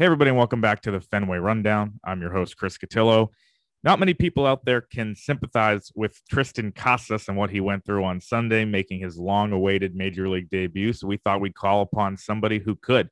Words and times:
Hey, 0.00 0.06
everybody, 0.06 0.30
and 0.30 0.38
welcome 0.38 0.62
back 0.62 0.80
to 0.80 0.90
the 0.90 1.02
Fenway 1.02 1.36
Rundown. 1.36 2.00
I'm 2.02 2.22
your 2.22 2.32
host, 2.32 2.56
Chris 2.56 2.78
Cotillo. 2.78 3.28
Not 3.84 3.98
many 3.98 4.14
people 4.14 4.46
out 4.46 4.64
there 4.64 4.80
can 4.80 5.14
sympathize 5.14 5.92
with 5.94 6.18
Triston 6.32 6.74
Casas 6.74 7.28
and 7.28 7.36
what 7.36 7.50
he 7.50 7.60
went 7.60 7.84
through 7.84 8.04
on 8.04 8.18
Sunday, 8.22 8.64
making 8.64 9.00
his 9.00 9.18
long 9.18 9.52
awaited 9.52 9.94
major 9.94 10.26
league 10.26 10.48
debut. 10.48 10.94
So 10.94 11.06
we 11.06 11.18
thought 11.18 11.42
we'd 11.42 11.54
call 11.54 11.82
upon 11.82 12.16
somebody 12.16 12.58
who 12.58 12.76
could. 12.76 13.10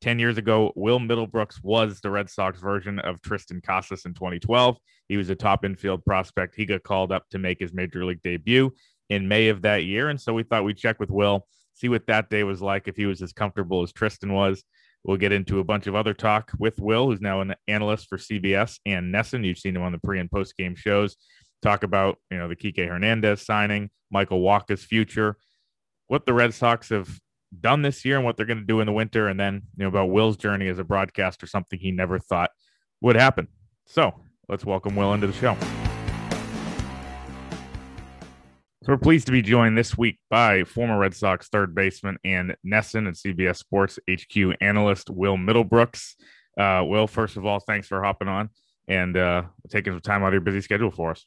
10 0.00 0.18
years 0.18 0.38
ago, 0.38 0.72
Will 0.74 0.98
Middlebrooks 0.98 1.62
was 1.62 2.00
the 2.00 2.08
Red 2.08 2.30
Sox 2.30 2.58
version 2.58 2.98
of 3.00 3.20
Triston 3.20 3.62
Casas 3.62 4.06
in 4.06 4.14
2012. 4.14 4.78
He 5.10 5.18
was 5.18 5.28
a 5.28 5.34
top 5.34 5.66
infield 5.66 6.02
prospect. 6.02 6.54
He 6.54 6.64
got 6.64 6.82
called 6.82 7.12
up 7.12 7.28
to 7.32 7.38
make 7.38 7.60
his 7.60 7.74
major 7.74 8.06
league 8.06 8.22
debut 8.22 8.72
in 9.10 9.28
May 9.28 9.48
of 9.48 9.60
that 9.62 9.84
year. 9.84 10.08
And 10.08 10.18
so 10.18 10.32
we 10.32 10.44
thought 10.44 10.64
we'd 10.64 10.78
check 10.78 10.98
with 10.98 11.10
Will, 11.10 11.46
see 11.74 11.90
what 11.90 12.06
that 12.06 12.30
day 12.30 12.42
was 12.42 12.62
like, 12.62 12.88
if 12.88 12.96
he 12.96 13.04
was 13.04 13.20
as 13.20 13.34
comfortable 13.34 13.82
as 13.82 13.92
Triston 13.92 14.32
was. 14.32 14.64
We'll 15.04 15.16
get 15.16 15.32
into 15.32 15.58
a 15.58 15.64
bunch 15.64 15.86
of 15.86 15.94
other 15.94 16.14
talk 16.14 16.52
with 16.58 16.78
Will, 16.78 17.06
who's 17.06 17.20
now 17.20 17.40
an 17.40 17.54
analyst 17.66 18.08
for 18.08 18.18
CBS 18.18 18.78
and 18.86 19.12
NESN. 19.12 19.44
You've 19.44 19.58
seen 19.58 19.74
him 19.74 19.82
on 19.82 19.92
the 19.92 19.98
pre 19.98 20.20
and 20.20 20.30
post 20.30 20.56
game 20.56 20.76
shows. 20.76 21.16
Talk 21.60 21.82
about 21.82 22.18
you 22.30 22.38
know 22.38 22.48
the 22.48 22.56
Kike 22.56 22.86
Hernandez 22.88 23.42
signing, 23.42 23.90
Michael 24.10 24.40
Wacha's 24.40 24.84
future, 24.84 25.36
what 26.06 26.26
the 26.26 26.32
Red 26.32 26.54
Sox 26.54 26.88
have 26.90 27.18
done 27.60 27.82
this 27.82 28.04
year 28.04 28.16
and 28.16 28.24
what 28.24 28.36
they're 28.36 28.46
going 28.46 28.58
to 28.58 28.64
do 28.64 28.80
in 28.80 28.86
the 28.86 28.92
winter, 28.92 29.28
and 29.28 29.38
then 29.38 29.62
you 29.76 29.84
know 29.84 29.88
about 29.88 30.10
Will's 30.10 30.36
journey 30.36 30.68
as 30.68 30.78
a 30.78 30.84
broadcaster, 30.84 31.46
something 31.46 31.78
he 31.78 31.90
never 31.90 32.18
thought 32.18 32.50
would 33.00 33.16
happen. 33.16 33.48
So 33.86 34.14
let's 34.48 34.64
welcome 34.64 34.94
Will 34.94 35.14
into 35.14 35.26
the 35.26 35.32
show. 35.32 35.56
So 38.82 38.90
we're 38.90 38.98
pleased 38.98 39.26
to 39.26 39.32
be 39.32 39.42
joined 39.42 39.78
this 39.78 39.96
week 39.96 40.18
by 40.28 40.64
former 40.64 40.98
Red 40.98 41.14
Sox 41.14 41.46
third 41.46 41.72
baseman 41.72 42.18
and 42.24 42.56
NESN 42.66 43.06
and 43.06 43.14
CBS 43.14 43.58
Sports 43.58 43.96
HQ 44.10 44.56
analyst 44.60 45.08
Will 45.08 45.36
Middlebrooks. 45.36 46.16
Uh, 46.58 46.82
Will, 46.84 47.06
first 47.06 47.36
of 47.36 47.46
all, 47.46 47.60
thanks 47.60 47.86
for 47.86 48.02
hopping 48.02 48.26
on 48.26 48.50
and 48.88 49.16
uh, 49.16 49.44
taking 49.70 49.92
some 49.92 50.00
time 50.00 50.24
out 50.24 50.28
of 50.28 50.32
your 50.32 50.40
busy 50.40 50.60
schedule 50.60 50.90
for 50.90 51.12
us. 51.12 51.24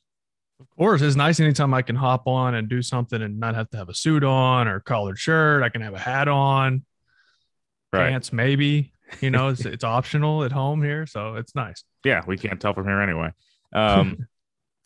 Of 0.60 0.68
course, 0.78 1.02
it's 1.02 1.16
nice 1.16 1.40
anytime 1.40 1.74
I 1.74 1.82
can 1.82 1.96
hop 1.96 2.28
on 2.28 2.56
and 2.56 2.68
do 2.68 2.82
something 2.82 3.22
and 3.22 3.40
not 3.40 3.56
have 3.56 3.70
to 3.70 3.78
have 3.78 3.88
a 3.88 3.96
suit 3.96 4.26
on 4.26 4.68
or 4.68 4.82
collared 4.82 5.18
shirt. 5.18 5.64
I 5.64 5.70
can 5.70 5.80
have 5.80 5.94
a 5.94 6.00
hat 6.00 6.28
on, 6.28 6.84
right. 7.94 8.10
pants 8.10 8.34
maybe. 8.34 8.92
You 9.22 9.32
know, 9.32 9.48
it's, 9.48 9.64
it's 9.64 9.86
optional 9.86 10.44
at 10.44 10.52
home 10.52 10.84
here, 10.84 11.08
so 11.08 11.36
it's 11.36 11.56
nice. 11.56 11.86
Yeah, 12.04 12.22
we 12.28 12.38
can't 12.38 12.60
tell 12.60 12.74
from 12.74 12.86
here 12.86 13.00
anyway. 13.00 13.32
Um, 13.74 14.28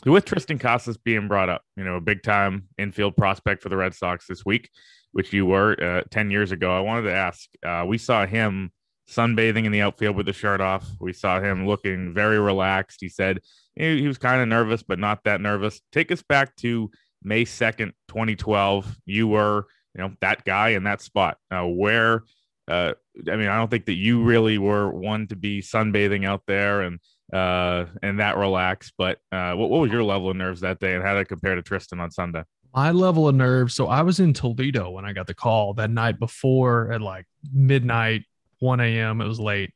with 0.05 0.25
Triston 0.25 0.59
Casas 0.59 0.97
being 0.97 1.27
brought 1.27 1.49
up, 1.49 1.63
you 1.75 1.83
know, 1.83 1.95
a 1.95 2.01
big 2.01 2.23
time 2.23 2.67
infield 2.77 3.17
prospect 3.17 3.61
for 3.61 3.69
the 3.69 3.77
Red 3.77 3.93
Sox 3.93 4.27
this 4.27 4.45
week, 4.45 4.69
which 5.11 5.33
you 5.33 5.45
were 5.45 5.75
uh, 5.81 6.03
10 6.09 6.31
years 6.31 6.51
ago. 6.51 6.75
I 6.75 6.79
wanted 6.79 7.03
to 7.03 7.13
ask 7.13 7.49
uh, 7.65 7.85
we 7.87 7.97
saw 7.97 8.25
him 8.25 8.71
sunbathing 9.09 9.65
in 9.65 9.71
the 9.71 9.81
outfield 9.81 10.15
with 10.15 10.27
the 10.27 10.33
shirt 10.33 10.61
off. 10.61 10.87
We 10.99 11.13
saw 11.13 11.41
him 11.41 11.67
looking 11.67 12.13
very 12.13 12.39
relaxed. 12.39 12.99
He 13.01 13.09
said 13.09 13.39
he 13.75 14.07
was 14.07 14.17
kind 14.17 14.41
of 14.41 14.47
nervous, 14.47 14.83
but 14.83 14.99
not 14.99 15.23
that 15.23 15.41
nervous. 15.41 15.81
Take 15.91 16.11
us 16.11 16.21
back 16.21 16.55
to 16.57 16.91
May 17.23 17.43
2nd, 17.43 17.91
2012. 18.07 18.97
You 19.05 19.27
were, 19.27 19.65
you 19.95 20.01
know, 20.01 20.13
that 20.21 20.45
guy 20.45 20.69
in 20.69 20.83
that 20.83 21.01
spot. 21.01 21.37
Uh, 21.49 21.65
where, 21.65 22.23
I 22.67 22.93
mean, 23.25 23.47
I 23.47 23.57
don't 23.57 23.71
think 23.71 23.85
that 23.85 23.95
you 23.95 24.21
really 24.21 24.57
were 24.57 24.91
one 24.91 25.27
to 25.27 25.35
be 25.35 25.61
sunbathing 25.61 26.25
out 26.25 26.43
there 26.45 26.81
and 26.81 26.99
uh, 27.33 27.85
and 28.01 28.19
that 28.19 28.37
relaxed. 28.37 28.93
But 28.97 29.19
uh, 29.31 29.53
what, 29.53 29.69
what 29.69 29.81
was 29.81 29.91
your 29.91 30.03
level 30.03 30.29
of 30.29 30.35
nerves 30.35 30.61
that 30.61 30.79
day, 30.79 30.95
and 30.95 31.03
how 31.03 31.13
did 31.13 31.21
it 31.21 31.27
compare 31.27 31.55
to 31.55 31.61
Triston 31.61 31.99
on 31.99 32.11
Sunday? 32.11 32.43
My 32.73 32.91
level 32.91 33.27
of 33.27 33.35
nerves. 33.35 33.73
So 33.73 33.87
I 33.87 34.03
was 34.03 34.19
in 34.19 34.33
Toledo 34.33 34.91
when 34.91 35.05
I 35.05 35.13
got 35.13 35.27
the 35.27 35.33
call 35.33 35.73
that 35.75 35.89
night 35.89 36.19
before 36.19 36.91
at 36.91 37.01
like 37.01 37.25
midnight, 37.51 38.25
1 38.59 38.79
a.m. 38.79 39.21
It 39.21 39.27
was 39.27 39.39
late. 39.39 39.73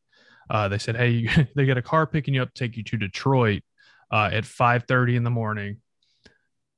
Uh, 0.50 0.68
they 0.68 0.78
said, 0.78 0.96
"Hey, 0.96 1.28
they 1.56 1.66
got 1.66 1.78
a 1.78 1.82
car 1.82 2.06
picking 2.06 2.34
you 2.34 2.42
up, 2.42 2.54
to 2.54 2.64
take 2.64 2.78
you 2.78 2.84
to 2.84 2.98
Detroit 2.98 3.64
uh, 4.12 4.30
at 4.32 4.44
5:30 4.44 5.16
in 5.16 5.24
the 5.24 5.32
morning 5.32 5.78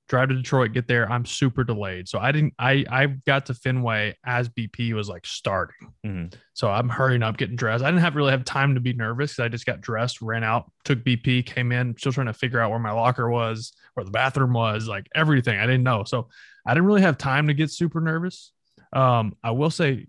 drive 0.08 0.30
to 0.30 0.36
Detroit, 0.36 0.74
get 0.74 0.88
there. 0.88 1.12
I'm 1.12 1.26
super 1.26 1.64
delayed. 1.64 2.08
So 2.08 2.20
I 2.20 2.32
didn't, 2.32 2.54
I, 2.60 2.86
I 2.90 3.08
got 3.08 3.48
to 3.48 3.54
Fenway 3.54 4.16
as 4.24 4.50
BP 4.50 4.94
was 4.94 5.10
like 5.10 5.26
starting. 5.26 5.94
Mm-hmm. 6.06 6.38
So 6.54 6.70
I'm 6.70 6.90
hurrying 6.90 7.24
up, 7.24 7.38
getting 7.38 7.56
dressed. 7.56 7.84
I 7.84 7.88
didn't 7.90 8.02
have 8.02 8.16
really 8.16 8.32
have 8.32 8.46
time 8.46 8.76
to 8.76 8.82
be 8.82 8.94
nervous 8.94 9.34
because 9.34 9.46
I 9.46 9.50
just 9.50 9.66
got 9.66 9.82
dressed, 9.82 10.22
ran 10.22 10.44
out, 10.44 10.72
took 10.84 11.04
BP, 11.04 11.46
came 11.46 11.72
in, 11.72 11.98
still 11.98 12.12
trying 12.12 12.28
to 12.28 12.34
figure 12.34 12.60
out 12.60 12.70
where 12.70 12.80
my 12.80 12.92
locker 12.92 13.30
was, 13.30 13.74
where 13.96 14.04
the 14.04 14.12
bathroom 14.12 14.54
was, 14.54 14.88
like 14.88 15.08
everything. 15.16 15.58
I 15.58 15.66
didn't 15.66 15.84
know. 15.84 16.04
So 16.04 16.30
I 16.66 16.74
didn't 16.74 16.86
really 16.86 17.02
have 17.02 17.18
time 17.18 17.48
to 17.48 17.54
get 17.54 17.72
super 17.72 18.00
nervous. 18.00 18.52
Um, 18.94 19.36
I 19.44 19.52
will 19.52 19.72
say 19.72 20.08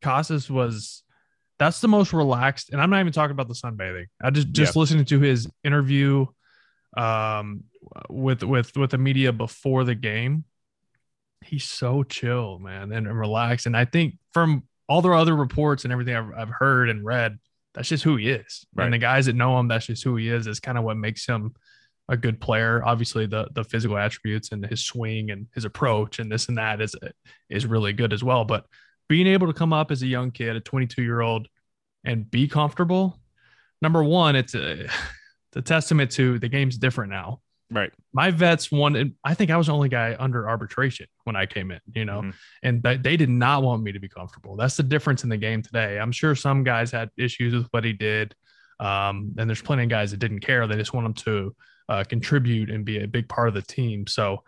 Casas 0.00 0.50
was, 0.50 1.02
that's 1.58 1.80
the 1.80 1.88
most 1.88 2.14
relaxed. 2.14 2.70
And 2.70 2.80
I'm 2.80 2.88
not 2.88 3.00
even 3.00 3.12
talking 3.12 3.32
about 3.32 3.48
the 3.48 3.54
sunbathing. 3.54 4.06
I 4.22 4.30
just, 4.30 4.50
just 4.52 4.74
listening 4.74 5.04
to 5.06 5.20
his 5.20 5.48
interview 5.62 6.26
um, 6.96 7.64
with 8.08 8.42
with 8.42 8.76
with 8.76 8.90
the 8.90 8.98
media 8.98 9.32
before 9.32 9.84
the 9.84 9.94
game, 9.94 10.44
he's 11.44 11.64
so 11.64 12.02
chill, 12.02 12.58
man, 12.58 12.92
and, 12.92 13.06
and 13.06 13.18
relaxed. 13.18 13.66
And 13.66 13.76
I 13.76 13.84
think 13.84 14.18
from 14.32 14.64
all 14.88 15.02
the 15.02 15.10
other 15.10 15.34
reports 15.34 15.84
and 15.84 15.92
everything 15.92 16.16
I've, 16.16 16.32
I've 16.36 16.50
heard 16.50 16.88
and 16.88 17.04
read, 17.04 17.38
that's 17.74 17.88
just 17.88 18.04
who 18.04 18.16
he 18.16 18.30
is. 18.30 18.66
Right. 18.74 18.84
And 18.84 18.94
the 18.94 18.98
guys 18.98 19.26
that 19.26 19.36
know 19.36 19.58
him, 19.58 19.68
that's 19.68 19.86
just 19.86 20.04
who 20.04 20.16
he 20.16 20.28
is. 20.28 20.46
Is 20.46 20.60
kind 20.60 20.78
of 20.78 20.84
what 20.84 20.96
makes 20.96 21.26
him 21.26 21.54
a 22.08 22.16
good 22.16 22.40
player. 22.40 22.82
Obviously, 22.84 23.26
the 23.26 23.48
the 23.52 23.64
physical 23.64 23.98
attributes 23.98 24.52
and 24.52 24.64
his 24.64 24.84
swing 24.84 25.30
and 25.30 25.46
his 25.54 25.64
approach 25.64 26.18
and 26.18 26.30
this 26.30 26.48
and 26.48 26.58
that 26.58 26.80
is 26.80 26.94
is 27.50 27.66
really 27.66 27.92
good 27.92 28.12
as 28.12 28.24
well. 28.24 28.44
But 28.44 28.66
being 29.08 29.26
able 29.26 29.46
to 29.46 29.52
come 29.52 29.72
up 29.72 29.90
as 29.90 30.02
a 30.02 30.06
young 30.06 30.30
kid, 30.30 30.56
a 30.56 30.60
22 30.60 31.02
year 31.02 31.20
old, 31.20 31.48
and 32.04 32.30
be 32.30 32.48
comfortable. 32.48 33.18
Number 33.82 34.02
one, 34.02 34.36
it's 34.36 34.54
a 34.54 34.84
it's 34.84 35.56
a 35.56 35.62
testament 35.62 36.10
to 36.12 36.38
the 36.38 36.48
game's 36.48 36.78
different 36.78 37.10
now. 37.10 37.41
Right. 37.72 37.90
My 38.12 38.30
vets 38.30 38.70
wanted, 38.70 39.14
I 39.24 39.34
think 39.34 39.50
I 39.50 39.56
was 39.56 39.68
the 39.68 39.72
only 39.72 39.88
guy 39.88 40.14
under 40.18 40.48
arbitration 40.48 41.06
when 41.24 41.36
I 41.36 41.46
came 41.46 41.70
in, 41.70 41.80
you 41.94 42.04
know, 42.04 42.20
mm-hmm. 42.20 42.30
and 42.62 42.84
th- 42.84 43.02
they 43.02 43.16
did 43.16 43.30
not 43.30 43.62
want 43.62 43.82
me 43.82 43.92
to 43.92 43.98
be 43.98 44.08
comfortable. 44.08 44.56
That's 44.56 44.76
the 44.76 44.82
difference 44.82 45.24
in 45.24 45.30
the 45.30 45.38
game 45.38 45.62
today. 45.62 45.98
I'm 45.98 46.12
sure 46.12 46.34
some 46.34 46.64
guys 46.64 46.90
had 46.90 47.10
issues 47.16 47.54
with 47.54 47.66
what 47.70 47.84
he 47.84 47.94
did. 47.94 48.34
Um, 48.78 49.34
and 49.38 49.48
there's 49.48 49.62
plenty 49.62 49.84
of 49.84 49.88
guys 49.88 50.10
that 50.10 50.18
didn't 50.18 50.40
care. 50.40 50.66
They 50.66 50.76
just 50.76 50.92
want 50.92 51.06
him 51.06 51.14
to 51.14 51.56
uh, 51.88 52.04
contribute 52.04 52.68
and 52.68 52.84
be 52.84 53.02
a 53.02 53.08
big 53.08 53.28
part 53.28 53.48
of 53.48 53.54
the 53.54 53.62
team. 53.62 54.06
So 54.06 54.42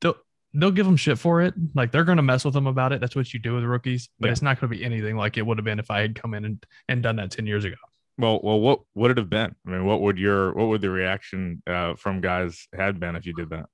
they'll, 0.00 0.16
they'll 0.54 0.72
give 0.72 0.86
them 0.86 0.96
shit 0.96 1.18
for 1.18 1.42
it. 1.42 1.54
Like 1.74 1.92
they're 1.92 2.04
going 2.04 2.16
to 2.16 2.22
mess 2.22 2.44
with 2.44 2.54
them 2.54 2.66
about 2.66 2.92
it. 2.92 3.00
That's 3.00 3.14
what 3.14 3.32
you 3.32 3.38
do 3.38 3.54
with 3.54 3.64
rookies, 3.64 4.08
but 4.18 4.26
yeah. 4.26 4.32
it's 4.32 4.42
not 4.42 4.60
going 4.60 4.72
to 4.72 4.76
be 4.76 4.84
anything 4.84 5.16
like 5.16 5.36
it 5.36 5.46
would 5.46 5.58
have 5.58 5.64
been 5.64 5.78
if 5.78 5.90
I 5.90 6.00
had 6.00 6.20
come 6.20 6.34
in 6.34 6.44
and, 6.44 6.66
and 6.88 7.02
done 7.02 7.16
that 7.16 7.30
10 7.30 7.46
years 7.46 7.64
ago. 7.64 7.76
Well, 8.16 8.40
well, 8.42 8.60
what 8.60 8.80
would 8.94 9.10
it 9.10 9.18
have 9.18 9.30
been? 9.30 9.54
I 9.66 9.70
mean, 9.70 9.84
what 9.84 10.00
would 10.00 10.18
your 10.18 10.52
what 10.54 10.68
would 10.68 10.80
the 10.80 10.90
reaction 10.90 11.62
uh, 11.66 11.94
from 11.94 12.20
guys 12.20 12.68
had 12.72 13.00
been 13.00 13.16
if 13.16 13.26
you 13.26 13.34
did 13.34 13.50
that? 13.50 13.66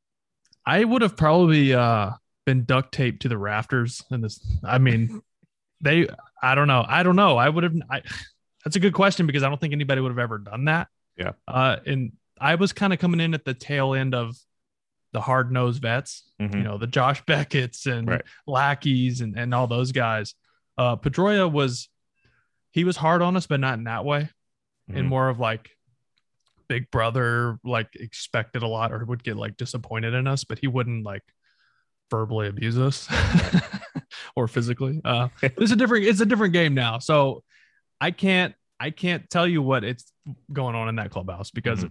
I 0.65 0.85
would 0.85 1.03
have 1.03 1.17
probably 1.17 1.75
uh, 1.75 2.13
been 2.47 2.65
duct 2.65 2.93
taped 2.93 3.23
to 3.23 3.29
the 3.29 3.39
rafters. 3.39 4.03
And 4.11 4.25
this, 4.25 4.41
I 4.65 4.79
mean, 4.79 5.23
they, 5.81 6.09
I 6.43 6.55
don't 6.55 6.69
know, 6.69 6.85
I 6.87 7.03
don't 7.03 7.17
know. 7.17 7.37
I 7.37 7.49
would 7.49 7.65
have. 7.65 7.75
I, 7.91 8.03
that's 8.65 8.77
a 8.77 8.81
good 8.81 8.95
question 8.95 9.27
because 9.27 9.43
I 9.43 9.49
don't 9.49 9.61
think 9.61 9.73
anybody 9.73 10.01
would 10.01 10.11
have 10.11 10.19
ever 10.19 10.39
done 10.39 10.67
that. 10.67 10.89
Yeah. 11.17 11.33
Uh, 11.47 11.77
and 11.87 12.13
I 12.41 12.55
was 12.55 12.73
kind 12.73 12.93
of 12.93 12.99
coming 12.99 13.21
in 13.21 13.35
at 13.35 13.45
the 13.45 13.55
tail 13.55 13.95
end 13.95 14.15
of 14.15 14.37
the 15.13 15.21
hard 15.21 15.53
nosed 15.53 15.83
vets, 15.83 16.31
mm-hmm. 16.41 16.57
you 16.57 16.63
know, 16.63 16.79
the 16.79 16.87
Josh 16.87 17.25
Beckett's 17.25 17.87
and 17.87 18.09
right. 18.09 18.23
Lackeys 18.47 19.21
and 19.21 19.39
and 19.39 19.55
all 19.55 19.67
those 19.67 19.93
guys. 19.93 20.35
Uh, 20.79 20.97
Pedroia 20.97 21.51
was 21.51 21.90
he 22.73 22.85
was 22.85 22.97
hard 22.97 23.23
on 23.23 23.37
us, 23.37 23.47
but 23.47 23.61
not 23.61 23.79
in 23.79 23.85
that 23.85 24.05
way. 24.05 24.29
Mm-hmm. 24.89 24.99
And 24.99 25.09
more 25.09 25.29
of 25.29 25.39
like 25.39 25.71
big 26.69 26.91
brother, 26.91 27.59
like 27.65 27.89
expected 27.95 28.63
a 28.63 28.67
lot 28.67 28.93
or 28.93 29.05
would 29.05 29.25
get 29.25 29.37
like 29.37 29.57
disappointed 29.57 30.15
in 30.15 30.27
us, 30.27 30.45
but 30.45 30.59
he 30.59 30.67
wouldn't 30.67 31.05
like 31.05 31.23
verbally 32.11 32.49
abuse 32.49 32.79
us 32.79 33.09
or 34.37 34.49
physically. 34.49 35.01
Uh 35.05 35.29
it's 35.43 35.73
a 35.73 35.77
different 35.77 36.05
it's 36.07 36.21
a 36.21 36.27
different 36.27 36.53
game 36.53 36.75
now. 36.75 36.99
So 36.99 37.43
I 38.01 38.11
can't 38.11 38.55
I 38.79 38.91
can't 38.91 39.29
tell 39.29 39.47
you 39.47 39.63
what 39.63 39.85
it's 39.85 40.11
going 40.53 40.75
on 40.75 40.89
in 40.89 40.97
that 40.97 41.11
clubhouse 41.11 41.51
because 41.51 41.81
mm-hmm. 41.81 41.89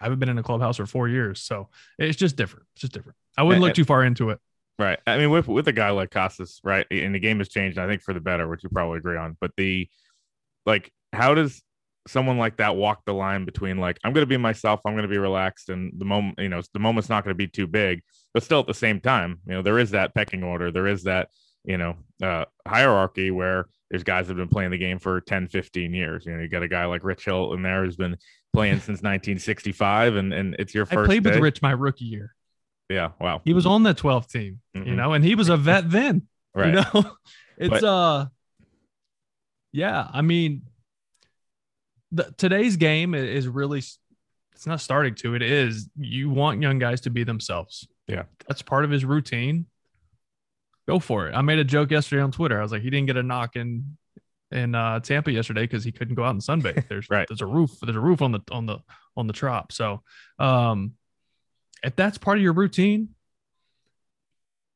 I 0.00 0.04
haven't 0.04 0.18
been 0.18 0.30
in 0.30 0.38
a 0.38 0.42
clubhouse 0.42 0.78
for 0.78 0.86
four 0.86 1.08
years. 1.08 1.42
So 1.42 1.68
it's 1.98 2.16
just 2.16 2.36
different. 2.36 2.66
It's 2.74 2.82
just 2.82 2.92
different. 2.92 3.16
I 3.36 3.42
wouldn't 3.42 3.62
look 3.62 3.74
too 3.74 3.84
far 3.84 4.02
into 4.02 4.30
it. 4.30 4.38
Right. 4.78 4.98
I 5.06 5.18
mean, 5.18 5.30
with 5.30 5.46
with 5.46 5.68
a 5.68 5.72
guy 5.72 5.90
like 5.90 6.10
Casas, 6.10 6.58
right, 6.64 6.86
and 6.90 7.14
the 7.14 7.18
game 7.18 7.38
has 7.38 7.50
changed, 7.50 7.78
I 7.78 7.86
think, 7.86 8.00
for 8.00 8.14
the 8.14 8.20
better, 8.20 8.48
which 8.48 8.62
you 8.62 8.70
probably 8.70 8.96
agree 8.96 9.18
on. 9.18 9.36
But 9.38 9.50
the 9.58 9.86
like 10.70 10.92
how 11.12 11.34
does 11.34 11.62
someone 12.06 12.38
like 12.38 12.56
that 12.56 12.76
walk 12.76 13.02
the 13.04 13.12
line 13.12 13.44
between 13.44 13.78
like 13.78 13.98
I'm 14.04 14.12
going 14.12 14.22
to 14.22 14.28
be 14.28 14.36
myself, 14.36 14.80
I'm 14.84 14.94
going 14.94 15.02
to 15.02 15.08
be 15.08 15.18
relaxed, 15.18 15.68
and 15.68 15.92
the 15.98 16.04
moment 16.04 16.38
you 16.38 16.48
know 16.48 16.62
the 16.72 16.80
moment's 16.80 17.08
not 17.08 17.24
going 17.24 17.34
to 17.34 17.38
be 17.38 17.48
too 17.48 17.66
big, 17.66 18.02
but 18.32 18.42
still 18.42 18.60
at 18.60 18.66
the 18.66 18.74
same 18.74 19.00
time, 19.00 19.40
you 19.46 19.54
know 19.54 19.62
there 19.62 19.78
is 19.78 19.90
that 19.90 20.14
pecking 20.14 20.42
order, 20.42 20.70
there 20.70 20.86
is 20.86 21.04
that 21.04 21.28
you 21.64 21.76
know 21.76 21.96
uh, 22.22 22.44
hierarchy 22.66 23.30
where 23.30 23.66
there's 23.90 24.04
guys 24.04 24.28
that 24.28 24.36
have 24.36 24.48
been 24.48 24.52
playing 24.52 24.70
the 24.70 24.78
game 24.78 25.00
for 25.00 25.20
10, 25.20 25.48
15 25.48 25.92
years. 25.92 26.24
You 26.24 26.36
know, 26.36 26.40
you 26.40 26.48
got 26.48 26.62
a 26.62 26.68
guy 26.68 26.84
like 26.84 27.02
Rich 27.02 27.24
Hill 27.24 27.52
in 27.54 27.62
there 27.62 27.84
who's 27.84 27.96
been 27.96 28.16
playing 28.52 28.74
since 28.76 29.02
1965, 29.02 30.16
and 30.16 30.32
and 30.32 30.56
it's 30.58 30.74
your 30.74 30.86
first. 30.86 30.98
I 30.98 31.06
played 31.06 31.24
day. 31.24 31.30
with 31.30 31.40
Rich 31.40 31.62
my 31.62 31.72
rookie 31.72 32.04
year. 32.04 32.34
Yeah, 32.88 33.10
wow. 33.20 33.40
He 33.44 33.52
was 33.52 33.66
on 33.66 33.84
that 33.84 33.98
12th 33.98 34.30
team, 34.30 34.60
mm-hmm. 34.76 34.88
you 34.88 34.96
know, 34.96 35.12
and 35.12 35.24
he 35.24 35.36
was 35.36 35.48
a 35.48 35.56
vet 35.56 35.90
then. 35.90 36.26
right. 36.54 36.68
You 36.68 36.72
know, 36.72 37.12
it's 37.58 37.70
but, 37.70 37.84
uh 37.84 38.26
yeah, 39.72 40.08
I 40.12 40.22
mean, 40.22 40.62
the, 42.12 42.32
today's 42.36 42.76
game 42.76 43.14
is 43.14 43.46
really 43.46 43.78
it's 43.78 44.66
not 44.66 44.80
starting 44.80 45.14
to. 45.16 45.34
It 45.34 45.42
is 45.42 45.88
you 45.96 46.30
want 46.30 46.60
young 46.60 46.78
guys 46.78 47.02
to 47.02 47.10
be 47.10 47.24
themselves. 47.24 47.88
Yeah, 48.06 48.24
that's 48.46 48.62
part 48.62 48.84
of 48.84 48.90
his 48.90 49.04
routine. 49.04 49.66
Go 50.88 50.98
for 50.98 51.28
it. 51.28 51.34
I 51.34 51.42
made 51.42 51.58
a 51.58 51.64
joke 51.64 51.90
yesterday 51.90 52.22
on 52.22 52.32
Twitter. 52.32 52.58
I 52.58 52.62
was 52.62 52.72
like, 52.72 52.82
he 52.82 52.90
didn't 52.90 53.06
get 53.06 53.16
a 53.16 53.22
knock 53.22 53.56
in 53.56 53.96
in 54.50 54.74
uh, 54.74 55.00
Tampa 55.00 55.30
yesterday 55.30 55.62
because 55.62 55.84
he 55.84 55.92
couldn't 55.92 56.16
go 56.16 56.24
out 56.24 56.30
and 56.30 56.40
sunbathe. 56.40 56.86
There's 56.88 57.08
right. 57.08 57.26
There's 57.28 57.40
a 57.40 57.46
roof. 57.46 57.70
There's 57.80 57.96
a 57.96 58.00
roof 58.00 58.22
on 58.22 58.32
the 58.32 58.40
on 58.50 58.66
the 58.66 58.78
on 59.16 59.26
the 59.26 59.32
trop. 59.32 59.72
So, 59.72 60.02
um, 60.38 60.92
if 61.82 61.96
that's 61.96 62.18
part 62.18 62.38
of 62.38 62.42
your 62.42 62.52
routine, 62.52 63.10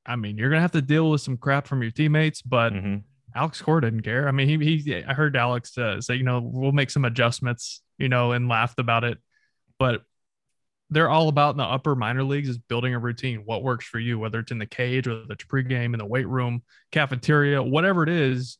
I 0.06 0.16
mean, 0.16 0.38
you're 0.38 0.50
gonna 0.50 0.62
have 0.62 0.72
to 0.72 0.82
deal 0.82 1.10
with 1.10 1.20
some 1.20 1.36
crap 1.36 1.66
from 1.66 1.82
your 1.82 1.90
teammates, 1.90 2.42
but 2.42 2.72
mm-hmm. 2.72 2.96
Alex 3.34 3.60
Cora 3.60 3.80
didn't 3.80 4.02
care. 4.02 4.28
I 4.28 4.30
mean, 4.30 4.48
he, 4.48 4.78
he 4.78 5.04
I 5.04 5.12
heard 5.12 5.36
Alex 5.36 5.76
uh, 5.76 6.00
say, 6.00 6.14
you 6.14 6.22
know, 6.22 6.40
we'll 6.40 6.72
make 6.72 6.90
some 6.90 7.04
adjustments, 7.04 7.82
you 7.98 8.08
know, 8.08 8.32
and 8.32 8.48
laughed 8.48 8.78
about 8.78 9.04
it, 9.04 9.18
but 9.78 10.02
they're 10.90 11.10
all 11.10 11.28
about 11.28 11.50
in 11.50 11.56
the 11.56 11.64
upper 11.64 11.96
minor 11.96 12.22
leagues 12.22 12.48
is 12.48 12.58
building 12.58 12.94
a 12.94 12.98
routine. 12.98 13.42
What 13.44 13.62
works 13.62 13.86
for 13.86 13.98
you, 13.98 14.18
whether 14.18 14.38
it's 14.38 14.52
in 14.52 14.58
the 14.58 14.66
cage, 14.66 15.08
whether 15.08 15.24
it's 15.30 15.44
pregame 15.44 15.92
in 15.92 15.98
the 15.98 16.06
weight 16.06 16.28
room, 16.28 16.62
cafeteria, 16.92 17.62
whatever 17.62 18.02
it 18.02 18.08
is, 18.08 18.58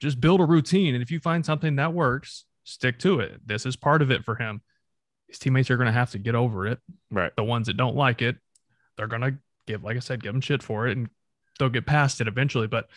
just 0.00 0.20
build 0.20 0.40
a 0.40 0.44
routine. 0.44 0.94
And 0.94 1.02
if 1.02 1.10
you 1.10 1.20
find 1.20 1.44
something 1.44 1.76
that 1.76 1.92
works, 1.92 2.44
stick 2.64 2.98
to 3.00 3.20
it. 3.20 3.40
This 3.46 3.66
is 3.66 3.76
part 3.76 4.02
of 4.02 4.10
it 4.10 4.24
for 4.24 4.34
him. 4.34 4.62
His 5.28 5.38
teammates 5.38 5.70
are 5.70 5.76
going 5.76 5.86
to 5.86 5.92
have 5.92 6.12
to 6.12 6.18
get 6.18 6.34
over 6.34 6.66
it. 6.66 6.78
Right. 7.10 7.32
The 7.36 7.44
ones 7.44 7.66
that 7.66 7.76
don't 7.76 7.96
like 7.96 8.22
it, 8.22 8.36
they're 8.96 9.06
going 9.06 9.22
to 9.22 9.34
give, 9.66 9.84
like 9.84 9.96
I 9.96 10.00
said, 10.00 10.22
give 10.22 10.32
them 10.32 10.40
shit 10.40 10.62
for 10.62 10.88
it 10.88 10.96
and 10.96 11.08
they'll 11.58 11.68
get 11.68 11.86
past 11.86 12.20
it 12.20 12.28
eventually. 12.28 12.66
But 12.66 12.88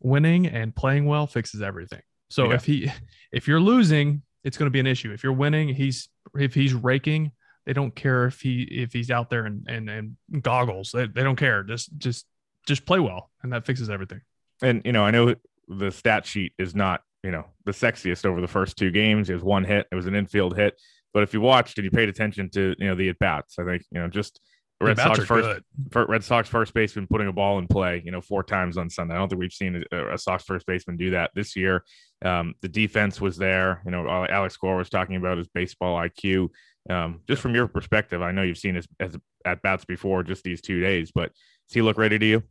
winning 0.00 0.46
and 0.46 0.74
playing 0.74 1.06
well 1.06 1.26
fixes 1.26 1.62
everything. 1.62 2.02
So 2.28 2.48
yeah. 2.48 2.54
if 2.54 2.64
he 2.64 2.90
if 3.32 3.48
you're 3.48 3.60
losing, 3.60 4.22
it's 4.44 4.56
going 4.56 4.66
to 4.66 4.70
be 4.70 4.80
an 4.80 4.86
issue. 4.86 5.12
If 5.12 5.22
you're 5.22 5.32
winning, 5.32 5.68
he's 5.68 6.08
if 6.34 6.54
he's 6.54 6.74
raking, 6.74 7.32
they 7.66 7.72
don't 7.72 7.94
care 7.94 8.26
if 8.26 8.40
he 8.40 8.62
if 8.62 8.92
he's 8.92 9.10
out 9.10 9.30
there 9.30 9.46
and 9.46 9.66
and, 9.68 9.90
and 9.90 10.16
goggles. 10.42 10.92
They, 10.92 11.06
they 11.06 11.22
don't 11.22 11.36
care. 11.36 11.62
Just 11.62 11.96
just 11.98 12.26
just 12.66 12.86
play 12.86 13.00
well, 13.00 13.30
and 13.42 13.52
that 13.52 13.66
fixes 13.66 13.90
everything. 13.90 14.20
And 14.62 14.82
you 14.84 14.92
know, 14.92 15.04
I 15.04 15.10
know 15.10 15.34
the 15.68 15.90
stat 15.90 16.26
sheet 16.26 16.52
is 16.58 16.74
not 16.74 17.02
you 17.22 17.30
know 17.30 17.46
the 17.64 17.72
sexiest 17.72 18.24
over 18.24 18.40
the 18.40 18.48
first 18.48 18.76
two 18.76 18.90
games. 18.90 19.28
It 19.28 19.34
was 19.34 19.42
one 19.42 19.64
hit. 19.64 19.86
It 19.90 19.94
was 19.94 20.06
an 20.06 20.14
infield 20.14 20.56
hit. 20.56 20.80
But 21.12 21.24
if 21.24 21.34
you 21.34 21.40
watched 21.40 21.78
and 21.78 21.84
you 21.84 21.90
paid 21.90 22.08
attention 22.08 22.48
to 22.50 22.74
you 22.78 22.86
know 22.86 22.94
the 22.94 23.08
at 23.08 23.18
bats, 23.18 23.58
I 23.58 23.64
think 23.64 23.82
you 23.90 24.00
know 24.00 24.08
just 24.08 24.40
Red 24.80 24.96
Sox 24.96 25.24
first, 25.24 25.62
Red 25.94 26.24
Sox 26.24 26.48
first 26.48 26.72
baseman 26.72 27.06
putting 27.06 27.28
a 27.28 27.32
ball 27.32 27.58
in 27.58 27.66
play, 27.66 28.02
you 28.04 28.10
know, 28.10 28.20
four 28.20 28.42
times 28.42 28.78
on 28.78 28.88
Sunday. 28.88 29.14
I 29.14 29.18
don't 29.18 29.28
think 29.28 29.40
we've 29.40 29.52
seen 29.52 29.84
a, 29.92 30.14
a 30.14 30.18
Sox 30.18 30.44
first 30.44 30.66
baseman 30.66 30.96
do 30.96 31.10
that 31.10 31.30
this 31.34 31.54
year. 31.54 31.84
Um, 32.24 32.54
the 32.62 32.68
defense 32.68 33.20
was 33.20 33.36
there. 33.36 33.82
You 33.84 33.90
know, 33.90 34.08
Alex 34.08 34.56
Cora 34.56 34.78
was 34.78 34.88
talking 34.88 35.16
about 35.16 35.38
his 35.38 35.48
baseball 35.48 35.98
IQ. 35.98 36.48
Um, 36.88 37.20
just 37.28 37.42
from 37.42 37.54
your 37.54 37.68
perspective, 37.68 38.22
I 38.22 38.32
know 38.32 38.42
you've 38.42 38.58
seen 38.58 38.74
his 38.74 38.88
as 38.98 39.16
at 39.44 39.62
bats 39.62 39.84
before, 39.84 40.22
just 40.22 40.44
these 40.44 40.60
two 40.60 40.80
days, 40.80 41.12
but 41.14 41.32
does 41.68 41.74
he 41.74 41.82
look 41.82 41.98
ready 41.98 42.18
to 42.18 42.26
you? 42.26 42.42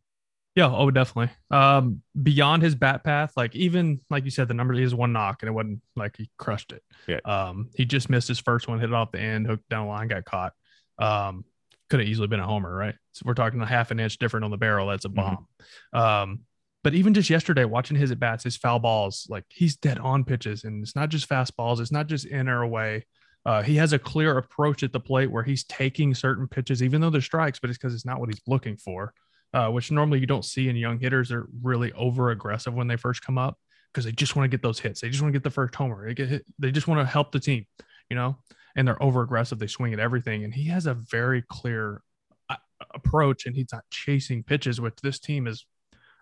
Yeah, 0.55 0.73
oh, 0.75 0.91
definitely. 0.91 1.33
Um, 1.51 2.01
beyond 2.21 2.63
his 2.63 2.75
bat 2.75 3.03
path, 3.03 3.33
like 3.37 3.55
even 3.55 4.01
like 4.09 4.25
you 4.25 4.31
said, 4.31 4.47
the 4.47 4.53
number 4.53 4.73
is 4.73 4.93
one 4.93 5.13
knock, 5.13 5.41
and 5.41 5.49
it 5.49 5.53
wasn't 5.53 5.81
like 5.95 6.17
he 6.17 6.29
crushed 6.37 6.73
it. 6.73 6.83
Yeah. 7.07 7.19
Um, 7.25 7.69
he 7.75 7.85
just 7.85 8.09
missed 8.09 8.27
his 8.27 8.39
first 8.39 8.67
one, 8.67 8.79
hit 8.79 8.89
it 8.89 8.93
off 8.93 9.11
the 9.11 9.19
end, 9.19 9.47
hooked 9.47 9.69
down 9.69 9.85
the 9.85 9.91
line, 9.91 10.07
got 10.07 10.25
caught. 10.25 10.53
Um, 10.97 11.45
could 11.89 11.99
have 11.99 12.09
easily 12.09 12.27
been 12.27 12.39
a 12.39 12.45
homer, 12.45 12.73
right? 12.73 12.95
So 13.13 13.23
we're 13.25 13.33
talking 13.33 13.61
a 13.61 13.65
half 13.65 13.91
an 13.91 13.99
inch 13.99 14.17
different 14.19 14.43
on 14.43 14.51
the 14.51 14.57
barrel. 14.57 14.87
That's 14.87 15.05
a 15.05 15.09
bomb. 15.09 15.47
Mm-hmm. 15.93 15.99
Um, 15.99 16.39
but 16.83 16.93
even 16.93 17.13
just 17.13 17.29
yesterday, 17.29 17.65
watching 17.65 17.97
his 17.97 18.11
at 18.11 18.19
bats, 18.19 18.43
his 18.43 18.55
foul 18.55 18.79
balls, 18.79 19.27
like 19.29 19.43
he's 19.49 19.75
dead 19.75 19.99
on 19.99 20.23
pitches, 20.23 20.63
and 20.63 20.81
it's 20.81 20.95
not 20.95 21.09
just 21.09 21.27
fastballs, 21.27 21.81
it's 21.81 21.91
not 21.91 22.07
just 22.07 22.25
in 22.25 22.47
or 22.47 22.61
away. 22.61 23.05
Uh, 23.45 23.61
he 23.61 23.75
has 23.75 23.93
a 23.93 23.99
clear 23.99 24.37
approach 24.37 24.83
at 24.83 24.93
the 24.93 24.99
plate 24.99 25.31
where 25.31 25.43
he's 25.43 25.63
taking 25.65 26.13
certain 26.13 26.47
pitches, 26.47 26.83
even 26.83 27.01
though 27.01 27.09
they're 27.09 27.21
strikes, 27.21 27.59
but 27.59 27.69
it's 27.69 27.77
because 27.77 27.93
it's 27.93 28.05
not 28.05 28.19
what 28.19 28.29
he's 28.29 28.41
looking 28.47 28.77
for, 28.77 29.13
uh, 29.53 29.69
which 29.69 29.91
normally 29.91 30.19
you 30.19 30.25
don't 30.25 30.45
see 30.45 30.69
in 30.69 30.75
young 30.75 30.99
hitters. 30.99 31.29
They're 31.29 31.47
really 31.61 31.91
over 31.93 32.31
aggressive 32.31 32.73
when 32.73 32.87
they 32.87 32.97
first 32.97 33.23
come 33.23 33.37
up 33.37 33.57
because 33.91 34.05
they 34.05 34.11
just 34.11 34.35
want 34.35 34.45
to 34.45 34.55
get 34.55 34.61
those 34.61 34.79
hits. 34.79 35.01
They 35.01 35.09
just 35.09 35.21
want 35.21 35.33
to 35.33 35.39
get 35.39 35.43
the 35.43 35.49
first 35.49 35.75
homer. 35.75 36.07
They 36.07 36.13
get 36.13 36.29
hit, 36.29 36.45
they 36.59 36.71
just 36.71 36.87
want 36.87 37.01
to 37.01 37.05
help 37.05 37.31
the 37.31 37.39
team, 37.39 37.65
you 38.09 38.15
know 38.15 38.37
and 38.75 38.87
they're 38.87 39.01
over 39.01 39.21
aggressive. 39.21 39.59
They 39.59 39.67
swing 39.67 39.93
at 39.93 39.99
everything. 39.99 40.43
And 40.43 40.53
he 40.53 40.65
has 40.65 40.85
a 40.85 40.93
very 40.93 41.43
clear 41.49 42.01
uh, 42.49 42.55
approach 42.93 43.45
and 43.45 43.55
he's 43.55 43.71
not 43.71 43.83
chasing 43.89 44.43
pitches, 44.43 44.79
which 44.79 44.95
this 45.01 45.19
team 45.19 45.47
is, 45.47 45.65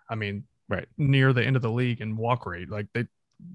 I 0.09 0.15
mean, 0.15 0.45
right 0.69 0.88
near 0.97 1.33
the 1.33 1.45
end 1.45 1.55
of 1.55 1.61
the 1.61 1.71
league 1.71 2.01
in 2.01 2.17
walk 2.17 2.45
rate. 2.45 2.69
Like 2.69 2.88
they, 2.94 3.05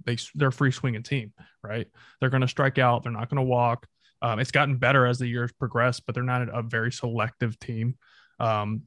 they, 0.04 0.16
they're 0.34 0.48
a 0.48 0.52
free 0.52 0.72
swinging 0.72 1.02
team, 1.02 1.32
right? 1.62 1.86
They're 2.20 2.30
going 2.30 2.42
to 2.42 2.48
strike 2.48 2.78
out. 2.78 3.02
They're 3.02 3.12
not 3.12 3.28
going 3.28 3.44
to 3.44 3.50
walk. 3.50 3.86
Um, 4.20 4.38
it's 4.38 4.52
gotten 4.52 4.76
better 4.76 5.04
as 5.04 5.18
the 5.18 5.26
years 5.26 5.50
progress, 5.52 5.98
but 5.98 6.14
they're 6.14 6.22
not 6.22 6.48
a 6.48 6.62
very 6.62 6.92
selective 6.92 7.58
team. 7.58 7.96
Um, 8.38 8.82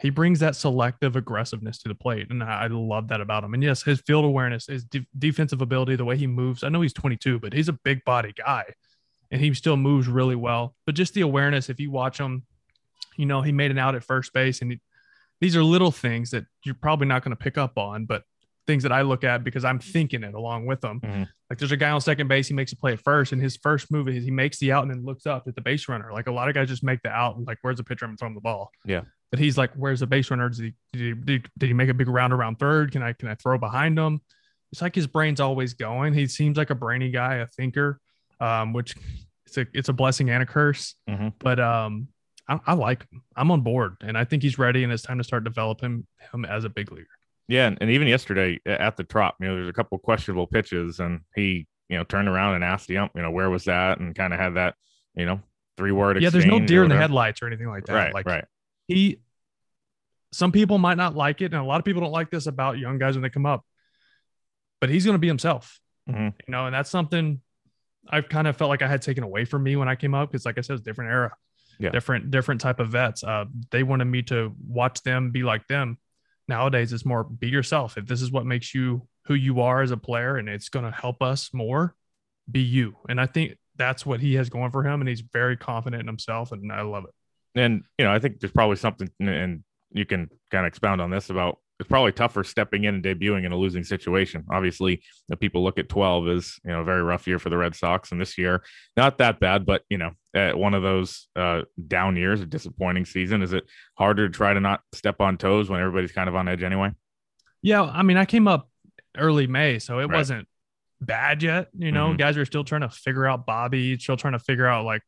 he 0.00 0.10
brings 0.10 0.40
that 0.40 0.56
selective 0.56 1.16
aggressiveness 1.16 1.78
to 1.82 1.88
the 1.88 1.94
plate, 1.94 2.30
and 2.30 2.42
I, 2.42 2.64
I 2.64 2.66
love 2.68 3.08
that 3.08 3.20
about 3.20 3.44
him. 3.44 3.52
And 3.52 3.62
yes, 3.62 3.82
his 3.82 4.00
field 4.00 4.24
awareness, 4.24 4.66
his 4.66 4.84
de- 4.84 5.06
defensive 5.18 5.60
ability, 5.60 5.96
the 5.96 6.04
way 6.04 6.16
he 6.16 6.26
moves. 6.26 6.62
I 6.62 6.68
know 6.68 6.80
he's 6.80 6.92
22, 6.94 7.40
but 7.40 7.52
he's 7.52 7.68
a 7.68 7.72
big 7.72 8.04
body 8.04 8.32
guy 8.32 8.64
and 9.30 9.40
he 9.40 9.52
still 9.54 9.76
moves 9.76 10.08
really 10.08 10.36
well. 10.36 10.74
But 10.86 10.94
just 10.94 11.14
the 11.14 11.20
awareness, 11.22 11.68
if 11.68 11.80
you 11.80 11.90
watch 11.90 12.18
him, 12.18 12.44
you 13.16 13.26
know, 13.26 13.42
he 13.42 13.52
made 13.52 13.70
an 13.70 13.78
out 13.78 13.94
at 13.94 14.04
first 14.04 14.32
base, 14.32 14.62
and 14.62 14.72
he, 14.72 14.80
these 15.40 15.56
are 15.56 15.62
little 15.62 15.90
things 15.90 16.30
that 16.30 16.46
you're 16.64 16.74
probably 16.74 17.06
not 17.06 17.22
going 17.22 17.36
to 17.36 17.42
pick 17.42 17.58
up 17.58 17.78
on, 17.78 18.06
but 18.06 18.22
things 18.66 18.82
that 18.82 18.92
I 18.92 19.02
look 19.02 19.24
at 19.24 19.42
because 19.44 19.64
I'm 19.64 19.78
thinking 19.78 20.22
it 20.22 20.34
along 20.34 20.66
with 20.66 20.80
them. 20.82 21.00
Mm-hmm. 21.00 21.22
Like 21.48 21.58
there's 21.58 21.72
a 21.72 21.76
guy 21.76 21.90
on 21.90 22.00
second 22.00 22.28
base, 22.28 22.48
he 22.48 22.54
makes 22.54 22.72
a 22.72 22.76
play 22.76 22.92
at 22.92 23.00
first, 23.00 23.32
and 23.32 23.40
his 23.40 23.56
first 23.56 23.90
move 23.90 24.08
is 24.08 24.22
he 24.22 24.30
makes 24.30 24.58
the 24.58 24.72
out 24.72 24.82
and 24.82 24.90
then 24.90 25.04
looks 25.04 25.26
up 25.26 25.44
at 25.48 25.54
the 25.54 25.62
base 25.62 25.88
runner. 25.88 26.12
Like 26.12 26.26
a 26.26 26.32
lot 26.32 26.48
of 26.48 26.54
guys 26.54 26.68
just 26.68 26.84
make 26.84 27.02
the 27.02 27.08
out 27.08 27.36
and 27.36 27.46
like, 27.46 27.58
where's 27.62 27.78
the 27.78 27.84
pitcher? 27.84 28.04
I'm 28.04 28.16
throwing 28.16 28.34
the 28.34 28.40
ball. 28.40 28.70
Yeah. 28.84 29.02
But 29.30 29.40
he's 29.40 29.56
like, 29.56 29.72
where's 29.74 30.00
the 30.00 30.06
base 30.06 30.30
runner? 30.30 30.48
Did 30.50 30.74
he, 30.92 30.98
did 30.98 31.28
he, 31.28 31.42
did 31.58 31.66
he 31.66 31.72
make 31.72 31.88
a 31.88 31.94
big 31.94 32.08
round 32.08 32.32
around 32.32 32.58
third? 32.58 32.92
Can 32.92 33.02
I 33.02 33.14
can 33.14 33.28
I 33.28 33.34
throw 33.34 33.58
behind 33.58 33.98
him? 33.98 34.20
It's 34.72 34.82
like 34.82 34.94
his 34.94 35.06
brain's 35.06 35.40
always 35.40 35.72
going. 35.72 36.12
He 36.12 36.26
seems 36.26 36.58
like 36.58 36.70
a 36.70 36.74
brainy 36.74 37.10
guy, 37.10 37.36
a 37.36 37.46
thinker, 37.46 38.00
um, 38.40 38.72
which 38.72 38.94
it's 39.46 39.56
a 39.56 39.66
it's 39.72 39.88
a 39.88 39.92
blessing 39.92 40.30
and 40.30 40.42
a 40.42 40.46
curse. 40.46 40.94
Mm-hmm. 41.08 41.28
But 41.38 41.60
um, 41.60 42.08
I, 42.48 42.58
I, 42.66 42.74
like 42.74 43.10
him. 43.10 43.22
I'm 43.36 43.50
on 43.50 43.62
board, 43.62 43.96
and 44.00 44.16
I 44.16 44.24
think 44.24 44.42
he's 44.42 44.58
ready, 44.58 44.84
and 44.84 44.92
it's 44.92 45.02
time 45.02 45.18
to 45.18 45.24
start 45.24 45.44
developing 45.44 46.06
him 46.32 46.44
as 46.44 46.64
a 46.64 46.68
big 46.68 46.90
leaguer. 46.92 47.06
Yeah, 47.48 47.66
and, 47.66 47.78
and 47.80 47.90
even 47.90 48.08
yesterday 48.08 48.60
at 48.66 48.96
the 48.96 49.04
Trop, 49.04 49.36
you 49.40 49.48
know, 49.48 49.54
there's 49.54 49.68
a 49.68 49.72
couple 49.72 49.98
questionable 49.98 50.46
pitches, 50.46 51.00
and 51.00 51.20
he 51.34 51.66
you 51.88 51.96
know 51.96 52.04
turned 52.04 52.28
around 52.28 52.56
and 52.56 52.64
asked 52.64 52.88
the 52.88 52.98
ump, 52.98 53.12
you 53.14 53.22
know, 53.22 53.30
where 53.30 53.50
was 53.50 53.64
that, 53.64 54.00
and 54.00 54.14
kind 54.14 54.32
of 54.32 54.38
had 54.38 54.54
that, 54.54 54.74
you 55.14 55.26
know, 55.26 55.40
three 55.76 55.92
word. 55.92 56.20
Yeah, 56.22 56.30
there's 56.30 56.46
no 56.46 56.60
deer 56.60 56.84
in 56.84 56.90
the 56.90 56.96
headlights 56.96 57.42
or 57.42 57.46
anything 57.46 57.68
like 57.68 57.86
that. 57.86 57.94
Right, 57.94 58.14
like, 58.14 58.26
right. 58.26 58.44
He. 58.86 59.20
Some 60.30 60.52
people 60.52 60.76
might 60.76 60.98
not 60.98 61.16
like 61.16 61.40
it, 61.40 61.46
and 61.46 61.54
a 61.54 61.64
lot 61.64 61.78
of 61.78 61.86
people 61.86 62.02
don't 62.02 62.12
like 62.12 62.30
this 62.30 62.46
about 62.46 62.76
young 62.76 62.98
guys 62.98 63.14
when 63.14 63.22
they 63.22 63.30
come 63.30 63.46
up. 63.46 63.64
But 64.78 64.90
he's 64.90 65.06
going 65.06 65.14
to 65.14 65.18
be 65.18 65.26
himself, 65.26 65.80
mm-hmm. 66.08 66.28
you 66.46 66.52
know, 66.52 66.66
and 66.66 66.74
that's 66.74 66.90
something 66.90 67.40
I've 68.08 68.28
kind 68.28 68.46
of 68.46 68.56
felt 68.56 68.68
like 68.68 68.82
I 68.82 68.88
had 68.88 69.02
taken 69.02 69.24
away 69.24 69.44
from 69.44 69.62
me 69.62 69.76
when 69.76 69.88
I 69.88 69.94
came 69.94 70.14
up 70.14 70.30
because, 70.30 70.46
like 70.46 70.58
I 70.58 70.60
said, 70.62 70.74
it's 70.74 70.82
different 70.82 71.10
era, 71.10 71.36
yeah. 71.78 71.90
different 71.90 72.30
different 72.30 72.60
type 72.60 72.80
of 72.80 72.90
vets. 72.90 73.22
Uh, 73.22 73.44
they 73.70 73.82
wanted 73.82 74.06
me 74.06 74.22
to 74.24 74.54
watch 74.66 75.02
them 75.02 75.30
be 75.30 75.42
like 75.42 75.66
them. 75.68 75.98
Nowadays, 76.46 76.92
it's 76.92 77.04
more 77.04 77.24
be 77.24 77.48
yourself. 77.48 77.98
If 77.98 78.06
this 78.06 78.22
is 78.22 78.32
what 78.32 78.46
makes 78.46 78.74
you 78.74 79.06
who 79.26 79.34
you 79.34 79.60
are 79.60 79.82
as 79.82 79.90
a 79.90 79.96
player, 79.96 80.36
and 80.36 80.48
it's 80.48 80.68
going 80.68 80.84
to 80.84 80.90
help 80.90 81.22
us 81.22 81.50
more, 81.52 81.94
be 82.50 82.60
you. 82.60 82.96
And 83.08 83.20
I 83.20 83.26
think 83.26 83.58
that's 83.76 84.06
what 84.06 84.20
he 84.20 84.34
has 84.34 84.48
going 84.48 84.70
for 84.70 84.82
him, 84.82 85.00
and 85.00 85.08
he's 85.08 85.20
very 85.20 85.56
confident 85.56 86.00
in 86.00 86.06
himself, 86.06 86.52
and 86.52 86.72
I 86.72 86.82
love 86.82 87.04
it. 87.04 87.60
And 87.60 87.84
you 87.98 88.04
know, 88.04 88.12
I 88.12 88.18
think 88.18 88.40
there's 88.40 88.52
probably 88.52 88.76
something, 88.76 89.08
and 89.20 89.62
you 89.92 90.04
can 90.04 90.28
kind 90.50 90.64
of 90.64 90.68
expound 90.68 91.00
on 91.00 91.10
this 91.10 91.30
about 91.30 91.58
it's 91.78 91.88
probably 91.88 92.10
tougher 92.10 92.42
stepping 92.42 92.84
in 92.84 92.96
and 92.96 93.04
debuting 93.04 93.46
in 93.46 93.52
a 93.52 93.56
losing 93.56 93.84
situation. 93.84 94.44
Obviously, 94.50 95.02
the 95.28 95.36
people 95.36 95.62
look 95.62 95.78
at 95.78 95.88
12 95.88 96.28
as 96.28 96.58
you 96.64 96.72
know 96.72 96.80
a 96.80 96.84
very 96.84 97.02
rough 97.02 97.26
year 97.26 97.38
for 97.38 97.50
the 97.50 97.56
Red 97.56 97.76
Sox, 97.76 98.10
and 98.10 98.20
this 98.20 98.36
year 98.36 98.62
not 98.96 99.18
that 99.18 99.38
bad, 99.38 99.64
but 99.64 99.82
you 99.88 99.98
know 99.98 100.10
uh, 100.34 100.52
one 100.52 100.74
of 100.74 100.82
those 100.82 101.28
uh, 101.36 101.62
down 101.86 102.16
years, 102.16 102.40
a 102.40 102.46
disappointing 102.46 103.04
season. 103.04 103.42
Is 103.42 103.52
it 103.52 103.64
harder 103.96 104.28
to 104.28 104.34
try 104.34 104.52
to 104.54 104.60
not 104.60 104.80
step 104.92 105.20
on 105.20 105.36
toes 105.38 105.70
when 105.70 105.80
everybody's 105.80 106.12
kind 106.12 106.28
of 106.28 106.34
on 106.34 106.48
edge 106.48 106.62
anyway? 106.62 106.90
Yeah, 107.62 107.82
I 107.82 108.02
mean, 108.02 108.16
I 108.16 108.24
came 108.24 108.48
up 108.48 108.68
early 109.16 109.46
May, 109.46 109.78
so 109.78 110.00
it 110.00 110.06
right. 110.06 110.16
wasn't 110.16 110.48
bad 111.00 111.42
yet. 111.44 111.68
You 111.78 111.92
know, 111.92 112.08
mm-hmm. 112.08 112.16
guys 112.16 112.36
are 112.36 112.44
still 112.44 112.64
trying 112.64 112.82
to 112.82 112.90
figure 112.90 113.26
out 113.26 113.46
Bobby, 113.46 113.98
still 113.98 114.16
trying 114.16 114.32
to 114.32 114.40
figure 114.40 114.66
out 114.66 114.84
like 114.84 115.02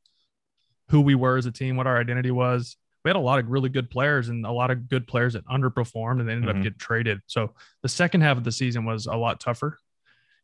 who 0.91 1.01
we 1.01 1.17
were 1.17 1.37
as 1.37 1.47
a 1.47 1.53
team, 1.53 1.77
what 1.77 1.89
our 1.89 1.99
identity 1.99 2.31
was 2.31 2.77
we 3.05 3.09
had 3.09 3.17
a 3.17 3.21
lot 3.21 3.39
of 3.39 3.49
really 3.49 3.69
good 3.69 3.91
players 3.91 4.29
and 4.29 4.45
a 4.45 4.53
lot 4.53 4.71
of 4.71 4.89
good 4.89 5.07
players 5.07 5.33
that 5.33 5.47
underperformed 5.47 6.21
and 6.21 6.29
they 6.29 6.33
ended 6.33 6.49
mm-hmm. 6.49 6.59
up 6.59 6.65
getting 6.65 6.79
traded. 6.79 7.21
So 7.27 7.55
the 7.83 7.89
second 7.89 8.21
half 8.21 8.37
of 8.37 8.45
the 8.45 8.53
season 8.53 8.85
was 8.85 9.07
a 9.07 9.17
lot 9.17 9.41
tougher. 9.41 9.79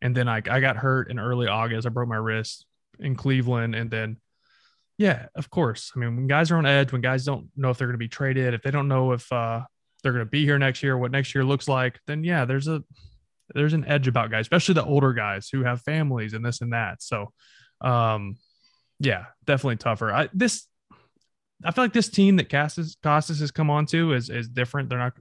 And 0.00 0.14
then 0.14 0.28
I, 0.28 0.36
I 0.50 0.60
got 0.60 0.76
hurt 0.76 1.10
in 1.10 1.18
early 1.18 1.48
August. 1.48 1.86
I 1.86 1.90
broke 1.90 2.08
my 2.08 2.16
wrist 2.16 2.66
in 2.98 3.14
Cleveland. 3.14 3.74
And 3.74 3.90
then, 3.90 4.16
yeah, 4.98 5.26
of 5.34 5.50
course. 5.50 5.92
I 5.94 5.98
mean, 5.98 6.16
when 6.16 6.26
guys 6.26 6.50
are 6.50 6.56
on 6.56 6.66
edge, 6.66 6.92
when 6.92 7.02
guys 7.02 7.24
don't 7.24 7.48
know 7.56 7.70
if 7.70 7.78
they're 7.78 7.88
going 7.88 7.94
to 7.94 7.98
be 7.98 8.08
traded, 8.08 8.54
if 8.54 8.62
they 8.62 8.70
don't 8.70 8.88
know 8.88 9.12
if 9.12 9.30
uh, 9.32 9.62
they're 10.02 10.12
going 10.12 10.24
to 10.24 10.30
be 10.30 10.44
here 10.44 10.58
next 10.58 10.82
year, 10.82 10.96
what 10.96 11.10
next 11.10 11.34
year 11.34 11.44
looks 11.44 11.68
like, 11.68 12.00
then 12.06 12.24
yeah, 12.24 12.44
there's 12.44 12.68
a 12.68 12.82
there's 13.54 13.74
an 13.74 13.84
edge 13.84 14.08
about 14.08 14.30
guys, 14.30 14.42
especially 14.42 14.74
the 14.74 14.84
older 14.84 15.12
guys 15.12 15.48
who 15.50 15.62
have 15.62 15.80
families 15.82 16.32
and 16.32 16.44
this 16.44 16.60
and 16.60 16.72
that. 16.72 17.02
So, 17.02 17.32
um, 17.80 18.36
yeah, 18.98 19.26
definitely 19.44 19.76
tougher. 19.76 20.12
I 20.12 20.28
this 20.32 20.66
I 21.64 21.70
feel 21.70 21.84
like 21.84 21.92
this 21.92 22.08
team 22.08 22.36
that 22.36 22.50
Casas 22.50 22.96
Costas 23.02 23.40
has 23.40 23.50
come 23.50 23.70
on 23.70 23.86
to 23.86 24.12
is 24.12 24.28
is 24.30 24.48
different. 24.48 24.88
They're 24.88 24.98
not. 24.98 25.14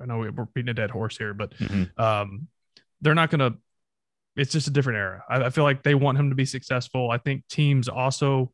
I 0.00 0.06
know 0.06 0.18
we're 0.18 0.30
beating 0.54 0.68
a 0.70 0.74
dead 0.74 0.90
horse 0.90 1.16
here, 1.16 1.34
but 1.34 1.52
Mhm. 1.58 1.98
um, 1.98 2.48
they're 3.00 3.14
not 3.14 3.30
going 3.30 3.40
to. 3.52 3.58
It's 4.36 4.52
just 4.52 4.68
a 4.68 4.70
different 4.70 4.98
era. 4.98 5.24
I, 5.28 5.44
I 5.44 5.50
feel 5.50 5.64
like 5.64 5.82
they 5.82 5.94
want 5.94 6.18
him 6.18 6.28
to 6.30 6.36
be 6.36 6.44
successful. 6.44 7.10
I 7.10 7.18
think 7.18 7.46
teams 7.48 7.88
also, 7.88 8.52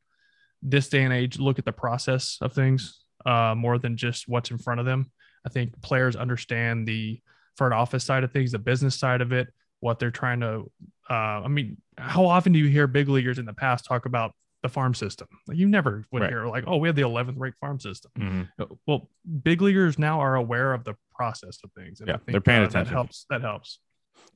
this 0.63 0.89
day 0.89 1.03
and 1.05 1.13
age, 1.13 1.39
look 1.39 1.59
at 1.59 1.65
the 1.65 1.73
process 1.73 2.39
of 2.41 2.53
things 2.55 3.01
uh, 3.27 3.55
more 3.57 3.79
than 3.79 3.97
just 3.97 4.27
what's 4.29 4.51
in 4.51 4.59
front 4.59 4.81
of 4.81 4.87
them. 4.87 5.11
I 5.45 5.49
think 5.51 5.81
players 5.83 6.17
understand 6.17 6.89
the 6.89 7.21
front 7.57 7.75
office 7.75 8.05
side 8.05 8.25
of 8.25 8.33
things, 8.33 8.53
the 8.53 8.59
business 8.59 8.97
side 8.99 9.21
of 9.21 9.33
it, 9.33 9.49
what 9.81 9.99
they're 9.99 10.11
trying 10.11 10.41
to. 10.41 10.71
Uh, 11.09 11.43
I 11.45 11.49
mean, 11.49 11.77
how 11.99 12.25
often 12.27 12.53
do 12.53 12.59
you 12.59 12.67
hear 12.69 12.87
big 12.87 13.09
leaguers 13.09 13.39
in 13.39 13.45
the 13.47 13.53
past 13.53 13.85
talk 13.85 14.07
about 14.07 14.35
the 14.67 14.73
farm 14.73 14.95
system? 14.95 15.29
Like 15.47 15.57
you 15.57 15.69
never 15.69 16.05
would 16.11 16.23
Right. 16.23 16.31
hear 16.31 16.47
like, 16.47 16.65
oh, 16.67 16.77
we 16.79 16.89
have 16.89 16.97
the 16.97 17.03
11th 17.03 17.39
ranked 17.39 17.59
farm 17.59 17.79
system. 17.79 18.11
Mhm. 18.19 18.77
Well, 18.87 19.09
big 19.43 19.63
leaguers 19.63 19.99
now 19.99 20.21
are 20.21 20.35
aware 20.35 20.73
of 20.75 20.85
the 20.85 20.95
process 21.15 21.59
of 21.65 21.71
things. 21.73 22.01
And 22.01 22.11
I 22.11 22.15
Yeah, 22.15 22.17
think, 22.19 22.33
they're 22.33 22.41
paying 22.41 22.63
uh, 22.63 22.67
attention. 22.67 22.93
That 22.93 22.99
helps. 22.99 23.27
That 23.31 23.41
helps. 23.43 23.79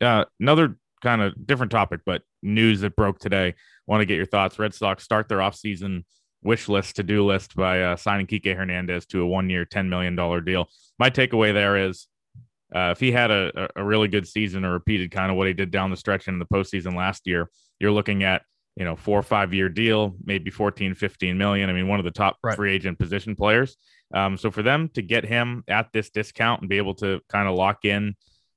Uh, 0.01 0.25
another 0.39 0.77
kind 1.03 1.21
of 1.23 1.47
different 1.47 1.73
topic, 1.73 2.01
but 2.07 2.23
news 2.43 2.81
that 2.83 2.95
broke 2.97 3.19
today. 3.19 3.55
Want 3.87 4.01
to 4.03 4.07
get 4.07 4.17
your 4.17 4.27
thoughts? 4.27 4.59
Red 4.59 4.73
Sox 4.75 5.03
start 5.03 5.29
their 5.29 5.39
offseason 5.39 6.05
wish 6.43 6.69
list, 6.69 6.97
to 6.97 7.03
do 7.03 7.25
list 7.27 7.55
by 7.57 7.83
uh, 7.83 7.97
signing 7.97 8.27
Kike 8.27 8.57
Hernandez 8.57 9.05
to 9.07 9.21
a 9.23 9.27
one 9.27 9.51
year, 9.51 9.67
$10 9.67 9.89
million 9.89 10.15
deal. 10.45 10.69
My 10.99 11.11
takeaway 11.11 11.53
there 11.53 11.77
is 11.77 12.07
uh, 12.75 12.91
if 12.93 13.01
he 13.01 13.11
had 13.11 13.31
a- 13.33 13.69
a 13.75 13.85
really 13.85 14.07
good 14.09 14.29
season 14.29 14.65
or 14.65 14.73
repeated 14.73 15.11
kind 15.11 15.31
of 15.31 15.37
what 15.37 15.49
he 15.49 15.53
did 15.53 15.71
down 15.73 15.91
the 15.91 15.97
stretch 15.97 16.29
in 16.29 16.39
the 16.39 16.47
postseason 16.47 16.95
last 16.95 17.27
year, 17.27 17.51
you're 17.81 17.91
looking 17.91 18.23
at, 18.23 18.43
you 18.77 18.85
know, 18.85 18.97
four 18.97 19.19
or 19.19 19.23
five 19.23 19.53
year 19.53 19.69
deal, 19.69 20.17
maybe 20.25 20.51
14, 20.51 20.95
15 20.95 21.37
million. 21.37 21.69
I 21.69 21.73
mean, 21.73 21.89
one 21.89 21.99
of 21.99 22.05
the 22.05 22.11
top 22.11 22.39
Right. 22.43 22.57
free 22.57 22.73
agent 22.73 22.99
position 22.99 23.35
players. 23.37 23.77
Um, 24.15 24.37
so 24.37 24.51
for 24.51 24.63
them 24.63 24.89
to 24.95 25.03
get 25.03 25.25
him 25.25 25.65
at 25.69 25.93
this 25.93 26.11
discount 26.11 26.61
and 26.63 26.69
be 26.71 26.77
able 26.79 26.95
to 26.97 27.21
kind 27.29 27.49
of 27.49 27.55
lock 27.57 27.85
in, 27.85 28.15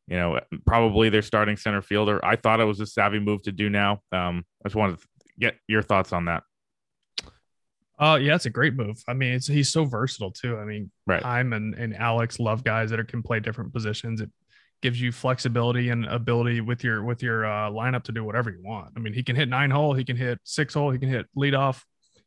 you 0.08 0.18
know, 0.18 0.40
probably 0.66 1.10
their 1.10 1.22
starting 1.22 1.58
center 1.58 1.82
fielder, 1.82 2.24
I 2.24 2.36
thought 2.36 2.60
it 2.60 2.66
was 2.66 2.80
a 2.80 2.86
savvy 2.86 3.20
move 3.20 3.44
to 3.44 3.52
do 3.52 3.70
now. 3.70 4.02
Um, 4.12 4.46
I 4.64 4.70
just 4.70 4.76
wanted 4.76 5.00
to 5.00 5.08
get 5.40 5.56
your 5.68 5.82
thoughts 5.82 6.14
on 6.14 6.26
that. 6.26 6.44
Uh, 8.00 8.18
yeah, 8.22 8.36
it's 8.36 8.46
a 8.48 8.50
great 8.50 8.74
move. 8.76 9.02
I 9.08 9.14
mean, 9.14 9.34
it's 9.34 9.48
he's 9.48 9.72
so 9.72 9.86
versatile 9.86 10.32
too. 10.32 10.58
I 10.58 10.66
mean, 10.66 10.92
Right. 11.06 11.24
I'm 11.24 11.54
and, 11.54 11.74
and 11.76 11.96
Alex 11.96 12.40
love 12.40 12.64
guys 12.64 12.90
that 12.90 13.00
are, 13.00 13.04
can 13.04 13.22
play 13.22 13.40
different 13.40 13.72
positions. 13.72 14.20
It 14.20 14.30
gives 14.84 15.00
you 15.00 15.14
flexibility 15.14 15.90
and 15.92 16.06
ability 16.08 16.60
with 16.60 16.84
your 16.84 17.04
with 17.06 17.24
your 17.24 17.46
uh, 17.46 17.70
lineup 17.72 18.04
to 18.04 18.12
do 18.12 18.22
whatever 18.22 18.50
you 18.52 18.62
want. 18.62 18.92
I 18.98 19.00
mean, 19.00 19.14
he 19.14 19.24
can 19.24 19.34
hit 19.38 19.48
nine 19.48 19.72
hole, 19.72 19.94
he 19.94 20.04
can 20.04 20.18
hit 20.18 20.40
six 20.44 20.74
hole, 20.74 20.92
he 20.92 21.00
can 21.00 21.08
hit 21.08 21.26
lead 21.38 21.56
off, 21.56 21.86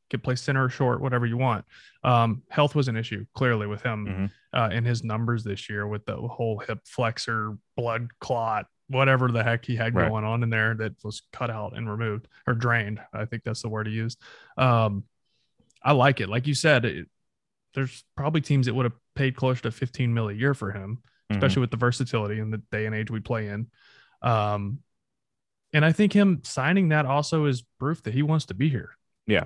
can 0.08 0.20
play 0.20 0.36
center 0.36 0.64
or 0.64 0.70
short, 0.70 1.02
whatever 1.02 1.26
you 1.26 1.36
want. 1.36 1.66
Um, 2.02 2.42
health 2.48 2.74
was 2.74 2.88
an 2.88 2.96
issue 2.96 3.26
clearly 3.34 3.66
with 3.66 3.82
him 3.82 4.06
Mhm. 4.06 4.30
uh, 4.58 4.70
in 4.72 4.84
his 4.86 5.04
numbers 5.04 5.44
this 5.44 5.68
year 5.68 5.86
with 5.86 6.06
the 6.06 6.16
whole 6.16 6.58
hip 6.58 6.80
flexor, 6.86 7.58
blood 7.76 8.08
clot, 8.20 8.66
whatever 8.88 9.30
the 9.30 9.42
heck 9.44 9.66
he 9.66 9.76
had 9.76 9.94
Right. 9.94 10.08
going 10.08 10.24
on 10.24 10.42
in 10.42 10.48
there 10.48 10.72
that 10.76 10.94
was 11.04 11.20
cut 11.34 11.50
out 11.50 11.76
and 11.76 11.90
removed 11.90 12.26
or 12.46 12.54
drained. 12.54 13.00
I 13.12 13.26
think 13.26 13.42
that's 13.44 13.60
the 13.60 13.68
word 13.68 13.86
he 13.86 13.92
used. 13.92 14.18
Um, 14.56 15.04
I 15.82 15.92
like 15.92 16.20
it. 16.22 16.30
Like 16.30 16.46
you 16.46 16.54
said, 16.54 16.86
it, 16.86 17.06
there's 17.74 18.02
probably 18.16 18.40
teams 18.40 18.64
that 18.64 18.74
would 18.74 18.84
have 18.86 18.96
paid 19.14 19.36
closer 19.36 19.60
to 19.64 19.70
15 19.70 20.14
mil 20.14 20.30
a 20.30 20.32
year 20.32 20.54
for 20.54 20.72
him, 20.72 21.02
Especially 21.30 21.60
with 21.60 21.70
the 21.70 21.76
versatility 21.76 22.38
in 22.38 22.50
the 22.50 22.62
day 22.70 22.86
and 22.86 22.94
age 22.94 23.10
we 23.10 23.20
play 23.20 23.48
in. 23.48 23.66
Um, 24.22 24.78
and 25.72 25.84
I 25.84 25.92
think 25.92 26.12
him 26.12 26.40
signing 26.44 26.90
that 26.90 27.04
also 27.04 27.46
is 27.46 27.64
proof 27.78 28.02
that 28.04 28.14
he 28.14 28.22
wants 28.22 28.46
to 28.46 28.54
be 28.54 28.68
here. 28.68 28.90
Yeah. 29.26 29.44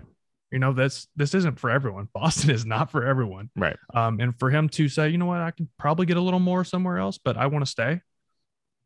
You 0.50 0.58
know, 0.58 0.72
that's 0.72 1.08
this 1.16 1.34
isn't 1.34 1.58
for 1.58 1.70
everyone. 1.70 2.08
Boston 2.14 2.50
is 2.50 2.66
not 2.66 2.90
for 2.90 3.06
everyone. 3.06 3.50
Right. 3.56 3.76
Um, 3.94 4.20
and 4.20 4.38
for 4.38 4.50
him 4.50 4.68
to 4.70 4.88
say, 4.88 5.08
you 5.08 5.18
know 5.18 5.26
what, 5.26 5.40
I 5.40 5.52
can 5.52 5.68
probably 5.78 6.06
get 6.06 6.16
a 6.16 6.20
little 6.20 6.40
more 6.40 6.64
somewhere 6.64 6.98
else, 6.98 7.18
but 7.18 7.36
I 7.36 7.46
want 7.46 7.64
to 7.64 7.70
stay. 7.70 8.00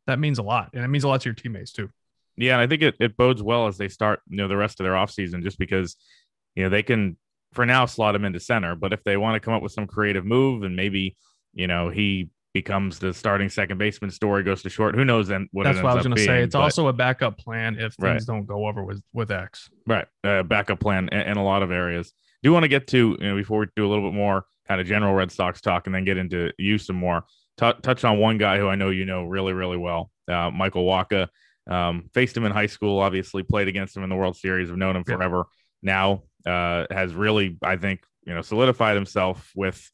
That 0.07 0.19
means 0.19 0.39
a 0.39 0.43
lot. 0.43 0.69
And 0.73 0.83
it 0.83 0.87
means 0.87 1.03
a 1.03 1.07
lot 1.07 1.21
to 1.21 1.29
your 1.29 1.35
teammates 1.35 1.71
too. 1.71 1.89
Yeah, 2.37 2.53
and 2.53 2.61
I 2.61 2.67
think 2.67 2.81
it, 2.81 2.95
it 2.99 3.17
bodes 3.17 3.41
well 3.41 3.67
as 3.67 3.77
they 3.77 3.87
start, 3.87 4.21
you 4.27 4.37
know, 4.37 4.47
the 4.47 4.57
rest 4.57 4.79
of 4.79 4.83
their 4.83 4.93
offseason 4.93 5.41
just 5.41 5.57
because, 5.57 5.95
you 6.53 6.63
know, 6.63 6.69
they 6.69 6.83
can 6.83 7.17
for 7.53 7.65
now 7.65 7.85
slot 7.85 8.13
him 8.15 8.25
into 8.25 8.39
center. 8.39 8.75
But 8.75 8.93
if 8.93 9.03
they 9.03 9.17
want 9.17 9.35
to 9.35 9.39
come 9.39 9.53
up 9.53 9.63
with 9.63 9.71
some 9.71 9.87
creative 9.87 10.25
move 10.25 10.63
and 10.63 10.75
maybe, 10.75 11.15
you 11.53 11.67
know, 11.67 11.89
he 11.89 12.29
becomes 12.55 12.99
the 12.99 13.13
starting 13.13 13.49
second 13.49 13.77
baseman, 13.77 14.09
story 14.09 14.41
goes 14.41 14.63
to 14.63 14.69
short. 14.69 14.95
Who 14.95 15.03
knows 15.03 15.27
then 15.27 15.49
what 15.51 15.65
That's 15.65 15.81
what 15.83 15.91
I 15.91 15.95
was 15.95 16.05
going 16.05 16.15
to 16.15 16.23
say. 16.23 16.41
It's 16.41 16.55
but- 16.55 16.61
also 16.61 16.87
a 16.87 16.93
backup 16.93 17.37
plan 17.37 17.75
if 17.75 17.93
things 17.95 17.99
Right. 18.01 18.21
don't 18.25 18.45
go 18.45 18.65
over 18.65 18.81
with 18.83 19.03
with 19.13 19.29
X. 19.29 19.69
Right. 19.85 20.07
Uh, 20.23 20.41
backup 20.41 20.79
plan 20.79 21.09
in, 21.11 21.19
in 21.19 21.37
a 21.37 21.43
lot 21.43 21.61
of 21.63 21.69
areas. 21.71 22.13
Do 22.41 22.53
want 22.53 22.63
to 22.63 22.69
get 22.69 22.87
to, 22.87 23.17
you 23.19 23.27
know, 23.27 23.35
before 23.35 23.59
we 23.59 23.65
do 23.75 23.85
a 23.85 23.89
little 23.89 24.09
bit 24.09 24.15
more 24.15 24.45
kind 24.69 24.79
of 24.79 24.87
general 24.87 25.13
Red 25.13 25.31
Sox 25.33 25.59
talk 25.59 25.85
and 25.85 25.93
then 25.93 26.05
get 26.05 26.15
into 26.17 26.51
you 26.57 26.77
some 26.77 26.95
more, 26.95 27.25
tou 27.57 27.73
touch 27.81 28.05
on 28.05 28.19
one 28.19 28.37
guy 28.37 28.57
who 28.57 28.69
I 28.69 28.75
know 28.75 28.89
you 28.89 29.03
know 29.05 29.25
really, 29.25 29.51
really 29.51 29.77
well, 29.77 30.09
uh, 30.31 30.49
Michael 30.49 30.85
Wacha. 30.85 31.27
Um, 31.67 32.09
faced 32.13 32.37
him 32.37 32.45
in 32.45 32.51
high 32.53 32.67
school, 32.67 32.99
obviously 33.01 33.43
played 33.43 33.67
against 33.67 33.97
him 33.97 34.03
in 34.03 34.09
the 34.09 34.15
World 34.15 34.37
Series. 34.37 34.69
I've 34.71 34.77
known 34.77 34.95
him 34.95 35.03
forever. 35.03 35.45
Now 35.81 36.23
uh, 36.45 36.85
has 36.89 37.13
really, 37.13 37.57
I 37.61 37.75
think, 37.75 38.01
you 38.25 38.33
know, 38.33 38.41
solidified 38.41 38.95
himself 38.95 39.51
with, 39.55 39.91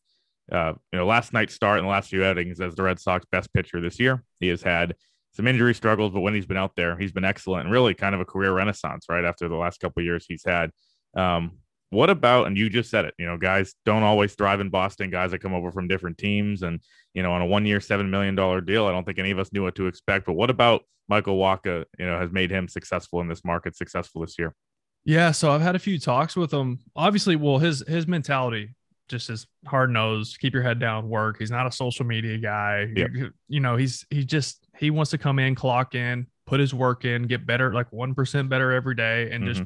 uh, 0.52 0.74
you 0.92 1.00
know, 1.00 1.06
last 1.06 1.34
night's 1.34 1.54
start 1.54 1.80
and 1.80 1.88
the 1.88 1.92
last 1.92 2.10
few 2.10 2.24
outings 2.24 2.60
as 2.60 2.76
the 2.76 2.84
Red 2.84 3.00
Sox 3.00 3.26
best 3.32 3.54
pitcher 3.54 3.80
this 3.80 4.00
year. 4.00 4.24
He 4.40 4.50
has 4.50 4.62
had 4.62 4.96
some 5.34 5.48
injury 5.48 5.74
struggles, 5.74 6.12
but 6.12 6.22
when 6.22 6.34
he's 6.34 6.46
been 6.46 6.58
out 6.58 6.76
there, 6.76 6.98
he's 6.98 7.12
been 7.12 7.24
excellent 7.24 7.66
and 7.66 7.72
really 7.72 7.94
kind 7.94 8.14
of 8.14 8.22
a 8.22 8.26
career 8.26 8.54
renaissance 8.54 9.06
right 9.10 9.24
after 9.24 9.48
the 9.48 9.56
last 9.56 9.80
couple 9.80 10.04
years 10.04 10.26
he's 10.28 10.44
had. 10.46 10.72
Um, 11.16 11.60
what 11.90 12.10
about, 12.10 12.48
and 12.48 12.58
you 12.58 12.70
just 12.70 12.90
said 12.90 13.06
it, 13.06 13.14
you 13.18 13.26
know, 13.26 13.38
guys 13.38 13.74
don't 13.86 14.04
always 14.04 14.34
thrive 14.34 14.62
in 14.62 14.70
Boston, 14.70 15.10
guys 15.10 15.32
that 15.32 15.40
come 15.40 15.54
over 15.54 15.72
from 15.72 15.88
different 15.88 16.18
teams 16.18 16.64
and, 16.64 16.80
you 17.14 17.24
know, 17.24 17.32
on 17.32 17.42
a 17.42 17.46
one 17.46 17.66
year, 17.66 17.80
$7 17.80 18.10
million 18.10 18.36
deal, 18.36 18.86
I 18.88 18.92
don't 18.92 19.06
think 19.06 19.20
any 19.20 19.32
of 19.32 19.40
us 19.40 19.52
knew 19.52 19.64
what 19.64 19.76
to 19.76 19.88
expect. 19.88 20.26
But 20.26 20.34
what 20.34 20.50
about 20.50 20.84
Michael 21.10 21.38
Wacha, 21.38 21.86
you 22.00 22.06
know, 22.06 22.18
has 22.18 22.32
made 22.32 22.50
him 22.50 22.68
successful 22.68 23.20
in 23.20 23.28
this 23.28 23.44
market, 23.44 23.76
successful 23.76 24.22
this 24.22 24.40
year? 24.40 24.56
Yeah, 25.04 25.32
so 25.32 25.52
I've 25.52 25.62
had 25.62 25.76
a 25.76 25.80
few 25.80 26.00
talks 26.00 26.36
with 26.36 26.54
him. 26.54 26.80
Obviously, 26.96 27.36
well, 27.36 27.58
his 27.58 27.84
his 27.88 28.08
mentality 28.08 28.76
just 29.12 29.30
is 29.30 29.46
hard 29.68 29.92
nosed, 29.92 30.40
keep 30.40 30.54
your 30.54 30.64
head 30.64 30.80
down, 30.80 31.08
work. 31.08 31.38
He's 31.38 31.52
not 31.52 31.68
a 31.68 31.72
social 31.72 32.06
media 32.06 32.38
guy. 32.38 32.88
Yeah. 32.96 33.08
You, 33.14 33.32
you 33.48 33.60
know, 33.60 33.76
he's 33.76 34.06
he 34.10 34.26
just 34.26 34.66
he 34.78 34.90
wants 34.90 35.12
to 35.12 35.20
come 35.20 35.38
in, 35.38 35.54
clock 35.54 35.94
in, 35.94 36.26
put 36.48 36.60
his 36.60 36.74
work 36.74 37.06
in, 37.06 37.28
get 37.28 37.46
better, 37.46 37.72
like 37.74 37.92
one 37.92 38.16
percent 38.16 38.50
better 38.50 38.72
every 38.72 38.96
day, 38.96 39.30
and 39.32 39.46
just 39.46 39.62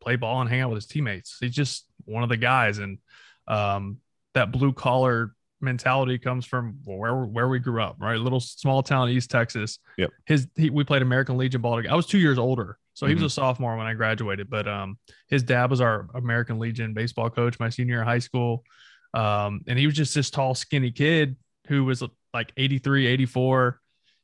play 0.00 0.16
ball 0.16 0.40
and 0.40 0.50
hang 0.50 0.60
out 0.60 0.70
with 0.70 0.78
his 0.78 0.86
teammates. 0.86 1.36
He's 1.40 1.54
just 1.54 1.86
one 2.04 2.24
of 2.24 2.28
the 2.28 2.36
guys, 2.36 2.78
and 2.78 2.98
um, 3.46 3.98
that 4.34 4.50
blue 4.50 4.72
collar 4.72 5.34
mentality 5.60 6.18
comes 6.18 6.44
from 6.44 6.78
where 6.84 7.14
where 7.14 7.48
we 7.48 7.58
grew 7.58 7.82
up, 7.82 7.96
right? 7.98 8.18
Little 8.18 8.40
small 8.40 8.82
town 8.82 9.08
East 9.08 9.30
Texas. 9.30 9.78
Yep. 9.96 10.10
His 10.26 10.48
he, 10.56 10.70
we 10.70 10.84
played 10.84 11.02
American 11.02 11.36
Legion 11.36 11.60
ball 11.60 11.76
together. 11.76 11.92
I 11.92 11.96
was 11.96 12.06
two 12.06 12.18
years 12.18 12.38
older, 12.38 12.78
so 12.94 13.06
he 13.06 13.14
was 13.14 13.22
a 13.24 13.30
sophomore 13.30 13.76
when 13.76 13.86
I 13.86 13.94
graduated. 13.94 14.48
But 14.48 14.66
um, 14.66 14.98
his 15.28 15.42
dad 15.42 15.70
was 15.70 15.80
our 15.80 16.08
American 16.14 16.58
Legion 16.58 16.94
baseball 16.94 17.28
coach 17.28 17.58
my 17.58 17.68
senior 17.68 17.94
year 17.94 18.02
of 18.02 18.08
high 18.08 18.20
school, 18.20 18.64
um, 19.12 19.60
and 19.68 19.78
he 19.78 19.86
was 19.86 19.96
just 19.96 20.14
this 20.14 20.30
tall, 20.30 20.54
skinny 20.54 20.90
kid 20.90 21.36
who 21.66 21.84
was 21.84 22.02
like 22.32 22.52
83, 22.56 23.06
84. 23.06 23.80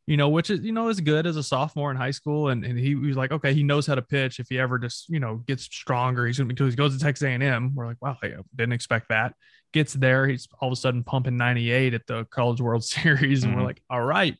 You 0.06 0.16
know, 0.16 0.28
which 0.28 0.50
is 0.50 0.60
you 0.60 0.72
know 0.72 0.88
is 0.88 1.00
good 1.00 1.26
as 1.26 1.36
a 1.36 1.42
sophomore 1.42 1.90
in 1.90 1.96
high 1.96 2.10
school, 2.10 2.48
and, 2.48 2.64
and 2.64 2.76
he, 2.76 2.96
was 2.96 3.16
like, 3.16 3.30
okay, 3.30 3.54
he 3.54 3.62
knows 3.62 3.86
how 3.86 3.94
to 3.94 4.02
pitch. 4.02 4.40
If 4.40 4.48
he 4.48 4.58
ever 4.58 4.78
just 4.78 5.08
you 5.08 5.20
know 5.20 5.36
gets 5.46 5.64
stronger, 5.64 6.26
he's 6.26 6.38
gonna 6.38 6.48
because 6.48 6.72
he 6.72 6.76
goes 6.76 6.96
to 6.96 7.04
Texas 7.04 7.26
A 7.26 7.30
and 7.30 7.42
M. 7.42 7.72
We're 7.74 7.86
like, 7.86 8.00
wow, 8.00 8.16
I 8.22 8.32
didn't 8.56 8.72
expect 8.72 9.10
that 9.10 9.34
gets 9.72 9.92
there, 9.94 10.26
he's 10.26 10.48
all 10.60 10.68
of 10.68 10.72
a 10.72 10.76
sudden 10.76 11.02
pumping 11.04 11.36
98 11.36 11.94
at 11.94 12.06
the 12.06 12.24
College 12.26 12.60
World 12.60 12.84
Series, 12.96 13.44
and 13.44 13.52
Mhm. 13.52 13.56
we're 13.56 13.62
like, 13.64 13.82
all 13.90 14.02
right, 14.02 14.36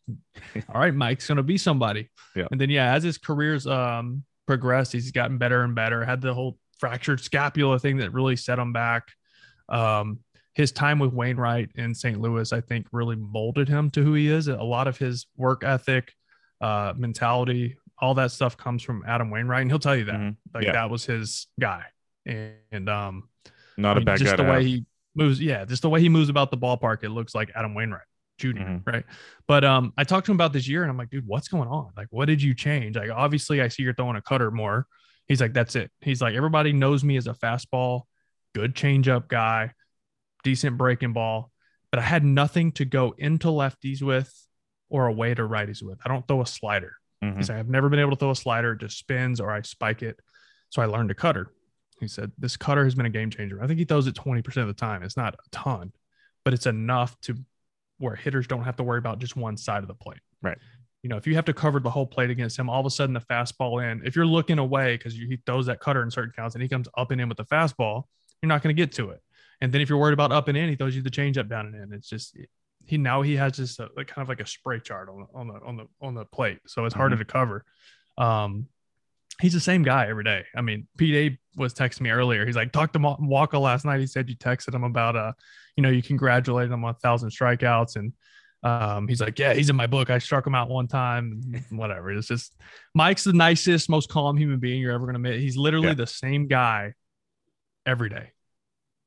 all 0.73 0.81
right, 0.81 0.95
Mike's 0.95 1.27
gonna 1.29 1.43
be 1.43 1.59
somebody. 1.59 2.09
Yeah. 2.35 2.47
And 2.51 2.61
then 2.61 2.71
yeah, 2.71 2.95
as 2.95 3.03
his 3.03 3.19
career's 3.19 3.67
um 3.67 4.25
progressed, 4.47 4.93
he's 4.93 5.11
gotten 5.13 5.39
better 5.39 5.63
and 5.63 5.75
better. 5.75 6.05
Had 6.05 6.21
the 6.21 6.35
whole 6.35 6.59
fractured 6.79 7.21
scapula 7.21 7.79
thing 7.79 7.99
that 7.99 8.13
really 8.13 8.37
set 8.37 8.59
him 8.59 8.73
back. 8.73 9.09
Um, 9.69 10.21
his 10.55 10.73
time 10.73 10.99
with 10.99 11.13
Wainwright 11.13 11.71
in 11.77 11.95
St. 11.95 12.21
Louis, 12.21 12.53
I 12.53 12.61
think, 12.61 12.87
really 12.91 13.17
molded 13.17 13.69
him 13.69 13.91
to 13.93 14.03
who 14.03 14.15
he 14.15 14.29
is. 14.29 14.49
A 14.49 14.57
lot 14.57 14.89
of 14.89 14.99
his 14.99 15.27
work 15.37 15.63
ethic, 15.63 16.13
uh, 16.61 16.93
mentality, 16.97 17.77
all 17.99 18.15
that 18.15 18.33
stuff 18.33 18.57
comes 18.57 18.83
from 18.83 19.05
Adam 19.07 19.31
Wainwright, 19.31 19.63
and 19.63 19.71
he'll 19.71 19.79
tell 19.79 19.95
you 19.95 20.07
that. 20.07 20.17
Mhm. 20.19 20.37
Like 20.53 20.65
Yeah. 20.65 20.73
that 20.73 20.91
was 20.91 21.05
his 21.05 21.47
guy. 21.61 21.85
And, 22.27 22.55
and 22.73 22.89
um 22.89 23.29
Not 23.77 23.91
I 23.91 23.93
a 23.93 23.95
mean, 23.97 24.05
bad 24.07 24.19
just 24.19 24.37
guy 24.37 24.43
the 24.43 24.51
way 24.51 24.57
have. 24.57 24.65
he 24.65 24.85
moves. 25.15 25.41
Yeah, 25.41 25.65
just 25.65 25.83
the 25.83 25.91
way 25.91 26.01
he 26.01 26.09
moves 26.09 26.29
about 26.29 26.51
the 26.51 26.59
ballpark, 26.59 27.03
it 27.05 27.11
looks 27.11 27.35
like 27.35 27.51
Adam 27.55 27.75
Wainwright 27.75 28.03
Jr. 28.39 28.49
Mhm. 28.49 28.87
Right. 28.87 29.05
But 29.47 29.65
um, 29.65 29.93
I 29.97 30.05
talked 30.05 30.27
to 30.27 30.33
him 30.33 30.37
about 30.37 30.53
this 30.53 30.67
year, 30.69 30.83
and 30.83 30.91
I'm 30.91 30.97
like, 30.97 31.11
dude, 31.11 31.27
what's 31.27 31.49
going 31.49 31.69
on? 31.69 31.91
Like, 31.97 32.09
what 32.11 32.27
did 32.27 32.43
you 32.43 32.55
change? 32.55 32.97
Like, 32.97 33.11
obviously, 33.11 33.61
I 33.61 33.69
see 33.69 33.83
you're 33.83 33.95
throwing 33.95 34.17
a 34.17 34.23
cutter 34.23 34.51
more. 34.51 34.87
He's 35.29 35.41
like, 35.41 35.53
that's 35.53 35.77
it. 35.77 35.91
He's 36.01 36.21
like, 36.23 36.35
everybody 36.35 36.73
knows 36.73 37.05
me 37.05 37.17
as 37.17 37.27
a 37.27 37.35
fastball, 37.35 38.03
good 38.55 38.75
changeup 38.75 39.29
guy, 39.29 39.73
decent 40.43 40.77
breaking 40.79 41.13
ball, 41.13 41.53
but 41.93 41.99
I 42.01 42.03
had 42.03 42.25
nothing 42.25 42.73
to 42.73 42.85
go 42.85 43.15
into 43.19 43.49
lefties 43.49 44.03
with 44.03 44.33
or 44.89 45.07
a 45.07 45.13
way 45.13 45.35
to 45.35 45.43
righties 45.43 45.83
with. 45.83 45.99
I 46.05 46.09
don't 46.09 46.27
throw 46.27 46.41
a 46.41 46.47
slider. 46.47 46.95
Mhm. 47.23 47.37
He's 47.37 47.49
like, 47.49 47.59
I've 47.59 47.69
never 47.69 47.89
been 47.89 48.01
able 48.01 48.11
to 48.11 48.17
throw 48.17 48.31
a 48.31 48.37
slider. 48.37 48.73
It 48.73 48.81
just 48.81 48.99
spins 48.99 49.41
or 49.41 49.51
I 49.51 49.61
spike 49.63 50.03
it. 50.03 50.19
So 50.71 50.83
I 50.83 50.87
learned 50.87 51.11
a 51.11 51.15
cutter. 51.15 51.53
He 52.01 52.09
said, 52.09 52.33
This 52.39 52.57
cutter 52.57 52.85
has 52.85 52.95
been 52.95 53.07
a 53.07 53.11
game 53.11 53.31
changer. 53.31 53.63
I 53.63 53.67
think 53.67 53.79
he 53.79 53.85
throws 53.85 54.07
it 54.07 54.15
20% 54.15 54.57
of 54.57 54.67
the 54.67 54.75
time. 54.75 55.03
It's 55.03 55.17
not 55.17 55.35
a 55.35 55.51
ton, 55.51 55.93
but 56.45 56.55
it's 56.55 56.67
enough 56.67 57.19
to 57.23 57.37
where 57.99 58.17
hitters 58.17 58.47
don't 58.47 58.65
have 58.65 58.77
to 58.77 58.83
worry 58.83 58.99
about 58.99 59.19
just 59.19 59.37
one 59.37 59.57
side 59.57 59.83
of 59.83 59.89
the 59.89 59.95
plate. 59.95 60.21
Right. 60.43 60.59
You 61.03 61.09
know, 61.09 61.17
if 61.17 61.27
you 61.27 61.35
have 61.37 61.45
to 61.47 61.55
cover 61.55 61.81
the 61.81 61.91
whole 61.91 62.07
plate 62.07 62.31
against 62.31 62.59
him, 62.59 62.69
all 62.69 62.81
of 62.81 62.87
a 62.87 62.91
sudden 62.91 63.15
the 63.15 63.21
fastball 63.21 63.83
in, 63.83 64.03
if 64.05 64.17
you're 64.17 64.27
looking 64.27 64.59
away 64.59 64.97
because 64.97 65.15
he 65.15 65.39
throws 65.47 65.67
that 65.67 65.81
cutter 65.81 66.03
in 66.03 66.11
certain 66.11 66.33
counts 66.37 66.55
and 66.55 66.63
he 66.63 66.69
comes 66.69 66.89
up 66.97 67.11
and 67.11 67.21
in 67.21 67.29
with 67.29 67.39
the 67.39 67.45
fastball, 67.45 68.05
you're 68.43 68.49
not 68.49 68.63
going 68.63 68.75
to 68.75 68.81
get 68.81 68.93
to 68.93 69.11
it. 69.11 69.21
And 69.61 69.73
then 69.73 69.81
if 69.81 69.89
you're 69.89 69.99
worried 69.99 70.15
about 70.15 70.33
up 70.33 70.49
and 70.49 70.57
in, 70.57 70.69
he 70.69 70.77
throws 70.77 70.97
you 70.97 71.03
the 71.03 71.11
changeup 71.11 71.49
down 71.49 71.67
and 71.67 71.75
in. 71.75 71.93
It's 71.93 72.09
just 72.09 72.37
he 72.87 72.99
now 72.99 73.23
he 73.23 73.37
has 73.37 73.53
just 73.53 73.79
a, 73.79 73.89
like 73.97 74.09
kind 74.09 74.25
of 74.25 74.29
like 74.29 74.41
a 74.41 74.47
spray 74.47 74.81
chart 74.81 75.09
on 75.09 75.21
the 75.21 75.39
on 75.39 75.49
the 75.49 75.55
on 75.65 75.77
the 75.77 75.87
on 76.01 76.15
the 76.15 76.25
plate, 76.25 76.59
so 76.67 76.85
it's 76.87 76.95
harder 76.95 77.17
to 77.17 77.25
cover. 77.25 77.65
Um, 78.17 78.67
he's 79.41 79.53
the 79.53 79.61
same 79.61 79.83
guy 79.83 80.07
every 80.09 80.25
day. 80.25 80.45
I 80.57 80.61
mean, 80.61 80.87
Pete 80.97 81.39
was 81.57 81.75
texting 81.75 82.03
me 82.03 82.11
earlier. 82.11 82.47
He's 82.47 82.57
like, 82.57 82.73
talked 82.73 82.93
to 82.95 82.99
Ma- 82.99 83.17
Wacha 83.17 83.61
last 83.61 83.85
night. 83.85 84.01
He 84.01 84.07
said 84.07 84.29
you 84.29 84.37
texted 84.37 84.75
him 84.75 84.85
about 84.85 85.17
uh, 85.17 85.33
you 85.77 85.83
know, 85.83 85.91
you 85.91 86.03
congratulated 86.03 86.71
him 86.73 86.85
on 86.85 86.91
a 86.91 86.95
thousand 86.99 87.31
strikeouts 87.31 87.97
and. 87.97 88.13
Um, 88.63 89.09
he's 89.09 89.23
like, 89.23 89.39
yeah, 89.39 89.55
he's 89.55 89.71
in 89.71 89.77
my 89.77 89.87
book. 89.87 90.11
I 90.11 90.19
struck 90.19 90.47
him 90.47 90.55
out 90.55 90.69
one 90.69 90.87
time. 90.87 91.41
Whatever. 91.71 92.13
It's 92.13 92.29
just 92.29 92.55
Mike's 92.95 93.25
the 93.25 93.33
nicest, 93.33 93.89
most 93.89 94.11
calm 94.11 94.37
human 94.37 94.59
being 94.59 94.83
you're 94.83 94.93
ever 94.93 95.07
gonna 95.07 95.19
meet. 95.19 95.41
He's 95.41 95.57
literally 95.57 95.87
Yeah. 95.89 95.95
the 95.95 96.07
same 96.07 96.47
guy 96.47 96.93
every 97.87 98.11
day. 98.11 98.33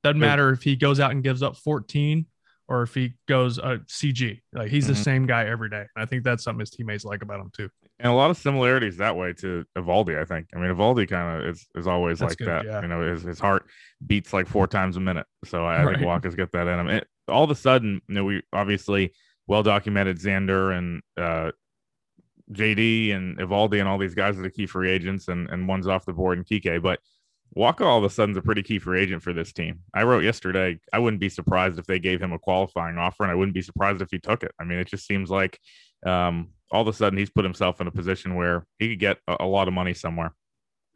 Doesn't 0.04 0.20
matter 0.20 0.50
if 0.50 0.64
he 0.64 0.76
goes 0.76 1.00
out 1.00 1.12
and 1.12 1.24
gives 1.24 1.44
up 1.44 1.56
14 1.58 2.26
or 2.68 2.82
if 2.82 2.96
he 2.96 3.14
goes 3.28 3.60
uh, 3.60 3.78
CG. 3.88 4.42
Like 4.54 4.72
he's 4.72 4.88
the 4.88 4.94
Mhm. 4.94 5.04
same 5.04 5.26
guy 5.28 5.46
every 5.46 5.70
day. 5.70 5.86
And 5.96 6.04
I 6.04 6.08
think 6.08 6.24
that's 6.24 6.44
something 6.44 6.62
his 6.62 6.72
teammates 6.72 7.06
like 7.06 7.22
about 7.22 7.40
him 7.40 7.52
too. 7.56 7.70
And 8.00 8.12
a 8.12 8.16
lot 8.16 8.32
of 8.32 8.38
similarities 8.38 8.98
that 8.98 9.16
way 9.16 9.34
to 9.34 9.66
Eovaldi. 9.78 10.20
I 10.20 10.26
think. 10.26 10.48
I 10.54 10.58
mean, 10.60 10.70
Eovaldi 10.72 11.08
kind 11.08 11.42
of 11.44 11.50
is 11.50 11.68
is 11.76 11.88
always 11.88 12.20
That's 12.20 12.32
like 12.32 12.38
good, 12.40 12.48
that. 12.48 12.66
yeah. 12.66 12.82
You 12.82 12.88
know, 12.88 13.02
his 13.12 13.24
his 13.24 13.40
heart 13.40 13.66
beats 14.06 14.34
like 14.34 14.48
four 14.48 14.68
times 14.68 14.98
a 14.98 15.00
minute. 15.00 15.26
So 15.46 15.66
I, 15.66 15.82
I 15.82 15.86
think 15.86 15.98
Right. 15.98 16.06
Wacha's 16.06 16.36
got 16.36 16.52
that 16.52 16.68
in 16.68 16.80
him. 16.80 16.88
It, 16.90 17.08
all 17.28 17.44
of 17.44 17.52
a 17.52 17.56
sudden, 17.56 18.02
you 18.08 18.16
know, 18.16 18.26
we 18.26 18.42
obviously 18.52 19.14
well 19.48 19.64
documented 19.64 20.20
Xander 20.20 20.78
and 20.78 21.02
uh, 21.18 21.52
JD 22.52 23.16
and 23.16 23.38
Eovaldi 23.38 23.80
and 23.80 23.88
all 23.88 23.98
these 23.98 24.16
guys 24.16 24.38
are 24.38 24.42
the 24.42 24.50
key 24.50 24.66
free 24.66 24.90
agents, 24.92 25.28
and 25.28 25.50
and 25.50 25.68
one's 25.68 25.88
off 25.88 26.06
the 26.06 26.14
board 26.14 26.38
and 26.38 26.46
Kike, 26.48 26.82
but. 26.82 27.00
Walker 27.56 27.84
all 27.84 28.00
of 28.00 28.04
a 28.04 28.10
sudden 28.10 28.32
is 28.32 28.38
a 28.38 28.42
pretty 28.42 28.64
key 28.64 28.80
free 28.80 29.00
agent 29.00 29.22
for 29.22 29.32
this 29.32 29.54
team. 29.54 29.82
I 29.94 30.02
wrote 30.06 30.24
yesterday, 30.24 30.80
I 30.92 30.98
wouldn't 30.98 31.20
be 31.20 31.30
surprised 31.30 31.78
if 31.78 31.86
they 31.86 32.00
gave 32.00 32.20
him 32.20 32.34
a 32.34 32.40
qualifying 32.40 32.98
offer, 32.98 33.22
and 33.22 33.32
I 33.32 33.36
wouldn't 33.36 33.54
be 33.54 33.62
surprised 33.62 34.02
if 34.02 34.08
he 34.10 34.18
took 34.18 34.42
it. 34.42 34.52
I 34.60 34.64
mean, 34.64 34.80
it 34.80 34.88
just 34.88 35.06
seems 35.06 35.30
like 35.30 35.60
um, 36.04 36.50
all 36.74 36.82
of 36.82 36.88
a 36.88 36.94
sudden 36.94 37.18
he's 37.18 37.30
put 37.30 37.46
himself 37.46 37.80
in 37.80 37.88
a 37.88 37.92
position 37.92 38.36
where 38.36 38.66
he 38.80 38.90
could 38.90 39.00
get 39.00 39.20
a, 39.28 39.38
a 39.42 39.46
lot 39.46 39.68
of 39.70 39.74
money 39.74 39.94
somewhere. 39.94 40.34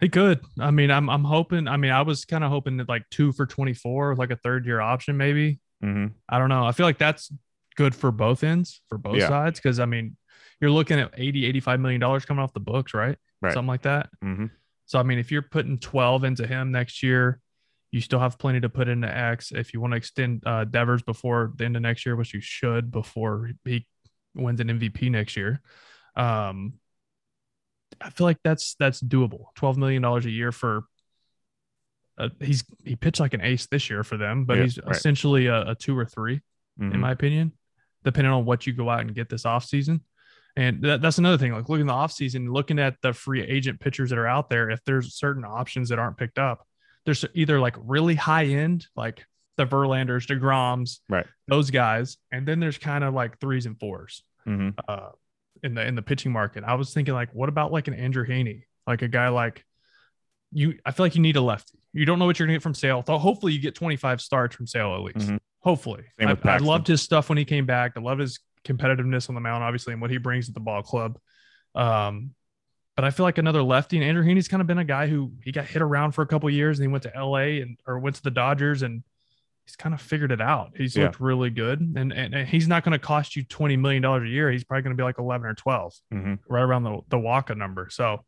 He 0.01 0.09
could. 0.09 0.41
I 0.59 0.71
mean, 0.71 0.91
I'm 0.91 1.09
I'm 1.09 1.23
hoping. 1.23 1.67
I 1.67 1.77
mean, 1.77 1.91
I 1.91 2.01
was 2.01 2.25
kind 2.25 2.43
of 2.43 2.49
hoping 2.49 2.77
that 2.77 2.89
like 2.89 3.03
two 3.09 3.31
for 3.31 3.45
24, 3.45 4.15
like 4.15 4.31
a 4.31 4.35
third 4.35 4.65
year 4.65 4.81
option, 4.81 5.15
maybe. 5.17 5.59
Mm-hmm. 5.83 6.07
I 6.27 6.39
don't 6.39 6.49
know. 6.49 6.65
I 6.65 6.71
feel 6.71 6.85
like 6.85 6.97
that's 6.97 7.31
good 7.75 7.95
for 7.95 8.11
both 8.11 8.43
ends, 8.43 8.81
for 8.89 8.97
both 8.97 9.17
Yeah. 9.17 9.27
sides. 9.27 9.59
Cause 9.59 9.79
I 9.79 9.85
mean, 9.85 10.17
you're 10.59 10.71
looking 10.71 10.99
at 10.99 11.11
80, 11.15 11.45
85 11.45 11.79
million 11.79 12.01
dollars 12.01 12.25
coming 12.25 12.43
off 12.43 12.53
the 12.53 12.59
books, 12.59 12.93
right? 12.93 13.17
Right. 13.41 13.53
Something 13.53 13.67
like 13.67 13.83
that. 13.83 14.09
Mm-hmm. 14.23 14.47
So 14.87 14.99
I 14.99 15.03
mean, 15.03 15.19
if 15.19 15.31
you're 15.31 15.41
putting 15.43 15.77
12 15.79 16.23
into 16.23 16.47
him 16.47 16.71
next 16.71 17.01
year, 17.03 17.39
you 17.91 18.01
still 18.01 18.19
have 18.19 18.37
plenty 18.37 18.59
to 18.61 18.69
put 18.69 18.87
into 18.87 19.07
X. 19.07 19.51
If 19.51 19.73
you 19.73 19.79
want 19.81 19.93
to 19.93 19.97
extend 19.97 20.43
uh, 20.45 20.65
Devers 20.65 21.01
before 21.03 21.53
the 21.55 21.65
end 21.65 21.75
of 21.75 21.81
next 21.81 22.05
year, 22.05 22.15
which 22.15 22.33
you 22.33 22.41
should 22.41 22.91
before 22.91 23.51
he 23.63 23.87
wins 24.37 24.59
an 24.59 24.67
MVP 24.67 25.11
next 25.11 25.35
year, 25.37 25.61
um, 26.15 26.73
I 28.01 28.09
feel 28.09 28.25
like 28.27 28.37
that's 28.43 28.75
that's 28.79 29.01
doable. 29.01 29.45
12 29.55 29.77
million 29.77 30.01
dollars 30.01 30.25
a 30.25 30.31
year 30.31 30.51
for. 30.51 30.83
Uh, 32.19 32.29
he's 32.41 32.63
he 32.83 32.95
pitched 32.95 33.19
like 33.19 33.35
an 33.35 33.41
ace 33.41 33.67
this 33.67 33.89
year 33.91 34.03
for 34.03 34.17
them, 34.17 34.45
but 34.45 34.57
Yeah, 34.57 34.63
he's 34.63 34.79
right. 34.79 34.95
essentially 34.95 35.45
a, 35.47 35.69
a 35.69 35.75
two 35.75 35.97
or 35.97 36.05
3 36.05 36.41
Mm-hmm. 36.79 36.91
in 36.93 36.99
my 36.99 37.11
opinion, 37.11 37.53
depending 38.03 38.31
on 38.31 38.45
what 38.45 38.67
you 38.67 38.73
go 38.73 38.87
out 38.87 38.99
and 39.01 39.15
get 39.15 39.29
this 39.29 39.43
offseason. 39.45 40.01
And 40.55 40.79
that, 40.83 41.01
that's 41.01 41.17
another 41.17 41.37
thing. 41.39 41.51
Like 41.53 41.69
looking 41.69 41.89
at 41.89 41.93
the 41.93 41.93
offseason, 41.93 42.51
looking 42.53 42.77
at 42.77 42.95
the 43.01 43.13
free 43.13 43.41
agent 43.41 43.79
pitchers 43.79 44.11
that 44.11 44.19
are 44.19 44.27
out 44.27 44.49
there, 44.51 44.69
if 44.69 44.83
there's 44.83 45.15
certain 45.15 45.43
options 45.43 45.89
that 45.89 45.97
aren't 45.97 46.17
picked 46.17 46.37
up, 46.37 46.67
there's 47.05 47.25
either 47.33 47.59
like 47.59 47.75
really 47.79 48.13
high 48.13 48.45
end, 48.45 48.85
like 48.95 49.25
the 49.57 49.65
Verlanders, 49.65 50.27
DeGroms, 50.27 50.99
Right. 51.09 51.25
those 51.47 51.71
guys, 51.71 52.17
and 52.31 52.47
then 52.47 52.59
there's 52.59 52.77
kind 52.77 53.03
of 53.03 53.11
like 53.15 53.39
threes 53.39 53.65
and 53.65 53.79
fours 53.79 54.21
Mm-hmm. 54.47 54.69
uh, 54.87 55.09
in 55.63 55.73
the 55.73 55.85
in 55.85 55.95
the 55.95 56.01
pitching 56.01 56.31
market. 56.31 56.63
I 56.63 56.75
was 56.75 56.93
thinking 56.93 57.13
like, 57.13 57.29
what 57.33 57.49
about 57.49 57.71
like 57.71 57.87
an 57.87 57.93
Andrew 57.93 58.25
Heaney, 58.25 58.63
like 58.85 59.01
a 59.01 59.07
guy 59.07 59.29
like 59.29 59.65
you? 60.51 60.77
I 60.85 60.91
feel 60.91 61.05
like 61.05 61.15
you 61.15 61.21
need 61.21 61.35
a 61.35 61.41
lefty. 61.41 61.79
You 61.93 62.05
don't 62.05 62.19
know 62.19 62.25
what 62.25 62.37
you're 62.39 62.47
gonna 62.47 62.57
get 62.57 62.63
from 62.63 62.75
Sale. 62.75 63.03
So 63.07 63.17
hopefully 63.17 63.53
you 63.53 63.59
get 63.59 63.75
25 63.75 64.21
starts 64.21 64.55
from 64.55 64.67
Sale 64.67 64.93
at 64.95 65.01
least. 65.01 65.29
Mhm. 65.29 65.39
Hopefully, 65.59 66.03
I, 66.19 66.37
I 66.43 66.57
loved 66.59 66.87
his 66.87 67.01
stuff 67.01 67.29
when 67.29 67.37
he 67.37 67.43
came 67.45 67.65
back. 67.65 67.93
I 67.97 67.99
love 67.99 68.19
his 68.19 68.39
competitiveness 68.63 69.29
on 69.29 69.35
the 69.35 69.41
mound, 69.41 69.63
obviously, 69.63 69.93
and 69.93 70.01
what 70.01 70.11
he 70.11 70.17
brings 70.17 70.45
to 70.47 70.53
the 70.53 70.59
ball 70.59 70.83
club. 70.83 71.17
Um, 71.75 72.31
but 72.95 73.03
I 73.05 73.11
feel 73.11 73.25
like 73.25 73.37
another 73.37 73.61
lefty 73.63 73.97
and 73.97 74.05
Andrew 74.05 74.23
Heaney's 74.23 74.47
kind 74.47 74.61
of 74.61 74.67
been 74.67 74.77
a 74.77 74.83
guy 74.83 75.07
who 75.07 75.31
he 75.43 75.51
got 75.51 75.65
hit 75.65 75.81
around 75.81 76.11
for 76.13 76.21
a 76.21 76.27
couple 76.27 76.49
years 76.49 76.79
and 76.79 76.83
he 76.83 76.91
went 76.91 77.03
to 77.03 77.11
LA 77.15 77.61
and 77.61 77.77
or 77.85 77.99
went 77.99 78.15
to 78.15 78.23
the 78.23 78.31
Dodgers 78.31 78.81
and 78.81 79.03
he's 79.67 79.75
kind 79.75 79.93
of 79.93 80.01
figured 80.01 80.31
it 80.31 80.41
out. 80.41 80.71
He's 80.75 80.95
Yeah. 80.95 81.03
looked 81.03 81.19
really 81.19 81.49
good 81.49 81.79
and, 81.81 82.11
and, 82.13 82.33
and 82.33 82.47
he's 82.47 82.67
not 82.67 82.83
going 82.83 82.93
to 82.93 82.99
cost 82.99 83.35
you 83.35 83.43
$20 83.43 83.77
million 83.77 84.03
a 84.03 84.23
year. 84.25 84.49
He's 84.49 84.63
probably 84.63 84.81
going 84.83 84.95
to 84.95 84.99
be 84.99 85.03
like 85.03 85.19
11 85.19 85.45
or 85.45 85.53
12, 85.53 85.93
Mm-hmm. 86.13 86.33
right 86.49 86.61
around 86.61 86.83
the, 86.83 86.99
the 87.09 87.17
Wacha 87.17 87.55
number. 87.55 87.89
So 87.91 88.23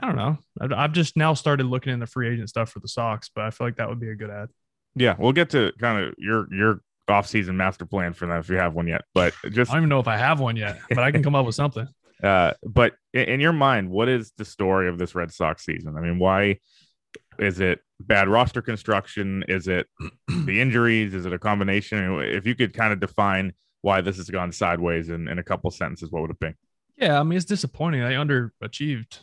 I 0.00 0.06
don't 0.06 0.16
know. 0.16 0.38
I've, 0.60 0.72
I've 0.72 0.92
just 0.92 1.16
now 1.16 1.34
started 1.34 1.66
looking 1.66 1.92
in 1.92 1.98
the 1.98 2.06
free 2.06 2.28
agent 2.32 2.48
stuff 2.48 2.70
for 2.70 2.78
the 2.78 2.86
Sox, 2.88 3.30
but 3.34 3.44
I 3.44 3.50
feel 3.50 3.66
like 3.66 3.76
that 3.76 3.88
would 3.88 3.98
be 4.00 4.10
a 4.10 4.14
good 4.14 4.30
ad. 4.30 4.48
Yeah, 4.94 5.16
we'll 5.18 5.32
get 5.32 5.50
to 5.50 5.72
kind 5.78 6.04
of 6.04 6.14
your 6.18 6.46
your 6.54 6.80
off-season 7.08 7.56
master 7.56 7.84
plan 7.86 8.12
for 8.12 8.26
that 8.26 8.38
if 8.40 8.48
you 8.48 8.56
have 8.56 8.74
one 8.74 8.86
yet. 8.86 9.02
But 9.14 9.34
just 9.50 9.70
I 9.70 9.74
don't 9.74 9.82
even 9.82 9.88
know 9.88 9.98
if 10.00 10.06
I 10.08 10.16
have 10.16 10.38
one 10.40 10.56
yet, 10.56 10.78
but 10.88 10.98
I 11.00 11.10
can 11.10 11.22
come 11.22 11.34
up 11.34 11.46
with 11.46 11.54
something. 11.56 11.86
uh, 12.22 12.52
but 12.64 12.94
in 13.12 13.40
your 13.40 13.52
mind, 13.52 13.90
what 13.90 14.08
is 14.08 14.30
the 14.36 14.44
story 14.44 14.88
of 14.88 14.98
this 14.98 15.14
Red 15.16 15.32
Sox 15.32 15.64
season? 15.64 15.96
I 15.96 16.00
mean, 16.00 16.18
why 16.20 16.58
is 17.38 17.60
it 17.60 17.80
bad 18.00 18.28
roster 18.28 18.62
construction? 18.62 19.44
Is 19.48 19.68
it 19.68 19.86
the 20.28 20.60
injuries? 20.60 21.14
Is 21.14 21.26
it 21.26 21.32
a 21.32 21.38
combination? 21.38 22.20
If 22.20 22.46
you 22.46 22.54
could 22.54 22.74
kind 22.74 22.92
of 22.92 23.00
define 23.00 23.52
why 23.82 24.00
this 24.00 24.16
has 24.16 24.28
gone 24.28 24.52
sideways 24.52 25.08
in, 25.08 25.28
in 25.28 25.38
a 25.38 25.42
couple 25.44 25.70
sentences, 25.70 26.10
what 26.10 26.22
would 26.22 26.30
it 26.32 26.40
be? 26.40 26.52
Yeah, 26.96 27.20
I 27.20 27.22
mean 27.22 27.36
it's 27.36 27.46
disappointing. 27.46 28.00
They 28.02 28.14
underachieved. 28.14 29.20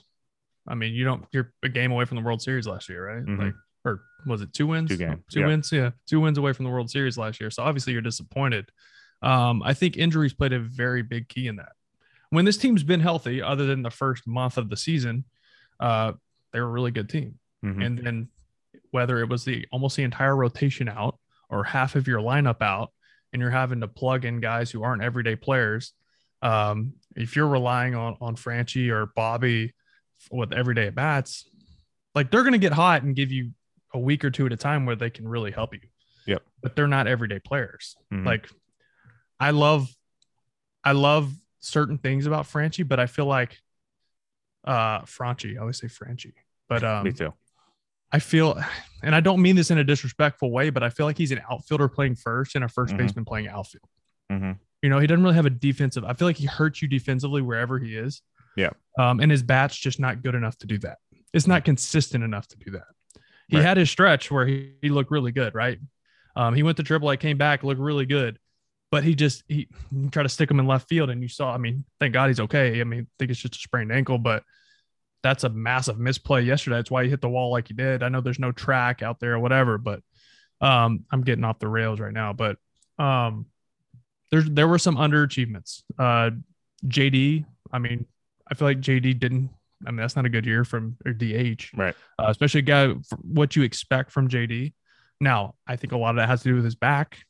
I 0.67 0.75
mean, 0.75 0.93
you 0.93 1.03
don't 1.03 1.25
you're 1.31 1.53
a 1.63 1.69
game 1.69 1.91
away 1.91 2.05
from 2.05 2.17
the 2.17 2.23
World 2.23 2.41
Series 2.41 2.67
last 2.67 2.89
year, 2.89 3.05
right? 3.05 3.25
Mhm. 3.25 3.37
Like 3.39 3.53
or 3.83 4.01
was 4.25 4.41
it 4.41 4.51
two 4.53 4.65
wins? 4.67 4.89
Two 4.89 4.97
games, 4.97 5.21
Two 5.31 5.41
yeah. 5.41 5.47
wins, 5.47 5.71
yeah. 5.71 5.91
Two 6.09 6.19
wins 6.19 6.37
away 6.37 6.53
from 6.53 6.65
the 6.65 6.71
World 6.71 6.89
Series 6.89 7.17
last 7.17 7.39
year. 7.39 7.51
So 7.51 7.61
obviously 7.63 7.93
you're 7.93 8.01
disappointed. 8.01 8.69
Um, 9.21 9.61
I 9.63 9.73
think 9.75 9.97
injuries 9.97 10.33
played 10.33 10.53
a 10.53 10.59
very 10.59 11.03
big 11.03 11.29
key 11.29 11.47
in 11.47 11.57
that. 11.57 11.73
When 12.31 12.45
this 12.45 12.57
team's 12.57 12.81
been 12.83 12.99
healthy, 12.99 13.41
other 13.43 13.65
than 13.67 13.83
the 13.83 13.91
first 13.91 14.25
month 14.25 14.57
of 14.57 14.69
the 14.69 14.75
season, 14.77 15.25
uh, 15.79 16.13
they're 16.51 16.63
a 16.63 16.67
really 16.67 16.91
good 16.91 17.09
team. 17.09 17.37
Mhm. 17.65 17.85
And 17.85 17.97
then 17.97 18.29
whether 18.91 19.19
it 19.19 19.29
was 19.29 19.43
the 19.45 19.65
almost 19.71 19.95
the 19.97 20.03
entire 20.03 20.35
rotation 20.35 20.87
out 20.87 21.19
or 21.49 21.63
half 21.63 21.95
of 21.95 22.07
your 22.07 22.19
lineup 22.19 22.61
out, 22.61 22.91
and 23.33 23.41
you're 23.41 23.51
having 23.51 23.81
to 23.81 23.87
plug 23.87 24.23
in 24.25 24.39
guys 24.39 24.71
who 24.71 24.83
aren't 24.83 25.01
everyday 25.03 25.35
players. 25.35 25.93
Um, 26.41 26.93
if 27.15 27.35
you're 27.35 27.47
relying 27.47 27.95
on 27.95 28.17
on 28.21 28.35
Franchi 28.35 28.89
or 28.91 29.07
Bobby 29.07 29.73
with 30.31 30.53
everyday 30.53 30.87
at 30.87 30.95
bats, 30.95 31.49
like 32.13 32.31
they're 32.31 32.43
gonna 32.43 32.57
get 32.57 32.71
hot 32.73 33.03
and 33.03 33.15
give 33.15 33.31
you 33.31 33.51
a 33.93 33.99
week 33.99 34.23
or 34.23 34.29
two 34.31 34.45
at 34.45 34.53
a 34.53 34.57
time 34.57 34.85
where 34.85 34.95
they 34.95 35.09
can 35.09 35.27
really 35.27 35.51
help 35.51 35.73
you. 35.73 35.81
Yep. 36.25 36.43
But 36.61 36.75
they're 36.75 36.87
not 36.87 37.07
everyday 37.07 37.39
players. 37.39 37.95
Mhm. 38.11 38.25
Like 38.25 38.49
I 39.39 39.51
love 39.51 39.89
I 40.83 40.91
love 40.91 41.33
certain 41.59 41.97
things 41.97 42.25
about 42.27 42.45
Franchi, 42.45 42.83
but 42.83 42.99
I 42.99 43.07
feel 43.07 43.25
like 43.25 43.59
uh 44.63 45.01
Franchi, 45.05 45.57
I 45.57 45.61
always 45.61 45.77
say 45.79 45.87
Franchi. 45.87 46.33
But 46.67 46.83
um 46.91 47.03
Me 47.03 47.11
too. 47.11 47.33
I 48.15 48.19
feel, 48.19 48.57
and 49.03 49.13
I 49.13 49.19
don't 49.19 49.41
mean 49.41 49.57
this 49.57 49.71
in 49.71 49.77
a 49.77 49.83
disrespectful 49.83 50.49
way, 50.51 50.69
but 50.69 50.83
I 50.83 50.89
feel 50.89 51.05
like 51.05 51.17
he's 51.17 51.31
an 51.33 51.41
outfielder 51.51 51.89
playing 51.89 52.15
first 52.15 52.55
and 52.55 52.63
a 52.63 52.69
1st 52.69 52.93
Mhm. 52.93 52.97
baseman 52.97 53.25
playing 53.25 53.49
outfield. 53.49 53.89
Mhm. 54.31 54.57
You 54.81 54.89
know, 54.89 54.99
he 54.99 55.07
doesn't 55.07 55.21
really 55.23 55.35
have 55.35 55.45
a 55.45 55.49
defensive. 55.49 56.05
I 56.05 56.13
feel 56.13 56.25
like 56.27 56.37
he 56.37 56.45
hurts 56.45 56.81
you 56.81 56.87
defensively 56.87 57.41
wherever 57.41 57.77
he 57.77 57.93
is. 57.95 58.21
Yeah. 58.55 58.69
Um, 58.97 59.19
and 59.19 59.29
his 59.29 59.43
bat's 59.43 59.77
just 59.77 59.99
not 59.99 60.23
good 60.23 60.33
enough 60.33 60.57
to 60.59 60.67
do 60.67 60.77
that. 60.79 60.99
It's 61.33 61.45
not 61.45 61.65
consistent 61.65 62.23
enough 62.23 62.47
to 62.47 62.57
do 62.57 62.71
that. 62.71 62.85
He 63.49 63.57
Right. 63.57 63.65
had 63.65 63.75
his 63.77 63.89
stretch 63.91 64.31
where 64.31 64.47
he, 64.47 64.75
he 64.81 64.87
looked 64.89 65.11
really 65.11 65.33
good, 65.33 65.53
right? 65.53 65.77
Um, 66.37 66.55
he 66.55 66.63
went 66.63 66.77
to 66.77 66.83
triple 66.83 67.09
A, 67.11 67.17
came 67.17 67.37
back, 67.37 67.63
looked 67.63 67.81
really 67.81 68.05
good, 68.05 68.39
but 68.91 69.03
he 69.03 69.13
just 69.13 69.43
he, 69.49 69.67
he 69.91 70.09
tried 70.09 70.23
to 70.23 70.29
stick 70.29 70.49
him 70.49 70.59
in 70.61 70.67
left 70.67 70.87
field, 70.87 71.09
and 71.09 71.21
you 71.21 71.27
saw. 71.27 71.53
I 71.53 71.57
mean, 71.57 71.83
thank 71.99 72.13
God 72.13 72.27
he's 72.29 72.39
okay. 72.39 72.79
I 72.79 72.85
mean, 72.85 73.01
I 73.01 73.07
think 73.19 73.31
it's 73.31 73.41
just 73.41 73.55
a 73.55 73.59
sprained 73.59 73.91
ankle, 73.91 74.17
but 74.17 74.43
that's 75.25 75.43
a 75.43 75.49
massive 75.49 75.97
misplay 75.97 76.43
yesterday. 76.43 76.75
That's 76.75 76.91
why 76.91 77.03
he 77.03 77.09
hit 77.09 77.19
the 77.19 77.27
wall 77.29 77.49
like 77.51 77.67
he 77.67 77.73
did. 77.73 78.03
I 78.03 78.09
know 78.09 78.21
there's 78.21 78.37
no 78.37 78.51
track 78.51 79.01
out 79.01 79.19
there 79.19 79.33
or 79.33 79.39
whatever, 79.39 79.79
but 79.79 80.01
um, 80.61 81.03
I'm 81.11 81.21
getting 81.23 81.43
off 81.43 81.57
the 81.57 81.67
rails 81.67 81.99
right 81.99 82.13
now. 82.13 82.31
But 82.31 82.57
um, 82.99 83.47
there's 84.29 84.47
there 84.47 84.67
were 84.67 84.77
some 84.77 84.97
underachievements. 84.97 85.81
Uh, 85.97 86.29
JD, 86.85 87.43
I 87.73 87.79
mean, 87.79 88.05
I 88.49 88.53
feel 88.53 88.67
like 88.67 88.79
JD 88.81 89.19
didn't. 89.19 89.49
I 89.87 89.89
mean, 89.89 89.97
that's 89.97 90.15
not 90.15 90.25
a 90.25 90.29
good 90.29 90.45
year 90.45 90.63
from 90.63 90.95
or 91.07 91.11
DH, 91.11 91.71
Right. 91.75 91.95
uh, 92.19 92.27
especially 92.27 92.59
a 92.59 92.61
guy 92.61 92.87
what 93.21 93.55
you 93.55 93.63
expect 93.63 94.11
from 94.11 94.29
JD. 94.29 94.73
Now, 95.19 95.55
I 95.65 95.75
think 95.75 95.91
a 95.91 95.97
lot 95.97 96.11
of 96.11 96.15
that 96.17 96.29
has 96.29 96.43
to 96.43 96.49
do 96.49 96.55
with 96.55 96.65
his 96.65 96.75
back. 96.75 97.24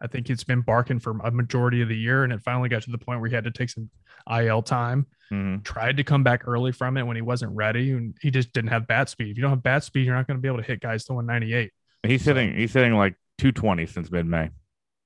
I 0.00 0.06
think 0.06 0.30
it's 0.30 0.44
been 0.44 0.60
barking 0.60 0.98
for 1.00 1.18
a 1.24 1.30
majority 1.30 1.82
of 1.82 1.88
the 1.88 1.96
year, 1.96 2.24
and 2.24 2.32
it 2.32 2.40
finally 2.42 2.68
got 2.68 2.82
to 2.82 2.90
the 2.90 2.98
point 2.98 3.20
where 3.20 3.28
he 3.28 3.34
had 3.34 3.44
to 3.44 3.50
take 3.50 3.68
some 3.70 3.90
IL 4.30 4.62
time. 4.62 5.06
Mhm. 5.32 5.62
Tried 5.64 5.96
to 5.98 6.04
come 6.04 6.22
back 6.22 6.46
early 6.46 6.72
from 6.72 6.96
it 6.96 7.02
when 7.02 7.16
he 7.16 7.22
wasn't 7.22 7.54
ready, 7.54 7.90
and 7.92 8.16
he 8.20 8.30
just 8.30 8.52
didn't 8.52 8.70
have 8.70 8.86
bat 8.86 9.08
speed. 9.08 9.30
If 9.30 9.36
you 9.36 9.42
don't 9.42 9.50
have 9.50 9.62
bat 9.62 9.84
speed, 9.84 10.06
you're 10.06 10.14
not 10.14 10.26
going 10.26 10.36
to 10.38 10.40
be 10.40 10.48
able 10.48 10.58
to 10.58 10.64
hit 10.64 10.80
guys 10.80 11.04
to 11.06 11.14
198. 11.14 11.72
He's 12.04 12.24
hitting. 12.24 12.54
He's 12.54 12.72
hitting 12.72 12.94
like 12.94 13.14
220 13.38 13.86
since 13.86 14.10
mid 14.10 14.24
May. 14.26 14.50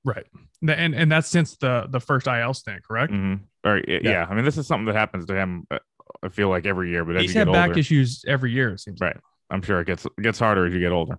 Right. 0.05 0.25
And 0.67 0.93
and 0.95 1.11
that's 1.11 1.27
since 1.27 1.57
the 1.57 1.87
the 1.89 1.99
first 1.99 2.27
IL 2.27 2.53
stint, 2.53 2.83
correct? 2.83 3.11
hmm 3.11 3.35
Or 3.65 3.81
yeah, 3.87 3.99
Yeah. 4.01 4.27
I 4.29 4.35
mean, 4.35 4.45
this 4.45 4.57
is 4.57 4.67
something 4.67 4.85
that 4.85 4.95
happens 4.95 5.25
to 5.25 5.33
him. 5.35 5.65
uh, 5.71 5.79
I 6.21 6.29
feel 6.29 6.47
like 6.49 6.65
every 6.65 6.89
year, 6.91 7.03
but 7.03 7.15
as 7.15 7.23
He's 7.23 7.33
had 7.33 7.47
get 7.47 7.53
back 7.53 7.77
issues 7.77 8.23
every 8.27 8.51
year, 8.51 8.69
it 8.73 8.79
seems. 8.79 8.99
right? 9.01 9.17
I'm 9.49 9.61
sure 9.61 9.79
it 9.81 9.87
gets 9.87 10.05
it 10.05 10.21
gets 10.21 10.39
harder 10.39 10.65
as 10.65 10.73
you 10.73 10.79
get 10.79 10.91
older. 10.91 11.17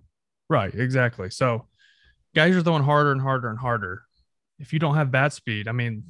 Right, 0.49 0.73
exactly. 0.73 1.29
So 1.29 1.67
guys 2.35 2.55
are 2.55 2.61
throwing 2.61 2.83
harder 2.83 3.11
and 3.11 3.21
harder 3.21 3.49
and 3.49 3.57
harder. 3.57 4.03
If 4.59 4.71
you 4.73 4.79
don't 4.79 4.95
have 4.95 5.11
bat 5.11 5.33
speed, 5.33 5.67
I 5.67 5.71
mean, 5.71 6.03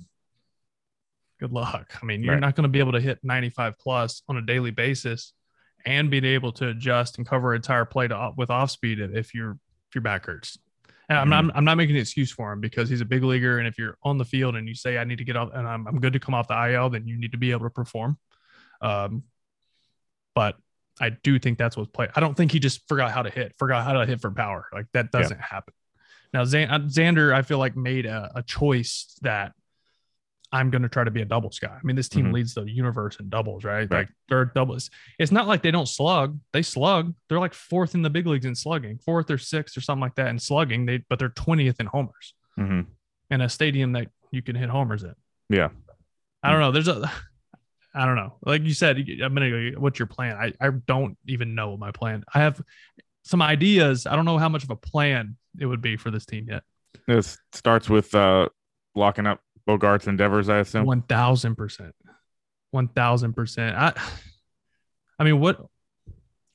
good 1.40 1.52
luck. 1.52 1.94
I 2.02 2.06
mean, 2.06 2.24
you're 2.24 2.34
Right. 2.34 2.42
not 2.42 2.56
going 2.56 2.64
to 2.64 2.70
be 2.70 2.80
able 2.80 2.92
to 2.94 3.02
hit 3.02 3.20
95 3.24 3.80
plus 3.80 4.22
on 4.28 4.38
a 4.38 4.42
daily 4.42 4.72
basis 4.72 5.34
and 5.86 6.10
being 6.10 6.26
able 6.26 6.52
to 6.54 6.70
adjust 6.70 7.18
and 7.18 7.28
cover 7.28 7.54
an 7.54 7.58
entire 7.58 7.86
play 7.86 8.08
to, 8.08 8.32
with 8.38 8.50
off 8.50 8.72
speed 8.72 9.00
if 9.00 9.34
you're 9.34 9.58
if 9.90 9.96
your 9.96 10.02
back 10.02 10.26
hurts. 10.26 10.58
And 11.08 11.18
I'm 11.20 11.30
not 11.30 11.56
I'm 11.56 11.64
not 11.66 11.78
making 11.78 11.96
an 11.96 12.02
excuse 12.02 12.32
for 12.32 12.52
him 12.52 12.60
because 12.60 12.90
he's 12.90 13.02
a 13.02 13.06
big 13.06 13.24
leaguer. 13.24 13.60
And 13.60 13.68
if 13.68 13.78
you're 13.78 13.96
on 14.02 14.18
the 14.18 14.26
field 14.26 14.56
and 14.56 14.68
you 14.68 14.74
say 14.74 14.98
I 14.98 15.04
need 15.04 15.20
to 15.20 15.24
get 15.24 15.36
off 15.36 15.52
and 15.54 15.68
I'm, 15.68 15.86
I'm 15.88 16.00
good 16.00 16.14
to 16.14 16.20
come 16.20 16.34
off 16.34 16.48
the 16.48 16.72
IL, 16.74 16.90
then 16.90 17.08
you 17.08 17.20
need 17.20 17.34
to 17.34 17.38
be 17.38 17.52
able 17.52 17.66
to 17.66 17.70
perform. 17.70 18.18
Um, 18.82 19.24
but 20.34 20.56
I 21.00 21.10
do 21.12 21.38
think 21.38 21.58
that's 21.60 21.78
what's 21.78 21.92
played. 21.92 22.10
I 22.16 22.20
don't 22.22 22.36
think 22.36 22.52
he 22.52 22.60
just 22.60 22.88
forgot 22.88 23.12
how 23.12 23.22
to 23.22 23.30
hit, 23.30 23.54
forgot 23.60 23.84
how 23.84 23.94
to 23.94 24.06
hit 24.08 24.20
for 24.22 24.32
power. 24.32 24.66
Like 24.74 24.88
that 24.94 25.12
doesn't 25.12 25.40
happen. 25.40 25.74
Now, 26.34 26.42
uh, 26.42 26.46
Xander, 26.46 27.34
I 27.34 27.42
feel 27.42 27.58
like 27.58 27.76
made 27.76 28.06
a, 28.06 28.32
a 28.36 28.44
choice 28.44 29.18
that 29.22 29.54
I'm 30.52 30.70
going 30.70 30.84
to 30.84 30.90
try 30.90 31.04
to 31.04 31.12
be 31.12 31.22
a 31.22 31.26
doubles 31.26 31.60
guy. 31.60 31.70
I 31.76 31.80
mean, 31.84 31.96
this 31.96 32.08
team 32.08 32.28
Mhm. 32.28 32.34
leads 32.34 32.54
the 32.54 32.64
universe 32.64 33.18
in 33.20 33.30
doubles, 33.30 33.64
right? 33.66 33.80
Right. 33.80 33.92
Like 33.92 34.10
they're 34.30 34.46
doubles. 34.46 34.90
It's 35.20 35.32
not 35.32 35.48
like 35.48 35.62
they 35.64 35.72
don't 35.72 35.88
slug. 35.88 36.40
They 36.54 36.62
slug. 36.62 37.14
They're 37.28 37.40
like 37.40 37.54
fourth 37.54 37.94
in 37.96 38.02
the 38.04 38.10
big 38.10 38.26
leagues 38.28 38.46
in 38.46 38.56
slugging, 38.56 39.00
fourth 39.00 39.30
or 39.32 39.38
sixth 39.38 39.76
or 39.76 39.82
something 39.82 40.02
like 40.02 40.16
that 40.16 40.28
in 40.30 40.40
slugging. 40.40 40.86
They 40.86 41.00
but 41.10 41.20
they're 41.20 41.30
20th 41.30 41.80
in 41.80 41.88
homers 41.88 42.34
hmm 42.56 42.82
in 43.32 43.42
a 43.42 43.50
stadium 43.50 43.94
that 43.94 44.08
you 44.32 44.42
can 44.44 44.56
hit 44.56 44.70
homers 44.70 45.04
in. 45.04 45.16
Yeah. 45.50 45.70
I 46.44 46.52
don't 46.52 46.60
know. 46.62 46.72
There's 46.72 46.88
a, 46.88 47.12
I 47.94 48.06
don't 48.06 48.16
know. 48.16 48.36
Like 48.46 48.62
you 48.62 48.74
said 48.76 49.00
a 49.00 49.30
minute 49.32 49.72
ago, 49.72 49.80
what's 49.82 49.98
your 49.98 50.06
plan? 50.06 50.36
I, 50.38 50.54
I 50.66 50.70
don't 50.70 51.18
even 51.28 51.56
know 51.56 51.76
my 51.76 51.90
plan. 51.92 52.24
I 52.34 52.40
have 52.42 52.62
some 53.26 53.42
ideas. 53.42 54.06
I 54.08 54.16
don't 54.16 54.26
know 54.26 54.38
how 54.38 54.50
much 54.50 54.64
of 54.64 54.70
a 54.70 54.76
plan 54.76 55.36
it 55.60 55.66
would 55.66 55.82
be 55.82 55.98
for 55.98 56.12
this 56.12 56.26
team 56.26 56.48
yet. 56.48 56.64
This 57.08 57.38
starts 57.52 57.90
with 57.90 58.14
uh, 58.16 58.50
locking 58.96 59.26
up 59.26 59.42
Bogaerts 59.68 60.08
and 60.08 60.18
Devers, 60.18 60.48
I 60.48 60.60
assume. 60.60 60.86
One 60.86 61.02
thousand 61.02 61.56
percent. 61.56 61.94
One 62.72 62.88
thousand 62.88 63.34
percent. 63.34 63.76
I, 63.76 63.94
I 65.20 65.24
mean, 65.24 65.40
what 65.40 65.66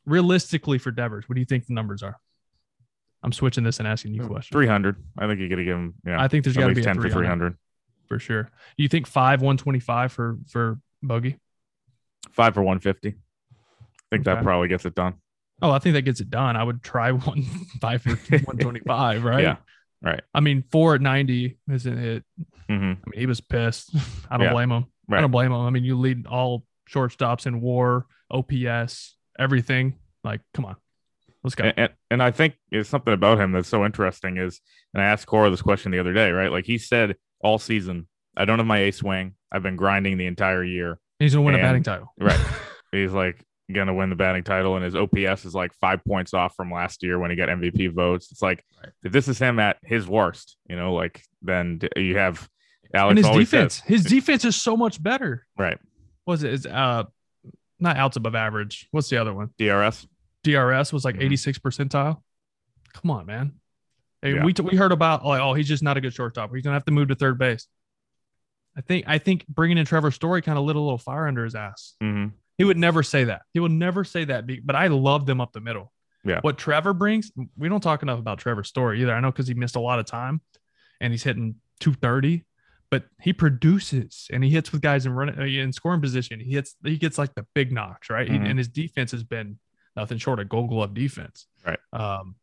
realistically 0.06 0.78
for 0.78 0.90
Devers? 0.90 1.28
What 1.28 1.34
do 1.34 1.40
you 1.40 1.46
think 1.46 1.66
the 1.66 1.74
numbers 1.74 2.02
are? 2.02 2.16
I'm 3.22 3.32
switching 3.32 3.64
this 3.64 3.78
and 3.80 3.86
asking 3.86 4.14
you 4.14 4.26
questions. 4.26 4.52
300. 4.52 4.96
I 5.18 5.26
think 5.26 5.40
you 5.40 5.48
got 5.50 5.56
to 5.56 5.64
give 5.64 5.76
him, 5.76 5.94
yeah, 6.06 6.22
I 6.22 6.26
think 6.26 6.42
there's 6.42 6.56
got 6.56 6.68
to 6.68 6.74
be 6.74 6.80
a 6.80 6.84
10 6.84 6.94
three 6.94 7.10
for 7.10 7.18
300. 7.18 7.54
for 8.08 8.18
sure. 8.18 8.50
You 8.78 8.88
think 8.88 9.06
five 9.06 9.42
one 9.42 9.58
twenty 9.58 9.80
five 9.80 10.10
for 10.10 10.38
for 10.48 10.78
Bogey? 11.02 11.38
Five 12.30 12.54
for 12.54 12.62
150. 12.62 13.08
I 13.08 13.12
think 14.10 14.24
that 14.24 14.42
probably 14.42 14.68
gets 14.68 14.86
it 14.86 14.94
done. 14.94 15.14
Oh, 15.62 15.70
I 15.70 15.78
think 15.78 15.94
that 15.94 16.02
gets 16.02 16.20
it 16.20 16.30
done. 16.30 16.56
I 16.56 16.62
would 16.64 16.82
try 16.82 17.12
one 17.28 17.42
five 17.80 18.04
one 18.44 18.56
twenty 18.58 18.80
five, 18.80 19.24
right? 19.24 19.42
Yeah. 19.42 19.56
Right. 20.02 20.22
I 20.34 20.40
mean, 20.40 20.64
four 20.72 20.94
at 20.94 21.00
ninety 21.00 21.58
isn't 21.70 21.98
it? 21.98 22.24
hmm 22.68 22.74
I 22.74 22.78
mean, 22.84 22.98
he 23.14 23.26
was 23.26 23.40
pissed. 23.40 23.94
I 24.30 24.36
don't 24.36 24.46
Yeah. 24.46 24.52
blame 24.52 24.70
him. 24.72 24.86
I 25.12 25.20
don't 25.20 25.30
blame 25.32 25.52
him. 25.52 25.60
I 25.60 25.70
mean, 25.70 25.84
you 25.84 25.98
lead 25.98 26.26
all 26.26 26.64
shortstops 26.88 27.46
in 27.46 27.60
WAR, 27.60 28.06
OPS, 28.30 29.16
everything. 29.38 29.94
Like, 30.22 30.40
come 30.54 30.64
on, 30.66 30.76
let's 31.42 31.54
go. 31.54 31.64
And, 31.64 31.74
and, 31.76 31.92
and 32.10 32.22
I 32.22 32.30
think 32.30 32.54
it's 32.70 32.88
something 32.88 33.12
about 33.12 33.40
him 33.40 33.52
that's 33.52 33.68
so 33.68 33.84
interesting 33.84 34.36
is, 34.36 34.60
and 34.94 35.02
I 35.02 35.06
asked 35.06 35.26
Cora 35.26 35.50
this 35.50 35.62
question 35.62 35.90
the 35.92 35.98
other 35.98 36.12
day, 36.12 36.30
right? 36.30 36.50
Like 36.52 36.64
he 36.66 36.78
said 36.78 37.16
all 37.40 37.58
season, 37.58 38.06
I 38.36 38.44
don't 38.44 38.58
have 38.58 38.66
my 38.66 38.78
ace 38.80 38.98
swing. 38.98 39.34
I've 39.50 39.62
been 39.62 39.76
grinding 39.76 40.16
the 40.18 40.26
entire 40.26 40.62
year. 40.62 40.98
He's 41.18 41.34
gonna 41.34 41.44
win 41.44 41.54
a 41.56 41.58
batting 41.58 41.82
title. 41.82 42.14
Right. 42.18 42.38
He's 42.92 43.12
like 43.12 43.44
gonna 43.72 43.94
win 43.94 44.10
the 44.10 44.16
batting 44.16 44.44
title, 44.44 44.76
and 44.76 44.84
his 44.84 44.94
OPS 44.94 45.44
is 45.44 45.54
like 45.54 45.72
five 45.74 46.04
points 46.04 46.34
off 46.34 46.54
from 46.56 46.70
last 46.72 47.02
year 47.02 47.18
when 47.18 47.30
he 47.30 47.36
got 47.36 47.48
MVP 47.48 47.88
votes. 47.92 48.30
It's 48.32 48.42
like 48.42 48.64
Right. 48.82 48.92
if 49.04 49.12
this 49.12 49.28
is 49.28 49.38
him 49.38 49.58
at 49.58 49.78
his 49.82 50.06
worst, 50.06 50.56
you 50.68 50.76
know, 50.76 50.94
like 50.94 51.22
then 51.42 51.80
you 51.96 52.16
have 52.18 52.48
Alex 52.94 53.10
and 53.10 53.18
his 53.26 53.36
defense, 53.36 53.74
says, 53.76 53.84
his 53.86 54.04
defense 54.10 54.44
is 54.44 54.56
so 54.56 54.76
much 54.76 55.02
better. 55.02 55.46
right? 55.56 55.78
Was 56.26 56.42
it? 56.44 56.52
Is 56.52 56.66
uh, 56.66 57.04
not 57.78 57.96
outs 57.96 58.16
above 58.16 58.34
average. 58.34 58.88
What's 58.90 59.08
the 59.08 59.16
other 59.16 59.32
one? 59.32 59.50
DRS. 59.58 60.06
DRS 60.44 60.92
was 60.92 61.04
like 61.04 61.16
Mhm. 61.16 61.22
86 61.24 61.58
percentile. 61.58 62.22
Come 62.92 63.10
on, 63.10 63.26
man. 63.26 63.52
Hey, 64.22 64.34
Yeah. 64.34 64.44
we 64.44 64.52
we 64.62 64.76
heard 64.76 64.92
about 64.92 65.24
like, 65.24 65.40
oh, 65.40 65.54
he's 65.54 65.68
just 65.68 65.82
not 65.82 65.96
a 65.96 66.00
good 66.00 66.12
shortstop. 66.12 66.52
He's 66.54 66.62
gonna 66.62 66.74
have 66.74 66.84
to 66.86 66.92
move 66.92 67.08
to 67.08 67.14
third 67.14 67.38
base. 67.38 67.66
I 68.76 68.82
think 68.82 69.04
I 69.08 69.18
think 69.18 69.46
bringing 69.48 69.78
in 69.78 69.84
Trevor 69.86 70.10
Story 70.10 70.42
kind 70.42 70.58
of 70.58 70.64
lit 70.64 70.76
a 70.76 70.80
little 70.80 70.98
fire 70.98 71.26
under 71.26 71.44
his 71.44 71.54
ass. 71.54 71.94
hmm 72.00 72.26
He 72.60 72.64
would 72.64 72.76
never 72.76 73.02
say 73.02 73.24
that. 73.24 73.42
He 73.54 73.60
would 73.60 73.72
never 73.72 74.04
say 74.04 74.24
that. 74.26 74.44
But 74.64 74.76
I 74.76 74.88
love 74.88 75.24
them 75.26 75.40
up 75.40 75.52
the 75.52 75.60
middle. 75.60 75.92
Yeah. 76.24 76.40
What 76.42 76.58
Trevor 76.58 76.92
brings, 76.92 77.32
we 77.56 77.70
don't 77.70 77.80
talk 77.80 78.02
enough 78.02 78.18
about 78.18 78.38
Trevor 78.38 78.64
Story 78.64 79.00
either. 79.00 79.14
I 79.14 79.20
know 79.20 79.30
because 79.32 79.48
he 79.48 79.54
missed 79.54 79.76
a 79.76 79.80
lot 79.80 79.98
of 79.98 80.04
time, 80.04 80.42
and 81.00 81.12
he's 81.12 81.22
hitting 81.22 81.54
230. 81.80 82.44
But 82.90 83.04
he 83.22 83.32
produces 83.32 84.26
and 84.32 84.42
he 84.44 84.50
hits 84.50 84.72
with 84.72 84.82
guys 84.82 85.06
in 85.06 85.12
run 85.12 85.30
uh, 85.40 85.44
in 85.44 85.72
scoring 85.72 86.00
position. 86.02 86.40
He 86.40 86.50
hits. 86.52 86.74
He 86.84 86.98
gets 86.98 87.16
like 87.18 87.34
the 87.34 87.46
big 87.54 87.72
knocks, 87.72 88.10
right? 88.10 88.28
He- 88.28 88.36
Mhm. 88.36 88.50
and 88.50 88.58
his 88.58 88.68
defense 88.68 89.12
has 89.12 89.22
been 89.22 89.58
nothing 89.96 90.18
short 90.18 90.40
of 90.40 90.48
Gold 90.48 90.68
Glove 90.70 90.92
defense. 90.92 91.46
Right. 91.64 91.78
Um, 91.92 92.34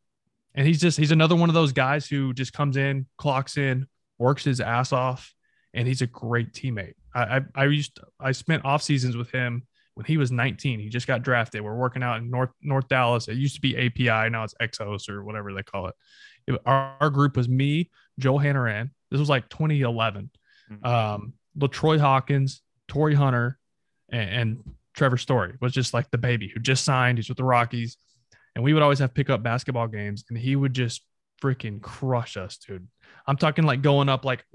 and 0.55 0.65
he's 0.65 0.79
just 0.79 0.97
he's 0.97 1.11
another 1.11 1.35
one 1.35 1.49
of 1.49 1.53
those 1.53 1.73
guys 1.73 2.07
who 2.07 2.33
just 2.33 2.53
comes 2.53 2.77
in, 2.77 3.05
clocks 3.17 3.57
in, 3.57 3.85
works 4.17 4.43
his 4.45 4.59
ass 4.61 4.91
off, 4.93 5.35
and 5.73 5.87
he's 5.87 6.01
a 6.01 6.07
great 6.07 6.53
teammate. 6.53 6.93
I 7.13 7.37
I, 7.37 7.41
I 7.53 7.65
used 7.65 7.99
I 8.19 8.31
spent 8.31 8.63
off 8.65 8.81
seasons 8.81 9.15
with 9.17 9.29
him 9.31 9.66
when 9.97 10.05
he 10.05 10.17
was 10.17 10.31
19. 10.31 10.79
He 10.79 10.89
just 10.89 11.07
got 11.07 11.23
drafted. 11.23 11.61
We're 11.61 11.75
working 11.75 12.03
out 12.03 12.17
in 12.21 12.29
North 12.29 12.51
North 12.61 12.87
Dallas. 12.87 13.27
It 13.27 13.33
used 13.37 13.55
to 13.55 13.61
be 13.61 13.75
API, 13.75 14.29
now 14.29 14.43
it's 14.43 14.53
Exos 14.61 15.09
or 15.09 15.23
whatever 15.23 15.51
they 15.53 15.63
call 15.63 15.87
it. 15.87 15.95
It- 16.45 16.61
our, 16.67 16.95
our 17.01 17.09
group 17.09 17.35
was 17.35 17.49
me, 17.49 17.89
Joe 18.19 18.35
Hannaran. 18.37 18.91
This 19.09 19.19
was 19.19 19.27
like 19.29 19.49
2011. 19.49 20.29
Mhm. 20.71 20.85
Um, 20.85 21.33
LaTroy 21.57 21.99
Hawkins, 21.99 22.61
Torii 22.87 23.15
Hunter, 23.15 23.57
and, 24.09 24.29
and 24.29 24.63
Trevor 24.93 25.17
Story 25.17 25.55
was 25.61 25.73
just 25.73 25.95
like 25.95 26.11
the 26.11 26.17
baby 26.19 26.47
who 26.53 26.59
just 26.59 26.83
signed. 26.85 27.17
He's 27.17 27.27
with 27.29 27.37
the 27.39 27.43
Rockies, 27.43 27.97
and 28.53 28.63
we 28.63 28.73
would 28.73 28.83
always 28.83 28.99
have 28.99 29.15
pickup 29.15 29.41
basketball 29.41 29.87
games, 29.87 30.25
and 30.29 30.37
he 30.37 30.55
would 30.55 30.73
just 30.75 31.01
freaking 31.41 31.81
crush 31.81 32.37
us, 32.37 32.57
dude. 32.57 32.87
I'm 33.25 33.37
talking 33.37 33.65
like 33.65 33.81
going 33.81 34.09
up, 34.09 34.25
like 34.25 34.45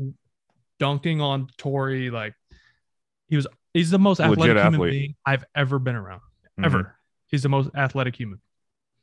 dunking 0.79 1.21
on 1.21 1.49
Torii. 1.59 2.11
Like 2.11 2.35
he 3.29 3.35
was, 3.37 3.47
he's 3.75 3.91
the 3.91 3.99
most 3.99 4.19
Legit 4.19 4.33
athletic 4.33 4.57
human 4.57 4.75
athlete. 4.75 4.91
being 4.93 5.15
I've 5.25 5.45
ever 5.55 5.79
been 5.79 5.97
around. 5.97 6.21
Mhm. 6.59 6.67
Ever. 6.67 6.97
He's 7.29 7.43
the 7.43 7.49
most 7.49 7.71
athletic 7.75 8.17
human. 8.17 8.41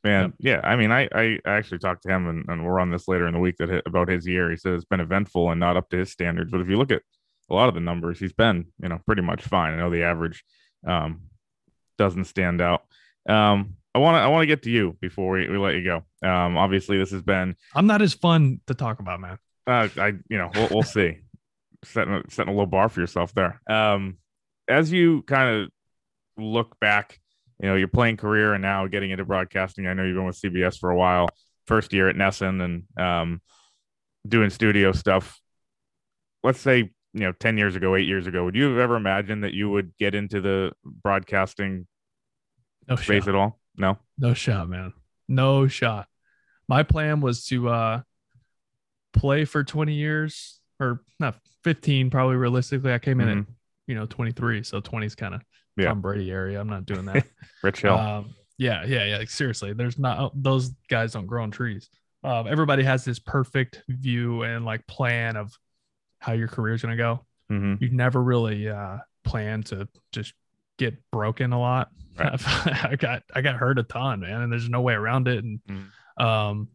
Man, 0.04 0.34
yeah. 0.40 0.62
I 0.64 0.78
mean, 0.78 0.92
I, 0.92 1.10
I 1.14 1.40
actually 1.46 1.80
talked 1.80 2.04
to 2.04 2.10
him, 2.10 2.28
and, 2.28 2.46
and 2.48 2.66
we're 2.66 2.80
on 2.80 2.90
this 2.90 3.08
later 3.10 3.28
in 3.28 3.34
the 3.34 3.40
week 3.40 3.58
that 3.58 3.84
about 3.86 4.08
his 4.08 4.26
year. 4.26 4.50
He 4.50 4.56
said 4.56 4.74
it's 4.74 4.86
been 4.86 5.02
eventful 5.02 5.52
and 5.52 5.60
not 5.60 5.76
up 5.76 5.90
to 5.90 5.98
his 5.98 6.12
standards. 6.12 6.52
But 6.52 6.62
if 6.62 6.70
you 6.70 6.78
look 6.78 6.92
at 6.92 7.02
a 7.50 7.54
lot 7.54 7.68
of 7.68 7.74
the 7.74 7.82
numbers, 7.82 8.18
he's 8.20 8.32
been, 8.32 8.68
you 8.82 8.88
know, 8.88 9.00
pretty 9.06 9.24
much 9.24 9.42
fine. 9.44 9.74
I 9.74 9.78
know 9.78 9.90
the 9.90 10.04
average 10.04 10.46
um, 10.88 11.24
doesn't 11.98 12.26
stand 12.26 12.62
out. 12.62 12.84
Um, 13.28 13.76
I 13.94 14.00
want 14.00 14.16
to 14.16 14.20
I 14.20 14.28
want 14.28 14.44
to 14.44 14.48
get 14.48 14.64
to 14.64 14.70
you 14.70 14.96
before 15.02 15.34
we, 15.34 15.50
we 15.50 15.58
let 15.58 15.76
you 15.76 15.84
go. 15.84 16.28
Um, 16.28 16.58
obviously, 16.58 16.98
this 16.98 17.12
has 17.12 17.22
been 17.24 17.56
I'm 17.76 17.88
not 17.88 18.02
as 18.02 18.14
fun 18.14 18.62
to 18.68 18.76
talk 18.76 19.00
about, 19.00 19.20
man. 19.20 19.38
uh, 19.68 19.90
I 19.98 20.14
you 20.30 20.38
know 20.38 20.50
we'll, 20.56 20.68
we'll 20.72 20.84
see. 20.84 21.18
Setting 21.86 22.14
a, 22.14 22.24
setting 22.30 22.54
a 22.54 22.58
low 22.58 22.66
bar 22.66 22.88
for 22.90 23.00
yourself 23.00 23.34
there. 23.34 23.62
Um, 23.70 24.18
as 24.70 24.92
you 24.92 25.24
kind 25.24 25.64
of 25.64 25.70
look 26.42 26.80
back, 26.80 27.20
you 27.62 27.68
know 27.68 27.76
your 27.76 27.88
playing 27.90 28.18
career 28.18 28.54
and 28.54 28.62
now 28.62 28.88
getting 28.88 29.12
into 29.12 29.26
broadcasting. 29.26 29.88
I 29.88 29.94
know 29.94 30.04
you've 30.04 30.16
been 30.16 30.26
with 30.26 30.40
CBS 30.40 30.78
for 30.80 30.90
a 30.92 30.96
while. 30.96 31.28
First 31.68 31.92
year 31.94 32.08
at 32.10 32.16
NESN 32.16 32.64
and 32.64 32.84
um, 32.98 33.42
doing 34.28 34.50
studio 34.50 34.92
stuff. 34.92 35.40
Let's 36.44 36.60
say 36.62 36.78
you 37.14 37.20
know 37.20 37.34
ten 37.34 37.58
years 37.58 37.76
ago, 37.76 37.96
eight 37.96 38.08
years 38.08 38.28
ago, 38.28 38.46
would 38.46 38.56
you 38.56 38.66
have 38.70 38.78
ever 38.78 38.96
imagined 38.96 39.44
that 39.44 39.54
you 39.54 39.70
would 39.70 39.92
get 39.98 40.16
into 40.16 40.40
the 40.42 40.72
broadcasting 40.86 41.86
No 42.88 42.96
space 42.96 43.24
shot. 43.24 43.30
at 43.30 43.36
all? 43.36 43.60
No. 43.76 43.98
No 44.18 44.34
shot, 44.34 44.70
man. 44.70 44.94
No 45.28 45.68
shot. 45.68 46.08
My 46.68 46.84
plan 46.84 47.20
was 47.22 47.46
to 47.48 47.70
uh 47.70 48.02
play 49.14 49.44
for 49.46 49.64
20 49.64 49.94
years 49.94 50.60
or 50.80 51.02
not 51.20 51.36
15, 51.64 52.10
probably 52.10 52.36
realistically. 52.36 52.94
I 52.94 53.00
came 53.00 53.20
in 53.20 53.28
Mhm. 53.28 53.42
at 53.42 53.48
you 53.90 53.96
know 53.96 54.06
23, 54.06 54.62
so 54.64 54.80
20 54.80 55.06
is 55.08 55.16
kind 55.16 55.34
of 55.34 55.42
Yeah. 55.76 55.88
Tom 55.88 56.00
Brady 56.02 56.30
area. 56.32 56.62
I'm 56.62 56.70
not 56.70 56.86
doing 56.86 57.06
that. 57.06 57.26
Rich 57.64 57.82
Hill. 57.82 57.96
Um, 57.98 58.36
yeah, 58.60 58.86
yeah, 58.86 59.06
yeah. 59.06 59.18
like, 59.18 59.30
seriously, 59.32 59.74
there's 59.74 59.98
not 59.98 60.32
those 60.36 60.70
guys 60.90 61.14
don't 61.14 61.26
grow 61.26 61.42
on 61.44 61.50
trees. 61.52 61.90
Um, 62.24 62.48
everybody 62.48 62.84
has 62.84 63.04
this 63.04 63.18
perfect 63.18 63.82
view 63.88 64.44
and 64.44 64.64
like 64.64 64.86
plan 64.86 65.36
of 65.38 65.52
how 66.20 66.34
your 66.34 66.48
career 66.50 66.76
is 66.76 66.82
gonna 66.84 66.96
go. 66.98 67.26
hmm 67.50 67.76
You 67.80 67.90
never 67.92 68.22
really 68.22 68.70
uh, 68.70 68.98
plan 69.24 69.64
to 69.64 69.88
just 70.12 70.34
get 70.78 70.96
broken 71.12 71.52
a 71.52 71.60
lot. 71.60 71.90
Right. 72.18 72.34
I 72.86 72.96
got 72.96 73.24
I 73.34 73.42
got 73.42 73.56
hurt 73.56 73.80
a 73.80 73.84
ton, 73.84 74.20
man, 74.20 74.42
and 74.42 74.52
there's 74.52 74.70
no 74.70 74.82
way 74.82 74.94
around 74.94 75.28
it. 75.28 75.44
And 75.44 75.60
Mhm. 75.68 76.24
um, 76.24 76.68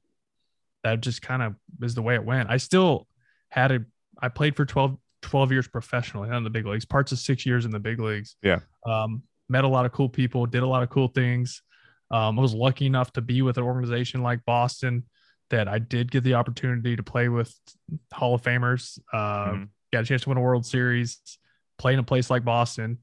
that 0.82 1.00
just 1.00 1.22
kind 1.22 1.42
of 1.42 1.54
is 1.82 1.94
the 1.94 2.02
way 2.02 2.14
it 2.14 2.24
went. 2.24 2.50
I 2.50 2.56
still 2.56 3.06
had 3.50 3.70
a 3.70 3.84
I 4.20 4.28
played 4.30 4.56
for 4.56 4.64
12, 4.64 4.96
12 5.24 5.52
years 5.52 5.68
professionally 5.68 6.28
not 6.28 6.38
in 6.38 6.44
the 6.44 6.50
big 6.50 6.66
leagues, 6.66 6.84
parts 6.84 7.12
of 7.12 7.18
six 7.18 7.44
years 7.46 7.64
in 7.64 7.70
the 7.70 7.80
big 7.80 7.98
leagues. 8.00 8.36
Yeah. 8.42 8.60
Um, 8.86 9.22
met 9.48 9.64
a 9.64 9.68
lot 9.68 9.84
of 9.86 9.92
cool 9.92 10.08
people, 10.08 10.46
did 10.46 10.62
a 10.62 10.66
lot 10.66 10.82
of 10.82 10.90
cool 10.90 11.08
things. 11.08 11.62
Um, 12.10 12.38
I 12.38 12.42
was 12.42 12.54
lucky 12.54 12.86
enough 12.86 13.12
to 13.14 13.20
be 13.20 13.42
with 13.42 13.56
an 13.58 13.64
organization 13.64 14.22
like 14.22 14.44
Boston 14.44 15.04
that 15.50 15.68
I 15.68 15.78
did 15.78 16.10
get 16.10 16.22
the 16.24 16.34
opportunity 16.34 16.96
to 16.96 17.02
play 17.02 17.28
with 17.28 17.54
Hall 18.12 18.34
of 18.34 18.42
Famers. 18.42 18.98
Uh, 19.12 19.46
Mhm. 19.52 19.68
Got 19.92 20.02
a 20.02 20.06
chance 20.06 20.22
to 20.22 20.28
win 20.28 20.38
a 20.38 20.40
World 20.40 20.66
Series, 20.66 21.18
play 21.78 21.92
in 21.92 21.98
a 21.98 22.02
place 22.02 22.28
like 22.30 22.44
Boston. 22.44 22.98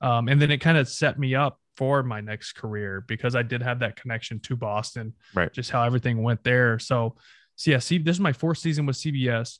Um, 0.00 0.28
and 0.28 0.40
then 0.40 0.50
it 0.50 0.58
kind 0.58 0.76
of 0.78 0.88
set 0.88 1.18
me 1.18 1.34
up 1.34 1.58
for 1.76 2.02
my 2.02 2.20
next 2.20 2.52
career 2.54 3.04
because 3.06 3.34
I 3.36 3.42
did 3.42 3.62
have 3.62 3.78
that 3.80 3.96
connection 3.96 4.40
to 4.40 4.56
Boston, 4.56 5.14
Right. 5.34 5.52
just 5.52 5.70
how 5.70 5.82
everything 5.84 6.22
went 6.22 6.42
there. 6.44 6.78
So, 6.78 7.16
so 7.56 7.70
yeah, 7.70 7.78
see, 7.78 7.98
this 7.98 8.16
is 8.16 8.20
my 8.20 8.32
fourth 8.32 8.58
season 8.58 8.84
with 8.86 8.96
CBS. 8.96 9.58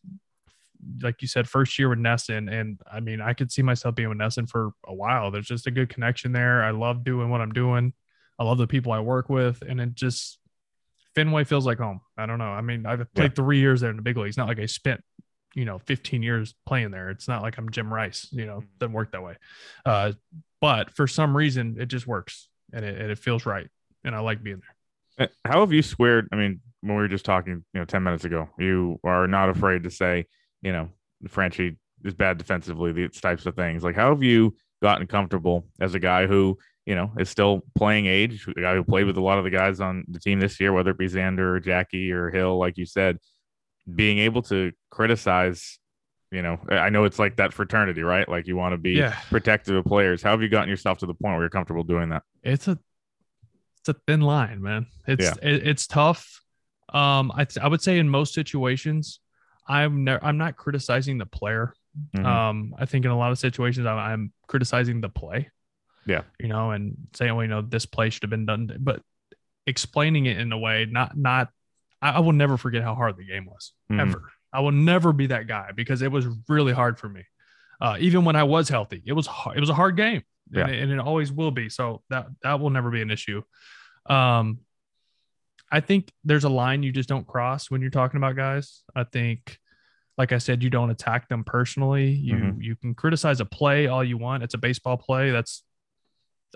Like 1.01 1.23
you 1.23 1.29
said, 1.29 1.49
first 1.49 1.79
year 1.79 1.89
with 1.89 1.99
NESN. 1.99 2.51
And 2.53 2.81
I 2.91 3.01
mean, 3.01 3.21
I 3.21 3.35
could 3.35 3.53
see 3.53 3.63
myself 3.63 3.95
being 3.95 4.09
with 4.09 4.19
NESN 4.19 4.49
for 4.49 4.73
a 4.87 4.95
while. 4.95 5.31
There's 5.31 5.47
just 5.47 5.67
a 5.67 5.71
good 5.71 5.89
connection 5.89 6.33
there. 6.33 6.63
I 6.65 6.71
love 6.71 7.05
doing 7.05 7.31
what 7.31 7.41
I'm 7.41 7.53
doing. 7.53 7.93
I 8.39 8.45
love 8.45 8.59
the 8.59 8.67
people 8.67 8.93
I 8.93 9.01
work 9.01 9.29
with. 9.29 9.63
And 9.63 9.81
it 9.81 9.95
just, 9.95 10.39
Fenway 11.15 11.45
feels 11.45 11.67
like 11.67 11.79
home. 11.79 12.01
I 12.17 12.27
don't 12.27 12.39
know. 12.39 12.47
I 12.51 12.61
mean, 12.63 12.87
I've 12.87 13.13
played 13.15 13.33
Yeah. 13.33 13.35
three 13.45 13.61
years 13.61 13.81
there 13.81 13.91
in 13.91 13.97
the 13.97 14.03
big 14.03 14.17
leagues. 14.17 14.37
Not 14.37 14.49
like 14.49 14.59
I 14.59 14.67
spent, 14.67 15.03
you 15.55 15.65
know, 15.65 15.79
15 15.79 16.23
years 16.23 16.55
playing 16.67 16.91
there. 16.91 17.11
It's 17.11 17.29
not 17.29 17.43
like 17.43 17.59
I'm 17.59 17.71
Jim 17.71 17.93
Rice, 17.93 18.29
you 18.33 18.47
know, 18.47 18.61
Mhm. 18.63 18.79
doesn't 18.79 18.93
work 18.95 19.13
that 19.13 19.23
way. 19.23 19.37
Uh, 19.85 20.13
but 20.61 20.91
for 20.97 21.07
some 21.07 21.37
reason, 21.37 21.77
it 21.79 21.87
just 21.87 22.07
works 22.07 22.49
and 22.73 22.85
it, 22.85 22.99
and 23.01 23.11
it 23.11 23.19
feels 23.19 23.45
right. 23.47 23.69
And 24.05 24.15
I 24.17 24.21
like 24.21 24.43
being 24.43 24.61
there. 25.19 25.27
Uh, 25.29 25.49
How 25.49 25.61
have 25.61 25.73
you 25.73 25.83
squared? 25.83 26.27
I 26.33 26.37
mean, 26.37 26.61
when 26.81 26.97
we 26.97 27.03
were 27.03 27.09
just 27.09 27.27
talking, 27.27 27.65
you 27.75 27.81
know, 27.81 27.85
10 27.85 28.03
minutes 28.03 28.25
ago, 28.25 28.49
you 28.59 28.99
are 29.05 29.29
not 29.29 29.51
afraid 29.51 29.83
to 29.85 29.91
say, 29.91 30.27
you 30.63 30.73
know, 30.73 30.89
the 31.21 31.29
Frenchie 31.29 31.77
is 32.05 32.15
bad 32.15 32.39
defensively, 32.39 32.93
these 32.93 33.21
types 33.21 33.47
of 33.47 33.55
things. 33.55 33.83
Like, 33.85 33.95
how 33.97 34.11
have 34.11 34.23
you 34.23 34.55
gotten 34.83 35.07
comfortable 35.07 35.67
as 35.81 35.95
a 35.95 35.99
guy 36.01 36.27
who, 36.27 36.59
you 36.87 36.95
know, 36.97 37.13
is 37.19 37.29
still 37.29 37.63
playing 37.77 38.07
age, 38.07 38.47
a 38.49 38.61
guy 38.61 38.75
who 38.75 38.83
played 38.83 39.07
with 39.07 39.17
a 39.17 39.21
lot 39.21 39.39
of 39.39 39.45
the 39.45 39.51
guys 39.51 39.81
on 39.81 40.05
the 40.09 40.19
team 40.19 40.41
this 40.41 40.59
year, 40.59 40.73
whether 40.73 40.91
it 40.91 40.99
be 40.99 41.07
Xander 41.07 41.55
or 41.57 41.61
Jackie 41.61 42.11
or 42.11 42.31
Hill, 42.31 42.59
like 42.59 42.77
you 42.79 42.87
said, 42.87 43.19
being 43.95 44.19
able 44.19 44.43
to 44.43 44.73
criticize, 44.91 45.79
you 46.33 46.43
know, 46.43 46.59
I 46.69 46.89
know 46.91 47.05
it's 47.05 47.19
like 47.19 47.37
that 47.37 47.53
fraternity, 47.53 48.03
right? 48.03 48.29
Like 48.29 48.47
you 48.47 48.57
want 48.57 48.73
to 48.73 48.79
be 48.79 48.93
Yeah. 48.93 49.17
protective 49.31 49.77
of 49.77 49.85
players. 49.85 50.23
How 50.23 50.31
have 50.31 50.43
you 50.43 50.49
gotten 50.49 50.69
yourself 50.69 50.99
to 50.99 51.07
the 51.07 51.15
point 51.15 51.35
where 51.35 51.43
you're 51.43 51.51
comfortable 51.51 51.85
doing 51.85 52.09
that? 52.09 52.23
It's 52.43 52.67
a, 52.69 52.79
it's 53.79 53.89
a 53.89 53.95
thin 54.07 54.21
line, 54.23 54.63
man. 54.63 54.87
It's, 55.07 55.23
Yeah. 55.25 55.35
it, 55.43 55.67
it's 55.67 55.87
tough. 55.87 56.41
Um, 56.93 57.31
I, 57.37 57.47
I 57.61 57.69
would 57.69 57.83
say 57.83 57.99
in 57.99 58.09
most 58.09 58.35
situations, 58.35 59.21
I'm 59.67 60.05
never, 60.05 60.25
I'm 60.25 60.39
not 60.39 60.57
criticizing 60.57 61.19
the 61.19 61.27
player. 61.27 61.75
Mhm. 62.17 62.25
Um, 62.25 62.75
I 62.79 62.87
think 62.87 63.05
in 63.05 63.11
a 63.11 63.19
lot 63.19 63.33
of 63.33 63.39
situations, 63.39 63.87
I'm, 63.87 63.99
I'm 63.99 64.33
criticizing 64.47 65.01
the 65.01 65.09
play. 65.09 65.51
Yeah. 66.07 66.23
You 66.41 66.49
know, 66.49 66.71
and 66.73 66.97
saying, 67.15 67.35
well, 67.35 67.45
you 67.45 67.49
know, 67.49 67.63
this 67.63 67.87
play 67.87 68.11
should 68.11 68.23
have 68.25 68.31
been 68.31 68.47
done, 68.47 68.71
but 68.81 69.03
explaining 69.67 70.27
it 70.27 70.39
in 70.39 70.51
a 70.53 70.59
way, 70.59 70.87
not, 70.91 71.17
not, 71.17 71.49
I, 72.01 72.13
I 72.13 72.19
will 72.21 72.33
never 72.33 72.57
forget 72.57 72.83
how 72.83 72.95
hard 72.95 73.17
the 73.17 73.25
game 73.25 73.47
was 73.47 73.73
Mhm. 73.91 74.01
ever. 74.01 74.23
I 74.53 74.61
will 74.61 74.73
never 74.73 75.13
be 75.13 75.29
that 75.29 75.47
guy 75.47 75.71
because 75.75 76.03
it 76.03 76.11
was 76.11 76.27
really 76.49 76.73
hard 76.73 76.99
for 76.99 77.09
me. 77.09 77.23
Uh, 77.81 77.97
even 78.01 78.25
when 78.25 78.37
I 78.37 78.43
was 78.43 78.69
healthy, 78.69 79.03
it 79.07 79.13
was, 79.13 79.27
hard, 79.27 79.57
it 79.57 79.61
was 79.61 79.71
a 79.71 79.75
hard 79.75 79.97
game 79.97 80.23
Yeah. 80.51 80.63
and, 80.63 80.71
it, 80.75 80.83
and 80.83 80.93
it 80.93 80.99
always 80.99 81.31
will 81.33 81.51
be. 81.53 81.69
So 81.69 82.03
that, 82.11 82.27
that 82.43 82.59
will 82.61 82.71
never 82.71 82.91
be 82.91 83.01
an 83.03 83.11
issue. 83.11 83.43
Um, 84.07 84.59
I 85.73 85.81
think 85.81 86.13
there's 86.23 86.45
a 86.45 86.49
line 86.51 86.83
you 86.83 86.93
just 86.93 87.09
don't 87.09 87.27
cross 87.27 87.71
when 87.71 87.81
you're 87.81 87.91
talking 87.91 88.19
about 88.19 88.37
guys. 88.37 88.83
I 88.95 89.05
think, 89.05 89.59
like 90.19 90.31
I 90.33 90.39
said, 90.39 90.63
you 90.63 90.69
don't 90.71 90.91
attack 90.91 91.29
them 91.29 91.43
personally. 91.45 92.11
You 92.11 92.35
Mhm. 92.37 92.63
you 92.63 92.77
can 92.77 92.95
criticize 92.95 93.41
a 93.41 93.45
play 93.47 93.87
all 93.87 94.05
you 94.05 94.19
want. 94.19 94.43
It's 94.43 94.53
a 94.55 94.59
baseball 94.59 94.99
play. 94.99 95.31
That's 95.31 95.65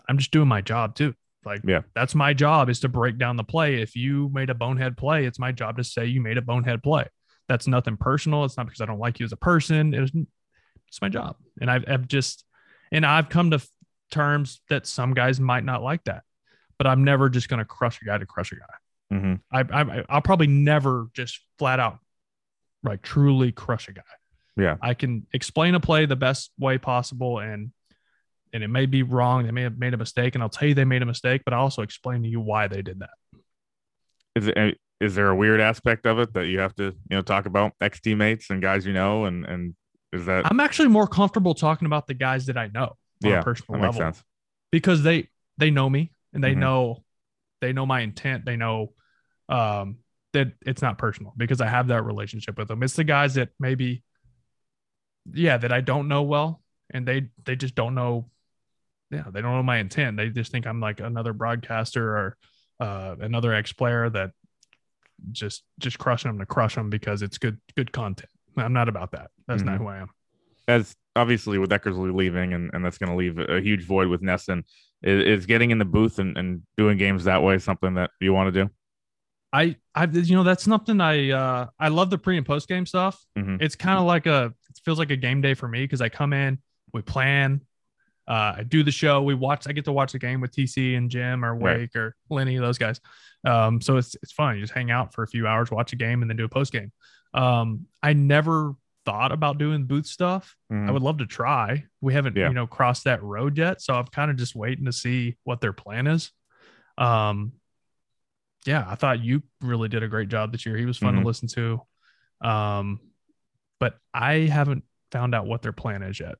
I'm 0.08 0.18
just 0.18 0.30
doing 0.30 0.48
my 0.48 0.60
job 0.60 0.94
too. 0.94 1.14
Like 1.46 1.62
Yeah. 1.64 1.80
that's 1.94 2.14
my 2.14 2.34
job 2.34 2.68
is 2.68 2.80
to 2.80 2.88
break 2.88 3.16
down 3.18 3.36
the 3.36 3.44
play. 3.44 3.80
If 3.80 3.96
you 3.96 4.28
made 4.32 4.50
a 4.50 4.54
bonehead 4.54 4.96
play, 4.98 5.24
it's 5.24 5.38
my 5.38 5.52
job 5.52 5.78
to 5.78 5.84
say 5.84 6.04
you 6.06 6.20
made 6.20 6.36
a 6.36 6.42
bonehead 6.42 6.82
play. 6.82 7.06
That's 7.48 7.66
nothing 7.66 7.96
personal. 7.96 8.44
It's 8.44 8.56
not 8.58 8.66
because 8.66 8.82
I 8.82 8.86
don't 8.86 8.98
like 8.98 9.18
you 9.18 9.24
as 9.24 9.32
a 9.32 9.36
person. 9.36 9.94
It 9.94 10.00
was, 10.00 10.10
it's 10.88 11.00
my 11.00 11.08
job, 11.08 11.36
and 11.60 11.70
I've, 11.70 11.84
I've 11.88 12.06
just 12.08 12.44
and 12.92 13.06
I've 13.06 13.28
come 13.30 13.50
to 13.52 13.60
terms 14.10 14.60
that 14.68 14.86
some 14.86 15.14
guys 15.14 15.40
might 15.40 15.64
not 15.64 15.82
like 15.82 16.04
that, 16.04 16.22
but 16.78 16.86
I'm 16.86 17.02
never 17.04 17.28
just 17.30 17.48
going 17.48 17.58
to 17.58 17.64
crush 17.64 18.00
a 18.02 18.04
guy 18.04 18.18
to 18.18 18.26
crush 18.26 18.52
a 18.52 18.56
guy. 18.56 18.64
Mhm. 19.12 19.40
I, 19.52 19.60
I 19.60 20.04
I'll 20.08 20.22
probably 20.22 20.48
never 20.48 21.06
just 21.14 21.40
flat 21.58 21.78
out 21.80 21.98
like 22.82 23.02
truly 23.02 23.52
crush 23.52 23.88
a 23.88 23.92
guy. 23.92 24.02
Yeah. 24.56 24.76
I 24.80 24.94
can 24.94 25.26
explain 25.32 25.74
a 25.74 25.80
play 25.80 26.06
the 26.06 26.16
best 26.16 26.50
way 26.58 26.78
possible 26.78 27.38
and 27.38 27.72
and 28.52 28.62
it 28.64 28.68
may 28.68 28.86
be 28.86 29.02
wrong. 29.02 29.44
They 29.44 29.50
may 29.50 29.62
have 29.62 29.76
made 29.78 29.92
a 29.92 29.96
mistake, 29.98 30.34
and 30.34 30.42
I'll 30.42 30.48
tell 30.48 30.66
you 30.68 30.74
they 30.74 30.84
made 30.84 31.02
a 31.02 31.06
mistake, 31.06 31.42
but 31.44 31.52
I 31.52 31.58
also 31.58 31.82
explain 31.82 32.22
to 32.22 32.28
you 32.28 32.40
why 32.40 32.68
they 32.68 32.80
did 32.80 33.00
that. 33.00 33.10
is 34.34 34.48
it 34.48 34.78
is 35.00 35.14
there 35.14 35.28
a 35.28 35.34
weird 35.36 35.60
aspect 35.60 36.06
of 36.06 36.18
it 36.18 36.32
that 36.34 36.46
you 36.46 36.58
have 36.60 36.74
to 36.76 36.84
you 36.84 37.16
know 37.16 37.22
talk 37.22 37.46
about 37.46 37.72
ex 37.80 38.00
teammates 38.00 38.48
and 38.50 38.62
guys 38.62 38.86
you 38.86 38.92
know 38.94 39.24
and 39.26 39.44
and 39.44 39.74
is 40.12 40.24
that 40.26 40.46
I'm 40.46 40.60
actually 40.60 40.88
more 40.88 41.06
comfortable 41.06 41.54
talking 41.54 41.86
about 41.86 42.06
the 42.06 42.14
guys 42.14 42.46
that 42.46 42.56
I 42.56 42.68
know 42.68 42.96
on 43.24 43.30
yeah 43.30 43.40
a 43.40 43.42
personal 43.42 43.80
that 43.80 43.86
makes 43.86 43.96
level 43.98 44.12
sense 44.14 44.24
because 44.70 45.02
they 45.02 45.28
they 45.58 45.70
know 45.70 45.90
me 45.90 46.12
and 46.32 46.42
they 46.42 46.54
Mhm. 46.54 46.58
know 46.58 47.04
they 47.66 47.72
know 47.72 47.84
my 47.84 48.00
intent. 48.00 48.44
They 48.44 48.54
know 48.56 48.92
um 49.48 49.98
that 50.32 50.52
it's 50.64 50.82
not 50.82 50.98
personal 50.98 51.32
because 51.36 51.60
I 51.60 51.66
have 51.66 51.88
that 51.88 52.04
relationship 52.04 52.56
with 52.58 52.68
them. 52.68 52.82
It's 52.84 52.94
the 52.94 53.02
guys 53.04 53.34
that 53.34 53.48
maybe 53.58 54.04
yeah, 55.32 55.56
that 55.56 55.72
I 55.72 55.80
don't 55.80 56.06
know 56.06 56.22
well 56.22 56.62
and 56.90 57.06
they 57.06 57.28
they 57.44 57.56
just 57.56 57.74
don't 57.74 57.94
know 57.96 58.30
yeah, 59.10 59.24
they 59.32 59.40
don't 59.40 59.52
know 59.54 59.62
my 59.62 59.78
intent. 59.78 60.16
They 60.16 60.28
just 60.30 60.52
think 60.52 60.66
I'm 60.66 60.80
like 60.80 61.00
another 61.00 61.32
broadcaster 61.32 62.16
or 62.16 62.36
uh 62.78 63.16
another 63.20 63.52
ex-player 63.52 64.10
that 64.10 64.30
just 65.32 65.64
just 65.80 65.98
crushing 65.98 66.30
them 66.30 66.38
to 66.38 66.46
crush 66.46 66.76
them 66.76 66.88
because 66.90 67.22
it's 67.22 67.38
good 67.38 67.58
good 67.76 67.90
content. 67.90 68.30
I'm 68.56 68.72
not 68.72 68.88
about 68.88 69.10
that. 69.12 69.30
That's 69.48 69.62
not 69.64 69.76
Mhm. 69.76 69.78
who 69.78 69.86
I 69.88 69.98
am. 69.98 70.08
as 70.68 70.94
obviously 71.16 71.58
with 71.58 71.70
Eckersley 71.70 72.14
leaving 72.14 72.52
and, 72.52 72.70
and 72.74 72.84
that's 72.84 72.98
going 72.98 73.10
to 73.10 73.16
leave 73.16 73.38
a 73.38 73.60
huge 73.60 73.84
void 73.84 74.08
with 74.08 74.20
NESN 74.22 74.64
is, 75.02 75.40
is 75.40 75.46
getting 75.46 75.70
in 75.70 75.78
the 75.78 75.84
booth 75.84 76.18
and, 76.18 76.36
and 76.36 76.62
doing 76.76 76.96
games 76.98 77.24
that 77.24 77.42
way 77.42 77.58
something 77.58 77.94
that 77.94 78.10
you 78.20 78.32
want 78.32 78.52
to 78.52 78.64
do 78.64 78.70
I 79.52 79.76
I 79.94 80.04
you 80.06 80.34
know 80.36 80.42
that's 80.42 80.64
something 80.64 81.00
I 81.00 81.30
uh 81.30 81.66
I 81.78 81.88
love 81.88 82.10
the 82.10 82.18
pre 82.18 82.36
and 82.36 82.44
post 82.44 82.68
game 82.68 82.84
stuff. 82.84 83.24
Mhm. 83.38 83.62
It's 83.62 83.76
kind 83.76 83.98
of 83.98 84.04
like 84.04 84.26
a 84.26 84.52
it 84.68 84.80
feels 84.84 84.98
like 84.98 85.10
a 85.10 85.16
game 85.16 85.40
day 85.40 85.54
for 85.54 85.68
me 85.68 85.84
because 85.84 86.00
I 86.02 86.08
come 86.08 86.32
in, 86.32 86.58
we 86.92 87.00
plan, 87.00 87.62
uh, 88.28 88.54
I 88.58 88.64
do 88.66 88.82
the 88.82 88.90
show, 88.90 89.22
we 89.22 89.34
watch. 89.34 89.66
I 89.68 89.72
get 89.72 89.84
to 89.86 89.92
watch 89.92 90.12
the 90.12 90.18
game 90.18 90.40
with 90.40 90.50
TC 90.50 90.96
and 90.96 91.08
Jim 91.08 91.44
or 91.44 91.54
Right. 91.54 91.78
Wake 91.78 91.96
or 91.96 92.16
Lenny, 92.28 92.58
those 92.58 92.76
guys. 92.76 93.00
Um, 93.44 93.80
so 93.80 93.96
it's 93.96 94.16
it's 94.22 94.32
fun. 94.32 94.56
You 94.56 94.62
just 94.62 94.74
hang 94.74 94.90
out 94.90 95.14
for 95.14 95.22
a 95.22 95.28
few 95.28 95.46
hours, 95.46 95.70
watch 95.70 95.92
a 95.92 95.96
game, 95.96 96.22
and 96.22 96.30
then 96.30 96.36
do 96.36 96.44
a 96.44 96.48
post 96.48 96.72
game. 96.72 96.90
Um, 97.32 97.86
I 98.02 98.12
never 98.14 98.74
thought 99.06 99.32
about 99.32 99.56
doing 99.58 99.84
booth 99.86 100.04
stuff. 100.06 100.56
Mhm. 100.70 100.88
I 100.88 100.90
would 100.92 101.00
love 101.02 101.18
to 101.18 101.26
try. 101.26 101.86
We 102.02 102.12
haven't, 102.12 102.36
Yeah. 102.36 102.48
you 102.48 102.54
know, 102.54 102.66
crossed 102.66 103.04
that 103.04 103.22
road 103.22 103.56
yet. 103.56 103.80
So 103.80 103.94
I'm 103.94 104.06
kind 104.06 104.30
of 104.30 104.36
just 104.36 104.54
waiting 104.54 104.84
to 104.86 104.92
see 104.92 105.36
what 105.44 105.60
their 105.60 105.72
plan 105.72 106.06
is. 106.08 106.32
Um, 106.98 107.52
yeah, 108.66 108.84
I 108.86 108.96
thought 108.96 109.20
you 109.22 109.42
really 109.60 109.88
did 109.88 110.02
a 110.02 110.08
great 110.08 110.28
job 110.28 110.52
this 110.52 110.66
year. 110.66 110.76
He 110.76 110.84
was 110.84 110.98
fun 110.98 111.14
Mhm. 111.14 111.20
to 111.20 111.26
listen 111.26 111.48
to. 111.48 111.80
Um, 112.40 113.00
but 113.78 113.96
I 114.12 114.40
haven't 114.40 114.84
found 115.12 115.34
out 115.34 115.46
what 115.46 115.62
their 115.62 115.72
plan 115.72 116.02
is 116.02 116.18
yet. 116.18 116.36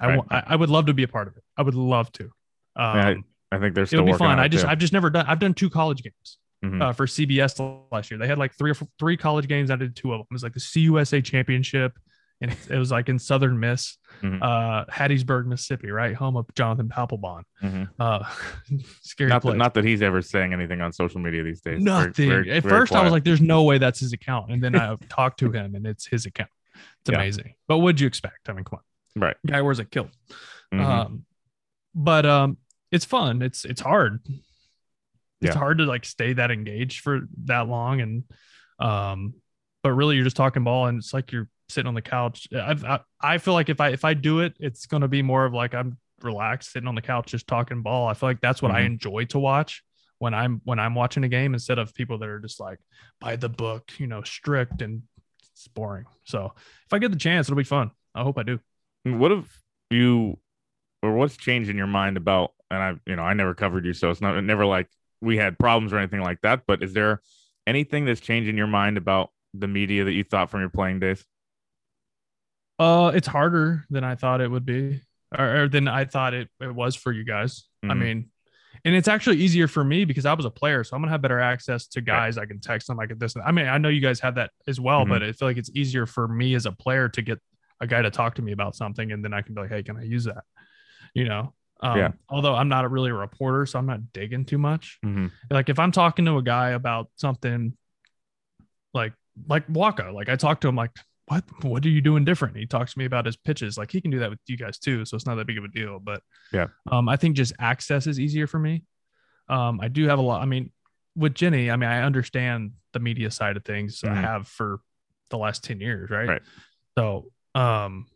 I 0.00 0.16
Right. 0.16 0.20
I, 0.30 0.42
I 0.48 0.56
would 0.56 0.70
love 0.70 0.86
to 0.86 0.94
be 0.94 1.02
a 1.02 1.08
part 1.08 1.28
of 1.28 1.36
it. 1.36 1.44
I 1.56 1.62
would 1.62 1.74
love 1.74 2.10
to. 2.12 2.24
Um, 2.76 2.96
Yeah, 2.96 3.14
I 3.52 3.58
think 3.58 3.74
they're 3.74 3.86
still 3.86 4.00
it'll 4.00 4.12
be 4.14 4.18
fun. 4.18 4.38
I 4.38 4.48
just 4.48 4.64
too. 4.64 4.70
I've 4.70 4.78
just 4.78 4.92
never 4.92 5.10
done. 5.10 5.26
I've 5.26 5.38
done 5.38 5.54
two 5.54 5.70
college 5.70 6.02
games 6.02 6.38
Mhm. 6.72 6.82
uh, 6.82 6.92
for 6.92 7.06
CBS 7.06 7.58
last 7.92 8.10
year. 8.10 8.18
They 8.18 8.26
had 8.26 8.38
like 8.38 8.54
three 8.56 8.70
or 8.70 8.74
four, 8.74 8.88
three 8.98 9.16
college 9.16 9.48
games. 9.48 9.70
I 9.70 9.76
did 9.76 9.94
two 9.96 10.12
of 10.12 10.18
them. 10.18 10.26
It 10.30 10.34
was 10.34 10.42
like 10.42 10.54
the 10.54 10.60
CUSA 10.60 11.24
championship, 11.24 11.92
and 12.40 12.50
it, 12.70 12.78
was 12.78 12.90
like 12.90 13.08
in 13.08 13.18
Southern 13.18 13.58
Miss, 13.60 13.96
Mhm. 14.22 14.40
uh, 14.42 14.84
Hattiesburg, 14.86 15.46
Mississippi, 15.46 15.90
right 15.90 16.14
home 16.14 16.36
of 16.36 16.46
Jonathan 16.54 16.88
Papelbon. 16.88 17.42
Mhm. 17.62 17.88
Uh, 17.98 18.24
scary 19.02 19.30
not 19.30 19.42
that, 19.42 19.56
not 19.56 19.74
that 19.74 19.84
he's 19.84 20.02
ever 20.02 20.22
saying 20.22 20.52
anything 20.52 20.80
on 20.80 20.92
social 20.92 21.20
media 21.20 21.42
these 21.42 21.60
days 21.60 21.82
Nothing. 21.82 22.28
very- 22.28 22.50
At 22.52 22.62
very 22.62 22.80
first, 22.80 22.92
I 22.94 23.02
was 23.02 23.12
like, 23.12 23.24
"There's 23.24 23.40
no 23.40 23.62
way 23.64 23.78
that's 23.78 24.00
his 24.00 24.12
account," 24.12 24.50
and 24.52 24.62
then 24.62 24.74
I 24.76 24.96
talked 25.08 25.38
to 25.40 25.50
him, 25.50 25.74
and 25.74 25.86
it's 25.86 26.06
his 26.06 26.26
account. 26.26 26.50
It's 26.74 27.10
Yeah. 27.10 27.16
amazing. 27.16 27.54
But 27.68 27.78
what'd 27.78 28.00
you 28.00 28.06
expect? 28.06 28.48
I 28.48 28.52
mean, 28.52 28.64
come 28.64 28.80
on. 28.80 29.22
Right. 29.22 29.36
Guy 29.46 29.62
wears 29.62 29.78
a 29.78 29.84
kilt. 29.84 30.10
Mhm. 30.74 30.80
Um, 30.84 31.24
but 31.94 32.26
um, 32.26 32.58
it's 32.92 33.04
fun. 33.06 33.40
It's 33.40 33.64
it's 33.64 33.80
hard. 33.80 34.20
It's 35.42 35.54
Yeah. 35.54 35.58
hard 35.58 35.78
to 35.78 35.84
like 35.84 36.04
stay 36.04 36.32
that 36.34 36.50
engaged 36.50 37.00
for 37.00 37.20
that 37.44 37.68
long, 37.68 38.00
and 38.00 38.24
um, 38.78 39.34
but 39.82 39.92
really 39.92 40.16
you're 40.16 40.24
just 40.24 40.36
talking 40.36 40.64
ball, 40.64 40.86
and 40.86 40.98
it's 40.98 41.12
like 41.14 41.32
you're 41.32 41.48
sitting 41.68 41.88
on 41.88 41.94
the 41.94 42.02
couch. 42.02 42.48
I've, 42.54 42.84
I 42.84 43.00
I 43.20 43.38
feel 43.38 43.54
like 43.54 43.68
if 43.68 43.80
I 43.80 43.90
if 43.90 44.04
I 44.04 44.14
do 44.14 44.40
it, 44.40 44.54
it's 44.58 44.86
gonna 44.86 45.08
be 45.08 45.22
more 45.22 45.44
of 45.44 45.52
like 45.52 45.74
I'm 45.74 45.98
relaxed 46.22 46.72
sitting 46.72 46.88
on 46.88 46.94
the 46.94 47.02
couch 47.02 47.26
just 47.28 47.46
talking 47.46 47.82
ball. 47.82 48.06
I 48.08 48.14
feel 48.14 48.28
like 48.28 48.40
that's 48.40 48.62
what 48.62 48.70
I 48.72 48.82
Mhm. 48.82 48.86
enjoy 48.86 49.24
to 49.26 49.38
watch 49.38 49.82
when 50.18 50.32
I'm 50.32 50.60
when 50.64 50.78
I'm 50.78 50.94
watching 50.94 51.24
a 51.24 51.28
game 51.28 51.52
instead 51.54 51.78
of 51.78 51.94
people 51.94 52.18
that 52.18 52.28
are 52.28 52.40
just 52.40 52.58
like 52.58 52.78
by 53.20 53.36
the 53.36 53.50
book, 53.50 53.92
you 53.98 54.06
know, 54.06 54.22
strict 54.22 54.80
and 54.80 55.02
it's 55.52 55.68
boring. 55.68 56.06
So 56.24 56.54
if 56.86 56.92
I 56.92 56.98
get 56.98 57.10
the 57.12 57.18
chance, 57.18 57.48
it'll 57.48 57.56
be 57.56 57.64
fun. 57.64 57.90
I 58.14 58.22
hope 58.22 58.38
I 58.38 58.42
do. 58.42 58.58
what 59.04 59.30
have 59.30 59.48
you 59.90 60.38
or 61.02 61.14
what's 61.14 61.36
changed 61.36 61.68
in 61.70 61.76
your 61.76 61.86
mind 61.86 62.16
about 62.16 62.52
and 62.70 62.82
i 62.82 62.94
you 63.06 63.14
know 63.14 63.22
i 63.22 63.32
never 63.34 63.54
covered 63.54 63.84
you 63.84 63.92
so 63.92 64.10
it's 64.10 64.20
not 64.20 64.42
never 64.42 64.66
like 64.66 64.88
we 65.20 65.36
had 65.36 65.58
problems 65.58 65.92
or 65.92 65.98
anything 65.98 66.20
like 66.20 66.40
that 66.42 66.62
but 66.66 66.82
is 66.82 66.92
there 66.92 67.20
anything 67.66 68.04
that's 68.04 68.20
changed 68.20 68.48
in 68.48 68.56
your 68.56 68.66
mind 68.66 68.96
about 68.96 69.30
the 69.54 69.66
media 69.68 70.04
that 70.04 70.12
you 70.12 70.22
thought 70.24 70.50
from 70.50 70.60
your 70.60 70.68
playing 70.70 71.00
days 71.00 71.24
Uh, 72.78 73.10
it's 73.14 73.26
harder 73.26 73.86
than 73.90 74.04
I 74.04 74.14
thought 74.16 74.40
it 74.40 74.50
would 74.50 74.66
be, 74.66 75.00
or, 75.36 75.62
or 75.62 75.68
than 75.68 75.88
I 75.88 76.04
thought 76.04 76.34
it, 76.34 76.48
it 76.60 76.74
was 76.74 76.94
for 76.94 77.10
you 77.12 77.24
guys. 77.24 77.64
I 77.82 77.86
Mhm. 77.94 77.98
mean, 77.98 78.30
and 78.84 78.94
it's 78.94 79.08
actually 79.08 79.38
easier 79.38 79.66
for 79.66 79.82
me 79.82 80.04
because 80.04 80.26
I 80.26 80.34
was 80.34 80.44
a 80.44 80.50
player, 80.50 80.84
so 80.84 80.94
I'm 80.94 81.00
gonna 81.00 81.12
have 81.12 81.22
better 81.22 81.40
access 81.40 81.86
to 81.88 82.02
guys. 82.02 82.36
I 82.36 82.44
can 82.44 82.60
text 82.60 82.86
them. 82.88 83.00
I 83.00 83.06
can 83.06 83.18
this. 83.18 83.34
I 83.42 83.50
mean, 83.50 83.66
I 83.66 83.78
know 83.78 83.88
you 83.88 84.02
guys 84.02 84.20
have 84.20 84.34
that 84.34 84.50
as 84.68 84.78
well, 84.78 85.06
Mhm. 85.06 85.08
but 85.08 85.22
I 85.22 85.32
feel 85.32 85.48
like 85.48 85.56
it's 85.56 85.70
easier 85.74 86.04
for 86.04 86.28
me 86.28 86.54
as 86.54 86.66
a 86.66 86.72
player 86.72 87.08
to 87.08 87.22
get 87.22 87.40
a 87.80 87.86
guy 87.86 88.02
to 88.02 88.10
talk 88.10 88.34
to 88.34 88.42
me 88.42 88.52
about 88.52 88.76
something, 88.76 89.10
and 89.10 89.24
then 89.24 89.32
I 89.32 89.40
can 89.40 89.54
be 89.54 89.62
like, 89.62 89.70
"Hey, 89.70 89.82
can 89.82 89.96
I 89.96 90.02
use 90.02 90.24
that?" 90.24 90.44
You 91.14 91.24
know. 91.24 91.54
Um, 91.80 91.98
Yeah. 91.98 92.12
Although 92.28 92.54
I'm 92.54 92.68
not 92.68 92.84
a 92.84 92.88
really 92.88 93.10
a 93.10 93.14
reporter, 93.14 93.66
so 93.66 93.78
I'm 93.78 93.86
not 93.86 94.12
digging 94.12 94.44
too 94.44 94.58
much 94.58 94.98
mm-hmm. 95.04 95.26
like 95.50 95.68
if 95.68 95.78
I'm 95.78 95.92
talking 95.92 96.24
to 96.24 96.38
a 96.38 96.42
guy 96.42 96.70
about 96.70 97.10
something 97.16 97.76
like 98.94 99.12
like 99.48 99.66
Wacha, 99.68 100.12
like 100.14 100.28
I 100.30 100.36
talk 100.36 100.60
to 100.62 100.68
him 100.68 100.76
like, 100.76 100.90
what 101.26 101.44
what 101.62 101.84
are 101.84 101.90
you 101.90 102.00
doing 102.00 102.24
different? 102.24 102.56
He 102.56 102.66
talks 102.66 102.94
to 102.94 102.98
me 102.98 103.04
about 103.04 103.26
his 103.26 103.36
pitches. 103.36 103.76
Like 103.76 103.90
he 103.90 104.00
can 104.00 104.10
do 104.10 104.20
that 104.20 104.30
with 104.30 104.38
you 104.46 104.56
guys 104.56 104.78
too. 104.78 105.04
So 105.04 105.16
it's 105.16 105.26
not 105.26 105.34
that 105.34 105.46
big 105.46 105.58
of 105.58 105.64
a 105.64 105.68
deal. 105.68 105.98
But 105.98 106.22
Yeah. 106.52 106.68
um, 106.90 107.08
I 107.08 107.16
think 107.16 107.36
just 107.36 107.52
access 107.58 108.06
is 108.06 108.18
easier 108.18 108.46
for 108.46 108.58
me. 108.58 108.84
Um, 109.48 109.80
I 109.80 109.88
do 109.88 110.06
have 110.08 110.18
a 110.18 110.22
lot. 110.22 110.40
I 110.40 110.46
mean, 110.46 110.72
with 111.14 111.34
Jenny, 111.34 111.70
I 111.70 111.76
mean, 111.76 111.90
I 111.90 112.02
understand 112.02 112.72
the 112.92 113.00
media 113.00 113.30
side 113.30 113.56
of 113.56 113.64
things. 113.64 114.02
I 114.04 114.08
Mhm. 114.08 114.20
have 114.22 114.48
for 114.48 114.80
the 115.30 115.36
last 115.38 115.64
10 115.64 115.80
years, 115.80 116.08
right? 116.10 116.28
Right. 116.28 116.42
So 116.96 117.30
um 117.54 118.06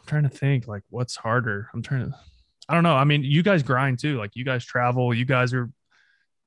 I'm 0.00 0.06
trying 0.06 0.22
to 0.24 0.28
think 0.28 0.66
like 0.66 0.82
what's 0.90 1.16
harder. 1.16 1.68
I'm 1.74 1.82
trying 1.82 2.10
to 2.10 2.16
I 2.68 2.74
don't 2.74 2.82
know. 2.84 2.94
I 2.96 3.04
mean, 3.04 3.22
you 3.24 3.42
guys 3.42 3.62
grind 3.62 3.98
too. 3.98 4.16
Like 4.18 4.30
you 4.34 4.44
guys 4.44 4.64
travel, 4.64 5.12
you 5.12 5.24
guys 5.24 5.52
are 5.54 5.70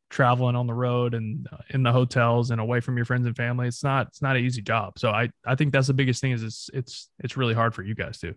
traveling 0.10 0.56
on 0.56 0.68
the 0.68 0.74
road 0.74 1.16
and 1.16 1.48
uh, 1.52 1.58
in 1.72 1.82
the 1.84 1.92
hotels 1.92 2.52
and 2.52 2.62
away 2.62 2.80
from 2.80 2.96
your 2.98 3.06
friends 3.06 3.26
and 3.26 3.36
family. 3.36 3.68
It's 3.68 3.84
not 3.84 4.08
it's 4.08 4.22
not 4.22 4.36
an 4.36 4.44
easy 4.46 4.62
job. 4.62 5.00
So 5.00 5.10
I 5.10 5.30
I 5.46 5.56
think 5.56 5.74
that's 5.74 5.88
the 5.88 5.94
biggest 5.94 6.22
thing 6.22 6.32
is 6.32 6.44
it's 6.44 6.70
it's 6.74 7.10
it's 7.20 7.36
really 7.38 7.54
hard 7.54 7.74
for 7.74 7.84
you 7.84 7.96
guys 7.96 8.20
too. 8.20 8.36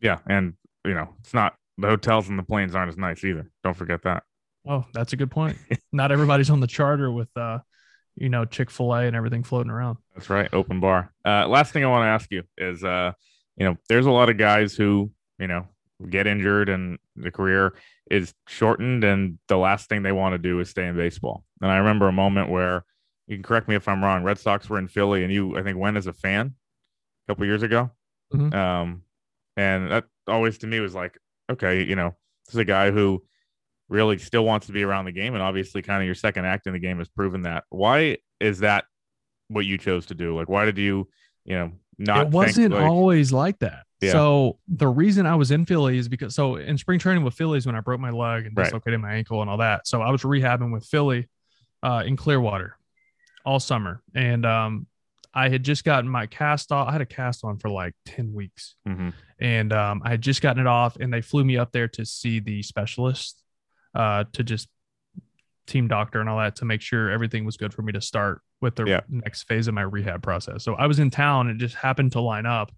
yeah 0.00 0.18
and 0.26 0.54
you 0.84 0.94
know 0.94 1.08
it's 1.20 1.32
not 1.34 1.54
the 1.78 1.88
hotels 1.88 2.28
and 2.28 2.38
the 2.38 2.42
planes 2.42 2.74
aren't 2.74 2.90
as 2.90 2.96
nice 2.98 3.24
either 3.24 3.50
don't 3.64 3.74
forget 3.76 4.02
that 4.02 4.22
Oh, 4.66 4.86
that's 4.94 5.12
a 5.12 5.16
good 5.16 5.30
point. 5.30 5.58
not 5.92 6.10
everybody's 6.12 6.48
on 6.50 6.60
the 6.60 6.66
charter 6.66 7.10
with 7.10 7.28
uh 7.36 7.58
you 8.16 8.28
know, 8.28 8.44
Chick-fil-A 8.44 9.06
and 9.06 9.16
everything 9.16 9.42
floating 9.42 9.72
around. 9.72 9.98
That's 10.14 10.30
right. 10.30 10.48
Open 10.52 10.78
bar. 10.78 11.12
Uh, 11.24 11.48
last 11.48 11.72
thing 11.72 11.82
I 11.84 11.88
want 11.88 12.04
to 12.04 12.06
ask 12.08 12.30
you 12.30 12.44
is, 12.56 12.84
uh, 12.84 13.10
you 13.56 13.64
know, 13.64 13.76
there's 13.88 14.06
a 14.06 14.10
lot 14.10 14.30
of 14.30 14.38
guys 14.38 14.74
who, 14.74 15.10
you 15.38 15.46
know, 15.46 15.66
get 16.10 16.26
injured 16.26 16.68
and 16.68 16.98
the 17.16 17.30
career 17.30 17.74
is 18.10 18.34
shortened, 18.46 19.04
and 19.04 19.38
the 19.48 19.56
last 19.56 19.88
thing 19.88 20.02
they 20.02 20.12
want 20.12 20.34
to 20.34 20.38
do 20.38 20.60
is 20.60 20.70
stay 20.70 20.86
in 20.86 20.96
baseball. 20.96 21.44
And 21.62 21.70
I 21.70 21.78
remember 21.78 22.08
a 22.08 22.12
moment 22.12 22.50
where 22.50 22.84
you 23.26 23.36
can 23.36 23.42
correct 23.42 23.68
me 23.68 23.74
if 23.74 23.88
I'm 23.88 24.02
wrong. 24.04 24.22
Red 24.22 24.38
Sox 24.38 24.68
were 24.68 24.78
in 24.78 24.88
Philly, 24.88 25.24
and 25.24 25.32
you, 25.32 25.56
I 25.56 25.62
think, 25.62 25.78
went 25.78 25.96
as 25.96 26.06
a 26.06 26.12
fan 26.12 26.54
a 27.26 27.32
couple 27.32 27.46
years 27.46 27.62
ago. 27.62 27.90
Mhm. 28.32 28.52
Um, 28.54 29.02
and 29.56 29.90
that 29.90 30.04
always 30.26 30.58
to 30.58 30.66
me 30.66 30.80
was 30.80 30.94
like, 30.94 31.18
okay, 31.50 31.84
you 31.84 31.96
know, 31.96 32.14
this 32.44 32.54
is 32.54 32.58
a 32.58 32.64
guy 32.64 32.90
who 32.90 33.24
really 33.88 34.18
still 34.18 34.44
wants 34.44 34.66
to 34.66 34.72
be 34.72 34.82
around 34.82 35.04
the 35.04 35.12
game, 35.12 35.34
and 35.34 35.42
obviously, 35.42 35.80
kind 35.80 36.02
of 36.02 36.06
your 36.06 36.14
second 36.14 36.44
act 36.44 36.66
in 36.66 36.72
the 36.72 36.78
game 36.78 36.98
has 36.98 37.08
proven 37.08 37.42
that. 37.42 37.64
Why 37.70 38.18
is 38.40 38.58
that 38.58 38.84
what 39.48 39.64
you 39.64 39.78
chose 39.78 40.06
to 40.06 40.14
do? 40.14 40.36
Like, 40.36 40.48
why 40.48 40.64
did 40.64 40.76
you, 40.76 41.08
you 41.44 41.54
know, 41.54 41.72
not? 41.98 42.26
it 42.26 42.28
wasn't 42.30 42.72
like- 42.74 42.82
always 42.82 43.32
like 43.32 43.58
that. 43.60 43.84
Yeah. 44.00 44.12
So 44.12 44.58
the 44.68 44.88
reason 44.88 45.24
I 45.24 45.34
was 45.34 45.50
in 45.50 45.64
Philly 45.64 45.96
is 45.96 46.08
because 46.08 46.34
so 46.34 46.56
in 46.56 46.76
spring 46.76 46.98
training 46.98 47.24
with 47.24 47.34
Phillies 47.34 47.64
when 47.66 47.74
I 47.74 47.80
broke 47.80 48.00
my 48.00 48.10
leg 48.10 48.44
and 48.46 48.56
Right. 48.56 48.64
dislocated 48.64 49.00
my 49.00 49.14
ankle 49.14 49.40
and 49.40 49.48
all 49.50 49.56
that. 49.58 49.86
So 49.86 50.02
I 50.02 50.10
was 50.10 50.22
rehabbing 50.22 50.72
with 50.72 50.84
Philly 50.84 51.28
uh, 51.82 52.02
in 52.06 52.16
Clearwater 52.16 52.76
all 53.46 53.60
summer, 53.60 54.02
and 54.14 54.44
um, 54.44 54.86
I 55.32 55.48
had 55.48 55.62
just 55.62 55.84
gotten 55.84 56.08
my 56.08 56.26
cast 56.26 56.70
off. 56.72 56.88
I 56.88 56.92
had 56.92 57.00
a 57.00 57.06
cast 57.06 57.44
on 57.44 57.58
for 57.58 57.68
like 57.70 57.94
ten 58.04 58.32
weeks, 58.34 58.74
Mhm. 58.86 59.12
and 59.38 59.72
um, 59.72 60.02
I 60.04 60.10
had 60.10 60.20
just 60.22 60.40
gotten 60.42 60.60
it 60.60 60.66
off, 60.66 60.96
and 60.96 61.12
they 61.12 61.20
flew 61.22 61.44
me 61.44 61.56
up 61.58 61.72
there 61.72 61.88
to 61.88 62.04
see 62.04 62.40
the 62.40 62.62
specialist 62.62 63.42
uh, 63.94 64.24
to 64.32 64.42
just 64.42 64.68
team 65.66 65.88
doctor 65.88 66.20
and 66.20 66.28
all 66.28 66.38
that 66.38 66.56
to 66.56 66.64
make 66.64 66.80
sure 66.82 67.10
everything 67.10 67.44
was 67.44 67.56
good 67.56 67.72
for 67.72 67.80
me 67.82 67.92
to 67.92 68.00
start 68.00 68.42
with 68.64 68.74
the 68.74 68.84
Yeah. 68.86 69.00
next 69.08 69.44
phase 69.44 69.68
of 69.68 69.74
my 69.74 69.82
rehab 69.82 70.22
process. 70.22 70.64
So 70.64 70.74
I 70.74 70.86
was 70.88 70.98
in 70.98 71.10
town 71.10 71.48
and 71.48 71.60
it 71.60 71.64
just 71.64 71.76
happened 71.76 72.12
to 72.12 72.20
line 72.20 72.46
up 72.46 72.72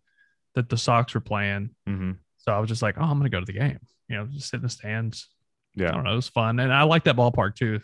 that 0.55 0.69
the 0.69 0.77
Sox 0.77 1.15
were 1.15 1.21
playing. 1.21 1.71
Mhm. 1.89 2.19
So 2.37 2.53
I 2.53 2.59
was 2.59 2.69
just 2.69 2.83
like, 2.83 2.97
oh, 2.99 3.03
I'm 3.05 3.19
gonna 3.19 3.31
go 3.31 3.41
to 3.41 3.47
the 3.47 3.53
game. 3.55 3.79
You 4.09 4.17
know, 4.17 4.27
just 4.27 4.51
sit 4.51 4.57
in 4.59 4.63
the 4.63 4.69
stands. 4.69 5.29
Yeah. 5.75 5.89
I 5.89 5.93
don't 5.93 6.05
know, 6.05 6.13
it 6.13 6.17
was 6.17 6.29
fun, 6.29 6.59
and 6.61 6.73
I 6.73 6.83
like 6.85 7.05
that 7.05 7.17
ballpark 7.17 7.55
too. 7.57 7.81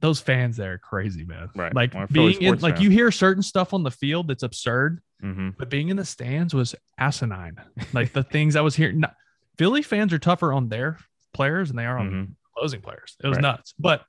Those 0.00 0.20
fans 0.20 0.56
there 0.56 0.74
are 0.74 0.78
crazy, 0.78 1.24
man. 1.24 1.48
Right. 1.54 1.74
Like 1.74 1.94
Well, 1.94 2.06
being 2.10 2.40
in, 2.42 2.58
like 2.58 2.74
fan. 2.76 2.82
you 2.84 2.90
hear 2.90 3.10
certain 3.10 3.42
stuff 3.42 3.72
on 3.72 3.82
the 3.82 3.90
field 3.90 4.28
that's 4.28 4.42
absurd, 4.42 5.00
hmm 5.20 5.50
but 5.58 5.70
being 5.70 5.88
in 5.88 5.96
the 5.96 6.04
stands 6.04 6.52
was 6.54 6.74
asinine. 6.98 7.56
Like 7.94 8.12
the 8.12 8.22
things 8.22 8.56
I 8.56 8.60
was 8.60 8.76
hearing. 8.76 9.00
Not, 9.00 9.14
Philly 9.58 9.82
fans 9.82 10.12
are 10.12 10.18
tougher 10.18 10.52
on 10.52 10.68
their 10.68 10.98
players 11.32 11.68
than 11.68 11.76
they 11.76 11.86
are 11.86 11.98
on 11.98 12.10
Mhm. 12.10 12.34
closing 12.54 12.80
players. 12.82 13.16
It 13.22 13.28
was 13.28 13.36
Right. 13.36 13.42
nuts. 13.42 13.74
But 13.78 14.04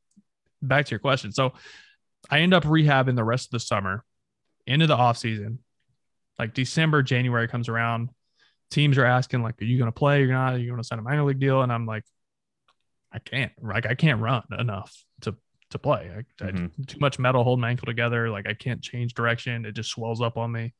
back 0.61 0.85
to 0.87 0.91
your 0.91 0.99
question. 0.99 1.31
So 1.31 1.53
I 2.29 2.39
end 2.39 2.53
up 2.53 2.63
rehabbing 2.63 3.15
the 3.15 3.23
rest 3.23 3.47
of 3.47 3.51
the 3.51 3.59
summer 3.59 4.03
into 4.65 4.87
the 4.87 4.95
off 4.95 5.17
season. 5.17 5.59
Like 6.37 6.53
December, 6.53 7.01
January 7.03 7.47
comes 7.47 7.69
around. 7.69 8.09
Teams 8.69 8.97
are 8.97 9.05
asking, 9.05 9.43
like, 9.43 9.61
are 9.61 9.65
you 9.65 9.77
going 9.77 9.87
to 9.91 9.97
play? 9.97 10.19
You're 10.19 10.33
not, 10.33 10.53
are 10.53 10.57
you 10.57 10.67
going 10.69 10.81
to 10.81 10.87
sign 10.87 10.99
a 10.99 11.01
minor 11.01 11.23
league 11.23 11.39
deal? 11.39 11.61
And 11.61 11.71
I'm 11.71 11.85
like, 11.85 12.03
I 13.13 13.19
can't, 13.19 13.51
like, 13.63 13.85
I 13.85 13.95
can't 13.95 14.19
run 14.21 14.43
enough 14.59 14.93
to, 15.21 15.35
to 15.69 15.79
play. 15.79 16.11
I, 16.41 16.45
I- 16.45 16.51
Mhm. 16.51 16.85
too 16.85 16.99
much 16.99 17.17
metal 17.17 17.43
holding 17.43 17.61
my 17.61 17.69
ankle 17.69 17.85
together. 17.85 18.29
Like 18.29 18.47
I 18.47 18.53
can't 18.53 18.81
change 18.81 19.13
direction. 19.13 19.65
It 19.65 19.71
just 19.71 19.89
swells 19.89 20.21
up 20.21 20.37
on 20.37 20.51
me. 20.51 20.73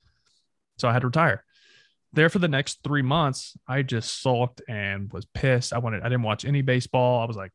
So 0.77 0.87
I 0.89 0.93
had 0.93 0.99
to 0.99 1.07
retire. 1.07 1.43
There 2.13 2.29
for 2.29 2.39
the 2.39 2.47
next 2.47 2.79
three 2.83 3.01
months, 3.01 3.57
I 3.67 3.81
just 3.83 4.21
sulked 4.21 4.61
and 4.67 5.11
was 5.11 5.25
pissed. 5.25 5.73
I 5.73 5.77
wanted, 5.79 6.01
I 6.01 6.09
didn't 6.09 6.23
watch 6.23 6.45
any 6.45 6.61
baseball. 6.61 7.21
I 7.21 7.25
was 7.25 7.35
like, 7.37 7.51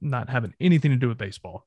not 0.00 0.28
having 0.28 0.54
anything 0.60 0.90
to 0.92 0.96
do 0.96 1.08
with 1.08 1.18
baseball. 1.18 1.66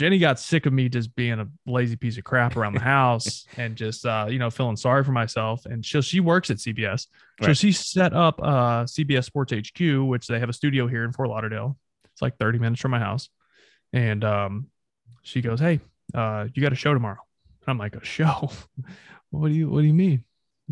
Jenny 0.00 0.18
got 0.18 0.40
sick 0.40 0.64
of 0.64 0.72
me 0.72 0.88
just 0.88 1.14
being 1.14 1.38
a 1.40 1.46
lazy 1.66 1.94
piece 1.94 2.16
of 2.16 2.24
crap 2.24 2.56
around 2.56 2.72
the 2.72 2.80
house 2.80 3.44
and 3.58 3.76
just 3.76 4.06
uh, 4.06 4.28
you 4.30 4.38
know 4.38 4.48
feeling 4.48 4.76
sorry 4.76 5.04
for 5.04 5.12
myself. 5.12 5.66
And 5.66 5.84
so 5.84 6.00
she 6.00 6.20
works 6.20 6.50
at 6.50 6.56
CBS, 6.56 7.06
so 7.42 7.48
Right. 7.48 7.56
she 7.56 7.70
set 7.70 8.14
up 8.14 8.40
uh, 8.42 8.84
CBS 8.84 9.24
Sports 9.24 9.52
HQ, 9.52 9.80
which 10.08 10.26
they 10.26 10.38
have 10.38 10.48
a 10.48 10.54
studio 10.54 10.86
here 10.86 11.04
in 11.04 11.12
Fort 11.12 11.28
Lauderdale. 11.28 11.76
It's 12.12 12.22
like 12.22 12.38
30 12.38 12.58
minutes 12.58 12.80
from 12.80 12.92
my 12.92 12.98
house, 12.98 13.28
and 13.92 14.24
um, 14.24 14.68
she 15.22 15.42
goes, 15.42 15.60
"Hey, 15.60 15.80
uh, 16.14 16.46
you 16.54 16.62
got 16.62 16.72
a 16.72 16.76
show 16.76 16.94
tomorrow?" 16.94 17.20
And 17.60 17.68
I'm 17.68 17.76
like, 17.78 17.94
"A 17.94 18.02
show? 18.02 18.50
what 19.30 19.48
do 19.48 19.54
you 19.54 19.68
What 19.68 19.82
do 19.82 19.86
you 19.86 19.92
mean?" 19.92 20.24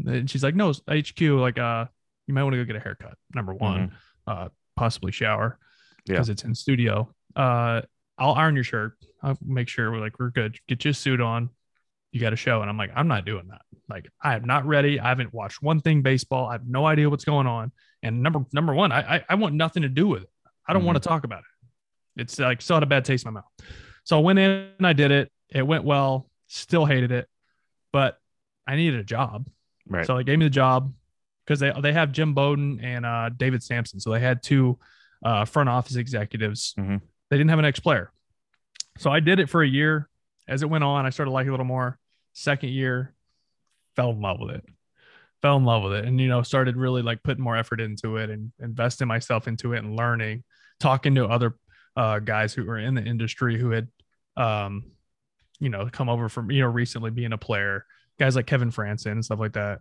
And 0.07 0.31
she's 0.31 0.43
like, 0.43 0.55
"No, 0.55 0.71
it's 0.71 0.81
HQ. 0.89 1.21
Like, 1.21 1.59
uh, 1.59 1.85
you 2.27 2.33
might 2.33 2.45
want 2.45 2.55
to 2.55 2.57
go 2.59 2.65
get 2.65 2.77
a 2.77 2.81
haircut. 2.81 3.19
Number 3.35 3.53
one, 3.53 3.93
uh, 4.27 4.49
possibly 4.75 5.13
shower 5.13 5.59
Yeah. 6.07 6.15
because 6.15 6.31
it's 6.31 6.45
in 6.45 6.55
studio. 6.55 7.13
Uh, 7.37 7.83
I'll 8.19 8.33
iron 8.35 8.55
your 8.55 8.65
shirt. 8.65 8.95
I'll 9.23 9.39
make 9.45 9.69
sure 9.69 9.91
we're 9.91 10.01
like 10.01 10.19
we're 10.19 10.31
good. 10.31 10.59
Get 10.69 10.85
your 10.85 10.95
suit 10.95 11.21
on. 11.21 11.51
You 12.13 12.21
got 12.21 12.33
a 12.33 12.37
show, 12.37 12.63
and 12.63 12.71
I'm 12.71 12.77
like, 12.79 12.91
I'm 12.97 13.07
not 13.09 13.25
doing 13.27 13.49
that. 13.49 13.61
Like, 13.89 14.09
I 14.23 14.35
am 14.35 14.45
not 14.45 14.67
ready. 14.67 14.99
I 14.99 15.09
haven't 15.09 15.33
watched 15.35 15.63
one 15.63 15.81
thing 15.81 16.03
baseball. 16.03 16.47
I 16.47 16.53
have 16.53 16.67
no 16.67 16.87
idea 16.87 17.09
what's 17.11 17.25
going 17.25 17.47
on. 17.47 17.71
And 18.03 18.23
number 18.23 18.45
number 18.53 18.75
one, 18.75 18.93
I 18.93 19.17
I, 19.17 19.25
I 19.31 19.35
want 19.35 19.55
nothing 19.55 19.83
to 19.83 19.89
do 19.89 20.07
with 20.07 20.23
it. 20.23 20.31
I 20.67 20.73
don't 20.73 20.85
want 20.85 20.97
to 21.03 21.07
talk 21.07 21.25
about 21.25 21.41
it. 21.41 22.23
It's 22.23 22.39
like 22.39 22.61
still 22.63 22.77
had 22.77 22.83
a 22.83 22.87
bad 22.87 23.05
taste 23.05 23.25
in 23.27 23.33
my 23.33 23.41
mouth. 23.41 23.69
So 24.05 24.19
I 24.19 24.23
went 24.23 24.39
in 24.39 24.51
and 24.79 24.87
I 24.87 24.93
did 24.93 25.11
it. 25.11 25.31
It 25.51 25.67
went 25.67 25.85
well. 25.85 26.29
Still 26.47 26.87
hated 26.87 27.13
it, 27.13 27.29
but 27.93 28.19
I 28.67 28.77
needed 28.77 29.01
a 29.01 29.05
job. 29.05 29.49
Right. 29.87 30.07
So 30.07 30.17
they 30.17 30.25
gave 30.25 30.39
me 30.39 30.47
the 30.47 30.51
job 30.51 30.93
because 31.45 31.61
they 31.61 31.73
they 31.83 31.93
have 31.93 32.13
Jim 32.13 32.33
Bowden 32.35 32.81
and 32.83 33.05
uh, 33.05 33.29
David 33.37 33.63
Samson. 33.63 34.01
So 34.01 34.11
they 34.11 34.21
had 34.21 34.43
two 34.43 34.79
uh, 35.25 35.45
front 35.45 35.69
office 35.69 35.97
executives. 35.97 36.75
Mhm. 36.79 37.01
They 37.31 37.37
didn't 37.37 37.51
have 37.51 37.59
an 37.59 37.65
ex 37.65 37.81
player. 37.81 38.11
So 38.99 39.11
I 39.11 39.21
did 39.21 39.39
it 39.39 39.49
for 39.49 39.63
a 39.63 39.69
year. 39.69 40.09
As 40.49 40.63
it 40.63 40.71
went 40.71 40.85
on, 40.85 41.07
I 41.07 41.11
started 41.11 41.31
liking 41.31 41.49
it 41.49 41.51
a 41.51 41.53
little 41.53 41.67
more. 41.67 41.99
Second 42.33 42.71
year, 42.71 43.15
fell 43.97 44.11
in 44.11 44.21
love 44.21 44.39
with 44.41 44.55
it. 44.55 44.65
Fell 45.43 45.57
in 45.57 45.65
love 45.65 45.85
with 45.85 45.93
it, 45.93 46.05
and 46.05 46.21
you 46.21 46.29
know, 46.29 46.43
started 46.43 46.77
really 46.77 47.03
like 47.03 47.23
putting 47.23 47.45
more 47.45 47.57
effort 47.57 47.81
into 47.81 48.17
it 48.17 48.29
and 48.31 48.51
investing 48.61 49.07
myself 49.07 49.47
into 49.47 49.73
it 49.73 49.79
and 49.79 49.97
learning, 49.97 50.43
talking 50.81 51.15
to 51.15 51.27
other 51.27 51.57
uh, 51.97 52.19
guys 52.19 52.55
who 52.55 52.65
were 52.65 52.79
in 52.79 52.95
the 52.95 53.05
industry 53.05 53.59
who 53.59 53.71
had, 53.71 53.89
um, 54.37 54.93
you 55.61 55.69
know, 55.69 55.89
come 55.93 56.09
over 56.09 56.29
from 56.29 56.51
you 56.51 56.63
know 56.63 56.69
recently 56.69 57.11
being 57.11 57.33
a 57.33 57.39
player, 57.39 57.85
guys 58.19 58.35
like 58.35 58.47
Kevin 58.47 58.73
Frandsen 58.73 59.13
and 59.13 59.25
stuff 59.25 59.39
like 59.39 59.53
that, 59.53 59.81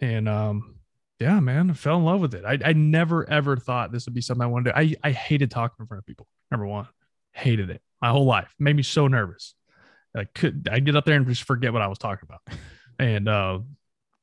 and 0.00 0.28
um, 0.28 0.75
yeah, 1.20 1.40
man, 1.40 1.70
I 1.70 1.74
fell 1.74 1.96
in 1.98 2.04
love 2.04 2.20
with 2.20 2.34
it. 2.34 2.44
I, 2.44 2.58
I 2.64 2.72
never 2.72 3.28
ever 3.28 3.56
thought 3.56 3.92
this 3.92 4.06
would 4.06 4.14
be 4.14 4.20
something 4.20 4.42
I 4.42 4.46
wanted 4.46 4.70
to. 4.70 4.78
I 4.78 4.94
I 5.02 5.12
hated 5.12 5.50
talking 5.50 5.76
in 5.80 5.86
front 5.86 6.00
of 6.00 6.06
people. 6.06 6.26
Number 6.50 6.66
one, 6.66 6.86
hated 7.32 7.70
it 7.70 7.80
my 8.00 8.10
whole 8.10 8.26
life. 8.26 8.54
Made 8.58 8.76
me 8.76 8.82
so 8.82 9.08
nervous. 9.08 9.54
I 10.16 10.24
could 10.24 10.68
I 10.70 10.80
get 10.80 10.96
up 10.96 11.04
there 11.04 11.16
and 11.16 11.26
just 11.26 11.44
forget 11.44 11.72
what 11.72 11.82
I 11.82 11.86
was 11.88 11.98
talking 11.98 12.28
about. 12.28 12.42
And 12.98 13.28
uh, 13.28 13.58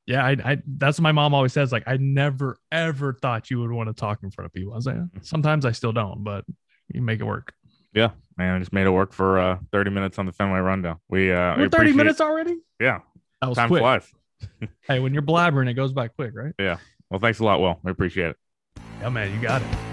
yeah, 0.07 0.25
I, 0.25 0.31
I 0.43 0.57
that's 0.65 0.97
what 0.97 1.03
my 1.03 1.11
mom 1.11 1.35
always 1.35 1.53
says. 1.53 1.71
Like 1.71 1.83
I 1.85 1.97
never 1.97 2.57
ever 2.71 3.13
thought 3.13 3.51
you 3.51 3.59
would 3.61 3.71
want 3.71 3.87
to 3.87 3.93
talk 3.93 4.23
in 4.23 4.31
front 4.31 4.47
of 4.47 4.51
people. 4.53 4.73
I 4.73 4.77
was 4.77 4.87
like, 4.87 4.97
sometimes 5.21 5.63
I 5.63 5.73
still 5.73 5.91
don't, 5.91 6.23
but 6.23 6.43
you 6.91 7.03
make 7.03 7.19
it 7.19 7.23
work. 7.23 7.53
Yeah, 7.93 8.09
man, 8.35 8.55
I 8.55 8.57
just 8.57 8.73
made 8.73 8.87
it 8.87 8.89
work 8.89 9.13
for 9.13 9.37
uh, 9.37 9.59
30 9.71 9.91
minutes 9.91 10.17
on 10.17 10.25
the 10.25 10.31
Fenway 10.31 10.57
Rundown. 10.57 10.97
We 11.07 11.31
uh, 11.31 11.55
we 11.55 11.61
We're 11.63 11.69
30 11.69 11.93
minutes 11.93 12.19
already. 12.19 12.57
Yeah, 12.79 13.01
That 13.41 13.49
was 13.49 13.57
time 13.59 13.67
quick. 13.67 13.81
flies. 13.81 14.11
Hey, 14.81 14.99
when 14.99 15.13
you're 15.13 15.23
blabbering, 15.23 15.69
it 15.69 15.75
goes 15.75 15.93
by 15.93 16.07
quick, 16.09 16.31
right? 16.35 16.53
Yeah. 16.59 16.77
Well, 17.09 17.19
thanks 17.19 17.39
a 17.39 17.43
lot. 17.45 17.61
Will 17.61 17.79
we 17.83 17.91
appreciate 17.91 18.31
it. 18.31 18.37
Yeah, 18.99 19.09
man, 19.09 19.33
you 19.33 19.41
got 19.41 19.61
it. 19.61 19.92